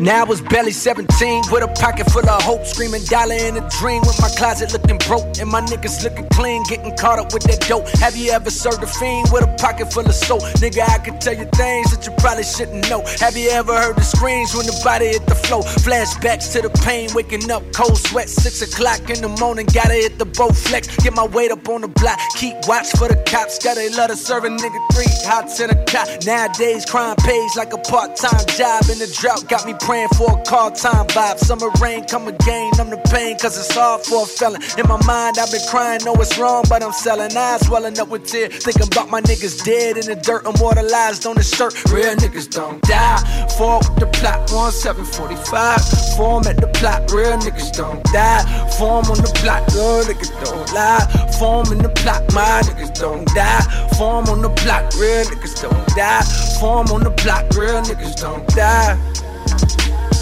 Now 0.00 0.20
I 0.20 0.24
was 0.24 0.40
barely 0.40 0.70
17 0.70 1.50
with 1.50 1.64
a 1.64 1.68
pocket 1.74 2.08
full 2.10 2.28
of 2.28 2.42
hope, 2.42 2.64
screaming 2.64 3.02
dollar 3.04 3.34
in 3.34 3.56
a 3.56 3.68
dream 3.80 4.00
with 4.02 4.20
my 4.20 4.28
closet 4.38 4.72
looking 4.72 4.98
broke 4.98 5.26
and 5.38 5.50
my 5.50 5.60
niggas 5.60 6.04
looking 6.04 6.28
clean, 6.28 6.62
getting 6.68 6.96
caught 6.96 7.18
up 7.18 7.32
with 7.32 7.42
that 7.50 7.66
dope. 7.66 7.88
Have 7.98 8.16
you 8.16 8.30
ever 8.30 8.48
served 8.48 8.80
a 8.84 8.86
fiend 8.86 9.26
with 9.32 9.42
a 9.42 9.52
pocket 9.58 9.92
full 9.92 10.06
of 10.06 10.14
soap? 10.14 10.42
Nigga, 10.62 10.86
I 10.88 10.98
could 10.98 11.20
tell 11.20 11.34
you 11.34 11.46
things 11.50 11.90
that 11.90 12.06
you 12.06 12.12
probably 12.18 12.44
shouldn't 12.44 12.88
know. 12.88 13.02
Have 13.18 13.36
you 13.36 13.50
ever 13.50 13.74
heard 13.74 13.96
the 13.96 14.06
screams 14.06 14.54
when 14.54 14.66
the 14.66 14.80
body 14.84 15.18
hit 15.18 15.26
the 15.26 15.34
floor? 15.34 15.62
Flashbacks 15.82 16.52
to 16.52 16.62
the 16.62 16.70
pain, 16.86 17.10
waking 17.12 17.50
up 17.50 17.64
cold 17.74 17.98
sweat, 17.98 18.28
six 18.28 18.62
o'clock 18.62 19.10
in 19.10 19.20
the 19.20 19.34
morning, 19.42 19.66
gotta 19.66 19.94
hit 19.94 20.16
the 20.16 20.26
boat 20.26 20.54
flex, 20.54 20.86
get 21.02 21.12
my 21.12 21.26
weight 21.26 21.50
up 21.50 21.68
on 21.68 21.80
the 21.80 21.88
block, 21.88 22.20
keep 22.36 22.54
watch 22.68 22.86
for 22.94 23.08
the 23.08 23.18
cops, 23.26 23.58
gotta 23.58 24.14
serve 24.14 24.44
a 24.44 24.48
nigga 24.48 24.78
three 24.94 25.10
hots 25.26 25.58
in 25.58 25.70
a 25.70 25.84
cot. 25.86 26.06
Nowadays, 26.24 26.86
crime 26.86 27.16
pays 27.16 27.56
like 27.56 27.72
a 27.72 27.78
part-time 27.78 28.46
job, 28.54 28.86
and 28.86 29.00
the 29.02 29.10
drought 29.18 29.48
got 29.48 29.66
me 29.66 29.74
praying 29.88 30.08
for 30.18 30.38
a 30.38 30.42
call 30.44 30.70
time 30.70 31.06
vibe. 31.16 31.38
Summer 31.38 31.70
rain 31.80 32.04
come 32.04 32.28
again, 32.28 32.70
I'm 32.78 32.90
the 32.90 33.00
pain, 33.08 33.38
cause 33.38 33.56
it's 33.56 33.74
hard 33.74 34.04
for 34.04 34.24
a 34.24 34.26
felon. 34.26 34.60
In 34.76 34.86
my 34.86 35.00
mind, 35.06 35.38
I've 35.38 35.50
been 35.50 35.64
crying, 35.70 36.04
know 36.04 36.12
it's 36.16 36.36
wrong, 36.36 36.64
but 36.68 36.82
I'm 36.82 36.92
selling 36.92 37.34
eyes, 37.34 37.66
swelling 37.66 37.98
up 37.98 38.08
with 38.08 38.26
tears. 38.26 38.62
Thinking 38.62 38.86
about 38.92 39.08
my 39.08 39.22
niggas 39.22 39.64
dead 39.64 39.96
in 39.96 40.04
the 40.04 40.14
dirt, 40.14 40.44
immortalized 40.44 41.24
on 41.24 41.36
the 41.36 41.42
shirt. 41.42 41.72
Real 41.88 42.14
niggas 42.16 42.50
don't 42.50 42.82
die. 42.82 43.16
Fall 43.56 43.78
with 43.78 43.96
the 43.96 44.08
plot, 44.12 44.52
1745. 44.52 45.80
Form 46.18 46.44
at 46.44 46.60
the 46.60 46.68
plot, 46.76 47.10
real 47.10 47.38
niggas 47.38 47.72
don't 47.72 48.04
die. 48.12 48.44
Form 48.76 49.06
on 49.08 49.16
the 49.24 49.32
plot, 49.40 49.64
real 49.72 50.04
niggas 50.04 50.32
don't 50.44 50.68
lie. 50.76 51.00
Form 51.40 51.64
in 51.72 51.78
the 51.78 51.88
plot, 51.88 52.20
my 52.34 52.60
niggas 52.68 52.92
don't 53.00 53.24
die. 53.32 53.64
Form 53.96 54.28
on 54.28 54.42
the 54.42 54.50
plot, 54.50 54.92
real 55.00 55.24
niggas 55.24 55.62
don't 55.62 55.86
die. 55.96 56.20
Form 56.60 56.88
on 56.92 57.04
the 57.04 57.10
plot, 57.10 57.48
real 57.56 57.80
niggas 57.80 58.20
don't 58.20 58.46
die. 58.48 59.00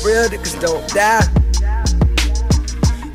Real 0.05 0.29
niggas 0.29 0.61
don't 0.61 0.89
die. 0.89 1.25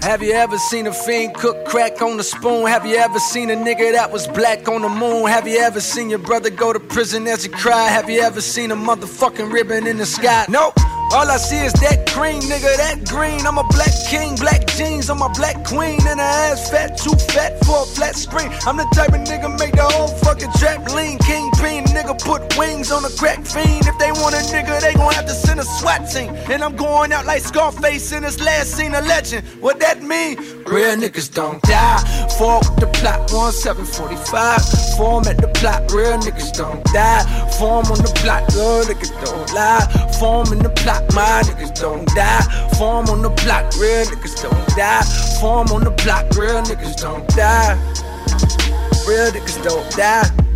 Have 0.02 0.24
you 0.24 0.34
ever 0.34 0.58
seen 0.58 0.88
a 0.88 0.94
fiend 0.94 1.36
cook 1.36 1.64
crack 1.66 2.02
on 2.02 2.20
a 2.20 2.24
spoon? 2.24 2.66
Have 2.66 2.86
you 2.86 2.98
ever 2.98 3.20
seen 3.20 3.52
a 3.52 3.56
nigga 3.56 3.92
that 3.92 4.12
was 4.12 4.28
black 4.28 4.68
on 4.68 4.82
the 4.82 4.90
moon? 4.90 5.28
Have 5.28 5.48
you 5.48 5.60
ever 5.60 5.80
seen 5.80 6.10
your 6.10 6.20
brother 6.20 6.50
go 6.50 6.74
to 6.74 6.80
prison 6.80 7.28
as 7.28 7.44
he 7.44 7.50
cried? 7.50 7.90
Have 7.90 8.10
you 8.10 8.20
ever 8.22 8.42
seen 8.42 8.72
a 8.72 8.76
motherfucking 8.76 9.54
ribbon 9.54 9.86
in 9.86 9.98
the 9.98 10.06
sky? 10.06 10.46
Nope. 10.50 10.74
All 11.14 11.30
I 11.30 11.36
see 11.36 11.60
is 11.60 11.74
that 11.84 12.08
green, 12.16 12.40
nigga, 12.48 12.72
that 12.78 13.04
green. 13.04 13.46
I'm 13.46 13.58
a 13.58 13.68
black 13.68 13.92
king, 14.08 14.36
black 14.38 14.66
jeans, 14.68 15.10
I'm 15.10 15.22
a 15.22 15.28
black 15.36 15.66
queen. 15.66 16.00
And 16.08 16.20
her 16.20 16.36
ass 16.48 16.70
fat, 16.70 16.98
too 16.98 17.12
fat 17.36 17.60
for 17.66 17.84
a 17.84 17.86
flat 17.86 18.16
screen. 18.16 18.50
I'm 18.66 18.78
the 18.78 18.88
type 18.96 19.10
of 19.10 19.20
nigga 19.28 19.52
make 19.60 19.74
the 19.74 19.84
whole 19.84 20.08
fucking 20.08 20.52
trap 20.58 20.88
lean. 20.96 21.20
Kingpin, 21.20 21.84
nigga 21.92 22.16
put 22.18 22.58
wings 22.58 22.94
on 22.94 23.04
a 23.04 23.10
crack 23.20 23.46
fiend. 23.46 23.88
If 23.88 23.98
they 24.00 24.12
want 24.24 24.36
a 24.36 24.44
nigga, 24.56 24.80
they 24.80 24.94
gon' 24.94 25.12
have 25.12 25.26
to 25.26 25.34
send 25.34 25.60
a 25.60 25.66
SWAT 25.66 26.10
team. 26.10 26.34
And 26.50 26.64
I'm 26.64 26.78
going 26.78 27.12
out 27.12 27.26
like 27.26 27.42
Scarface 27.42 28.14
in 28.14 28.24
this 28.24 28.40
last 28.40 28.72
scene, 28.72 28.96
a 28.96 29.02
legend. 29.02 29.46
What 29.60 29.82
that 29.82 30.02
mean? 30.02 30.38
Real 30.64 30.96
niggas 30.96 31.34
don't 31.34 31.62
die. 31.64 32.22
With 32.42 32.80
the 32.80 32.88
plot, 32.88 33.30
1745. 33.30 34.98
Form 34.98 35.28
at 35.28 35.38
the 35.38 35.48
plot, 35.50 35.92
real 35.92 36.18
niggas 36.18 36.52
don't 36.58 36.84
die. 36.86 37.22
Form 37.60 37.86
on 37.86 38.02
the 38.02 38.12
plot, 38.18 38.50
real 38.58 38.82
niggas 38.82 39.14
don't 39.24 39.54
lie. 39.54 39.86
Form 40.18 40.52
in 40.52 40.60
the 40.60 40.72
plot, 40.72 41.01
block, 41.10 41.16
my 41.16 41.42
niggas 41.44 41.80
don't 41.80 42.08
die. 42.16 42.42
Form 42.78 43.08
on 43.10 43.22
the 43.22 43.30
block, 43.30 43.74
real 43.78 44.06
niggas 44.06 44.42
don't 44.42 44.68
die. 44.76 45.02
Form 45.40 45.68
on 45.70 45.84
the 45.84 45.92
block, 45.92 46.30
real 46.36 46.62
niggas 46.62 47.02
don't 47.02 47.28
die. 47.30 47.76
Real 49.08 49.32
niggas 49.32 49.64
don't 49.64 49.90
die. 49.92 50.51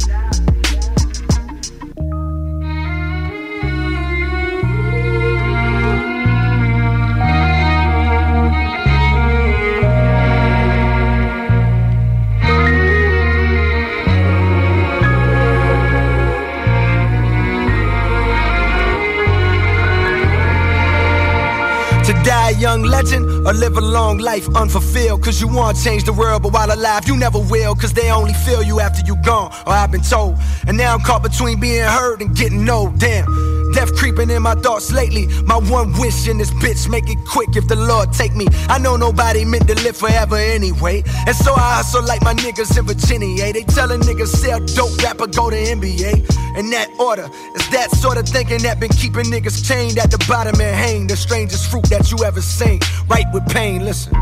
Or 23.46 23.54
live 23.54 23.78
a 23.78 23.82
long 23.82 24.18
life 24.18 24.48
unfulfilled. 24.56 25.24
Cause 25.24 25.39
you 25.39 25.48
want 25.48 25.78
to 25.78 25.84
change 25.84 26.04
the 26.04 26.14
world, 26.14 26.43
but 26.43 26.52
while 26.52 26.72
alive, 26.74 27.08
you 27.08 27.16
never 27.16 27.39
will. 27.39 27.76
Cause 27.76 27.93
they 27.93 28.12
only 28.12 28.34
feel 28.34 28.64
you 28.64 28.80
after 28.80 29.06
you 29.06 29.16
gone, 29.24 29.52
or 29.66 29.74
I've 29.74 29.91
been 29.91 30.02
told. 30.02 30.38
And 30.68 30.78
now 30.78 30.93
I'm 30.93 31.02
caught 31.02 31.24
between 31.24 31.60
being 31.60 31.84
heard 31.84 32.22
and 32.22 32.36
getting 32.36 32.68
old. 32.70 33.00
Damn. 33.00 33.55
Death 33.76 33.93
creeping 33.97 34.30
in 34.30 34.41
my 34.41 34.55
thoughts 34.55 34.93
lately. 34.93 35.28
My 35.43 35.57
one 35.57 35.91
wish 35.99 36.30
in 36.30 36.38
this 36.38 36.49
bitch, 36.49 36.88
make 36.88 37.09
it 37.09 37.17
quick 37.28 37.57
if 37.57 37.67
the 37.67 37.76
Lord 37.76 38.13
take 38.13 38.34
me. 38.34 38.47
I 38.69 38.80
know 38.80 38.95
nobody 38.95 39.43
meant 39.43 39.67
to 39.67 39.76
live 39.84 39.97
forever 39.97 40.38
anyway. 40.38 41.03
And 41.28 41.36
so 41.36 41.53
I 41.53 41.76
hustle 41.76 42.05
like 42.05 42.21
my 42.21 42.34
niggas 42.34 42.78
in 42.80 42.86
Virginia. 42.86 43.51
They 43.51 43.63
tellin' 43.63 43.99
niggas 43.99 44.30
sell 44.30 44.61
dope 44.61 44.97
rapper, 45.03 45.28
go 45.28 45.49
to 45.49 45.57
NBA. 45.57 46.57
In 46.57 46.69
that 46.69 46.88
order, 46.97 47.30
it's 47.53 47.67
that 47.71 47.91
sort 47.91 48.17
of 48.17 48.26
thinking 48.30 48.59
that 48.59 48.80
been 48.80 48.91
keeping 48.91 49.26
niggas 49.26 49.67
chained 49.67 49.97
at 49.97 50.09
the 50.09 50.23
bottom 50.26 50.55
and 50.61 50.73
hang. 50.73 51.07
The 51.07 51.17
strangest 51.17 51.69
fruit 51.69 51.84
that 51.89 52.09
you 52.11 52.23
ever 52.23 52.41
seen. 52.41 52.80
Right 53.09 53.26
with 53.34 53.45
pain, 53.49 53.84
listen. 53.84 54.13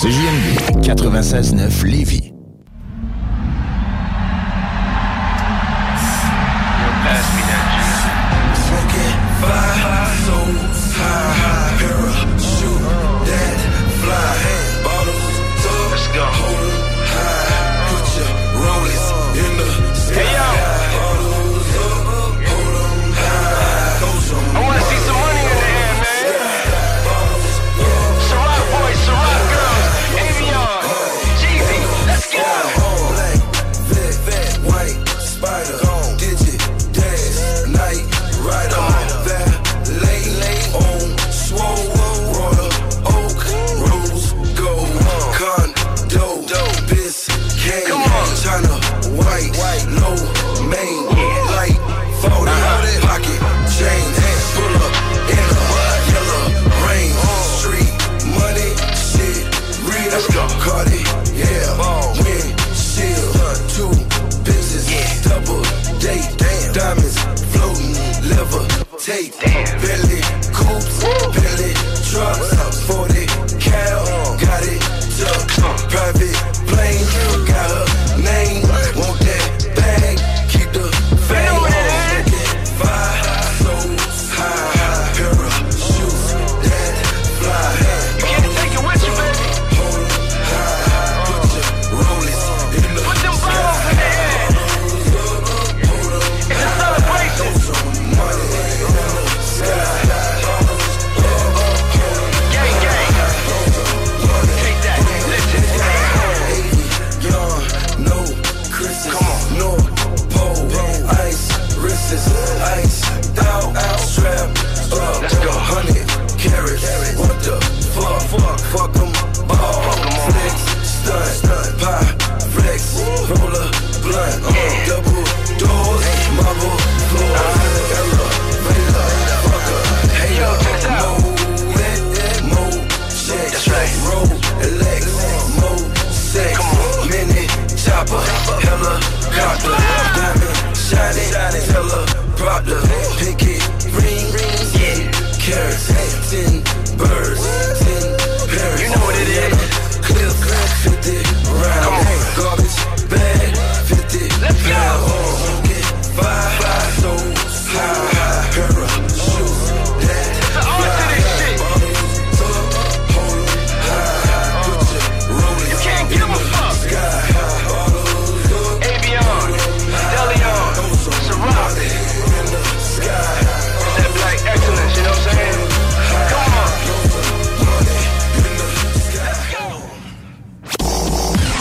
CJMD 0.00 0.80
96.9 0.80 1.84
Lévis. 1.84 2.37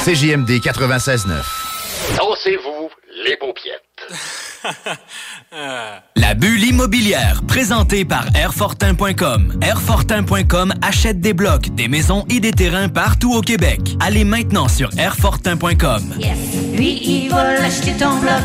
CJMD 0.07 0.61
96.9. 0.61 1.33
Dansez-vous 2.15 2.89
les 3.25 3.35
paupiètes. 3.35 3.83
La 6.15 6.33
bulle 6.33 6.63
immobilière, 6.63 7.41
présentée 7.45 8.05
par 8.05 8.25
Airfortin.com. 8.33 9.59
Airfortin.com 9.61 10.73
achète 10.81 11.19
des 11.19 11.33
blocs, 11.33 11.75
des 11.75 11.89
maisons 11.89 12.23
et 12.29 12.39
des 12.39 12.53
terrains 12.53 12.87
partout 12.87 13.33
au 13.33 13.41
Québec. 13.41 13.81
Allez 13.99 14.23
maintenant 14.23 14.69
sur 14.69 14.89
Airfortin.com. 14.97 16.13
Lui, 16.73 17.01
il 17.03 17.29
va 17.29 17.55
l'acheter 17.55 17.91
ton 17.97 18.15
bloc. 18.19 18.43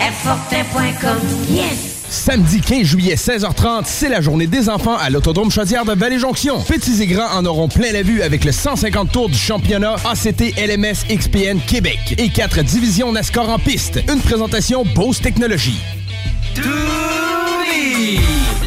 Airfortin.com. 0.00 1.20
Yes! 1.48 1.93
Samedi 2.14 2.60
15 2.60 2.82
juillet, 2.84 3.16
16h30, 3.16 3.82
c'est 3.86 4.08
la 4.08 4.20
journée 4.20 4.46
des 4.46 4.68
enfants 4.68 4.96
à 4.96 5.10
l'Autodrome 5.10 5.50
Chaudière 5.50 5.84
de 5.84 5.94
Vallée-Jonction. 5.94 6.60
Petits 6.62 7.02
et 7.02 7.06
grands 7.08 7.36
en 7.36 7.44
auront 7.44 7.66
plein 7.66 7.90
la 7.92 8.02
vue 8.02 8.22
avec 8.22 8.44
le 8.44 8.52
150 8.52 9.10
tours 9.10 9.28
du 9.28 9.36
championnat 9.36 9.96
ACT 10.08 10.54
LMS 10.56 11.04
XPN 11.10 11.58
Québec 11.66 12.14
et 12.16 12.28
quatre 12.28 12.62
divisions 12.62 13.10
NASCAR 13.10 13.50
en 13.50 13.58
piste. 13.58 14.00
Une 14.08 14.20
présentation 14.20 14.84
Bose 14.94 15.20
Technologies. 15.20 15.80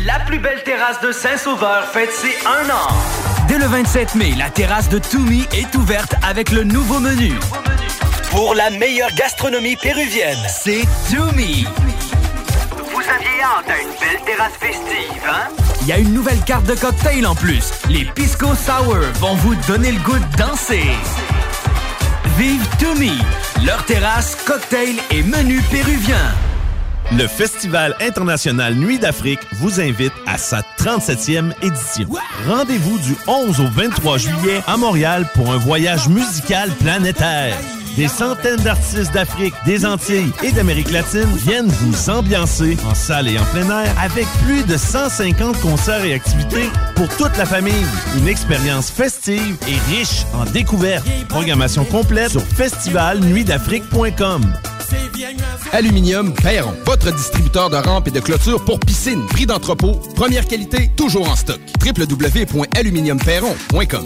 La 0.06 0.20
plus 0.26 0.40
belle 0.40 0.62
terrasse 0.64 1.00
de 1.02 1.14
Saint-Sauveur 1.14 1.86
fête 1.94 2.12
ses 2.12 2.36
un 2.46 2.70
an. 2.70 2.94
Dès 3.48 3.58
le 3.58 3.66
27 3.66 4.16
mai, 4.16 4.34
la 4.38 4.50
terrasse 4.50 4.90
de 4.90 5.00
Toumi 5.00 5.46
est 5.54 5.74
ouverte 5.76 6.16
avec 6.22 6.52
le 6.52 6.66
nouveau 6.66 7.00
menu. 7.00 7.32
Pour 8.30 8.56
la 8.56 8.70
meilleure 8.72 9.14
gastronomie 9.16 9.78
péruvienne, 9.78 10.38
c'est 10.50 10.84
Toumi. 11.10 11.66
Vous 13.08 13.14
aviez 13.14 13.42
hâte 13.42 13.70
à 13.70 13.82
une 13.82 13.88
belle 13.88 14.26
terrasse 14.26 14.54
festive, 14.60 15.24
hein? 15.30 15.48
Il 15.82 15.88
y 15.88 15.94
a 15.94 15.98
une 15.98 16.14
nouvelle 16.14 16.42
carte 16.42 16.66
de 16.66 16.76
cocktail 16.76 17.26
en 17.26 17.36
plus. 17.36 17.72
Les 17.90 18.04
Pisco 18.04 18.48
Sour 18.54 18.98
vont 19.16 19.36
vous 19.36 19.56
donner 19.66 19.94
le 19.94 20.00
goût 20.00 20.20
de 20.20 20.38
danser. 20.38 20.84
Vive 22.38 22.68
Toumi, 22.80 23.18
leur 23.66 23.82
terrasse, 23.86 24.36
cocktail 24.46 24.96
et 25.12 25.24
menu 25.24 25.62
péruvien. 25.72 26.20
Le 27.14 27.28
Festival 27.28 27.96
international 28.02 28.76
Nuit 28.76 29.00
d'Afrique 29.00 29.40
vous 29.54 29.80
invite 29.80 30.12
à 30.26 30.38
sa 30.38 30.62
37e 30.78 31.54
édition. 31.62 32.10
Rendez-vous 32.46 33.00
du 33.00 33.16
11 33.26 33.62
au 33.62 33.68
23 33.70 34.18
juillet 34.18 34.62
à 34.68 34.76
Montréal 34.76 35.26
pour 35.34 35.54
un 35.54 35.58
voyage 35.58 36.10
musical 36.10 36.72
planétaire. 36.72 37.56
Des 37.98 38.08
centaines 38.08 38.62
d'artistes 38.62 39.12
d'Afrique, 39.12 39.56
des 39.66 39.84
Antilles 39.84 40.32
et 40.44 40.52
d'Amérique 40.52 40.92
latine 40.92 41.36
viennent 41.36 41.66
vous 41.66 42.12
ambiancer 42.12 42.78
en 42.88 42.94
salle 42.94 43.28
et 43.28 43.40
en 43.40 43.46
plein 43.46 43.68
air 43.68 43.92
avec 44.00 44.28
plus 44.46 44.64
de 44.64 44.78
150 44.78 45.60
concerts 45.60 46.06
et 46.06 46.14
activités 46.14 46.70
pour 46.96 47.08
toute 47.18 47.36
la 47.38 47.48
famille. 47.48 47.74
Une 48.16 48.28
expérience 48.28 48.92
festive 48.92 49.58
et 49.68 49.80
riche 49.92 50.28
en 50.36 50.46
découvertes. 50.46 51.08
Programmation 51.28 51.86
complète 51.86 52.30
sur 52.30 52.44
festivalnuitdafrique.com. 52.44 54.44
Aluminium 55.74 56.36
Perron, 56.36 56.76
votre 56.86 57.12
distributeur 57.12 57.72
de 57.72 57.78
rampes 57.78 58.10
et 58.10 58.12
de 58.12 58.20
clôtures 58.20 58.64
pour 58.64 58.80
piscine, 58.80 59.26
prix 59.26 59.48
d'entrepôt, 59.48 59.94
première 60.16 60.46
qualité, 60.46 60.92
toujours 60.96 61.32
en 61.32 61.36
stock. 61.36 61.60
www.aluminiumperron.com 61.84 64.06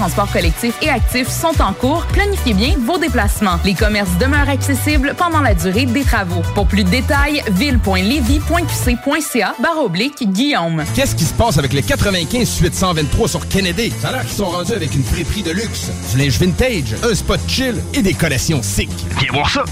transport 0.01 0.31
collectif 0.31 0.73
et 0.81 0.89
actif 0.89 1.29
sont 1.29 1.61
en 1.61 1.73
cours. 1.73 2.07
Planifiez 2.07 2.55
bien 2.55 2.73
vos 2.83 2.97
déplacements. 2.97 3.59
Les 3.63 3.75
commerces 3.75 4.09
demeurent 4.19 4.49
accessibles 4.49 5.13
pendant 5.15 5.41
la 5.41 5.53
durée 5.53 5.85
des 5.85 6.03
travaux. 6.03 6.41
Pour 6.55 6.65
plus 6.65 6.83
de 6.83 6.89
détails, 6.89 7.43
ville.levy.qc.ca 7.51 9.53
barre 9.61 9.77
oblique 9.77 10.27
Guillaume. 10.31 10.83
Qu'est-ce 10.95 11.15
qui 11.15 11.23
se 11.23 11.35
passe 11.35 11.59
avec 11.59 11.73
les 11.73 11.83
95 11.83 12.49
suite 12.49 12.73
123 12.73 13.27
sur 13.27 13.47
Kennedy? 13.47 13.93
Ça 14.01 14.07
a 14.07 14.13
l'air 14.13 14.21
qu'ils 14.21 14.37
sont 14.37 14.45
rendus 14.45 14.73
avec 14.73 14.95
une 14.95 15.03
friperie 15.03 15.43
de 15.43 15.51
luxe, 15.51 15.91
du 16.11 16.17
linge 16.17 16.39
vintage, 16.39 16.95
un 17.07 17.13
spot 17.13 17.39
chill 17.47 17.75
et 17.93 18.01
des 18.01 18.15
collections 18.15 18.63
sick. 18.63 18.89
Viens 19.19 19.31
voir 19.31 19.51
ça! 19.51 19.65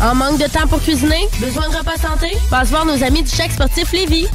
En 0.00 0.16
manque 0.16 0.40
de 0.40 0.48
temps 0.48 0.66
pour 0.66 0.82
cuisiner? 0.82 1.28
Besoin 1.38 1.68
de 1.68 1.76
repas 1.76 1.98
santé? 1.98 2.36
Passe 2.50 2.70
voir 2.70 2.84
nos 2.84 3.00
amis 3.04 3.22
du 3.22 3.30
Chèque 3.30 3.52
Sportif 3.52 3.92
Lévis. 3.92 4.26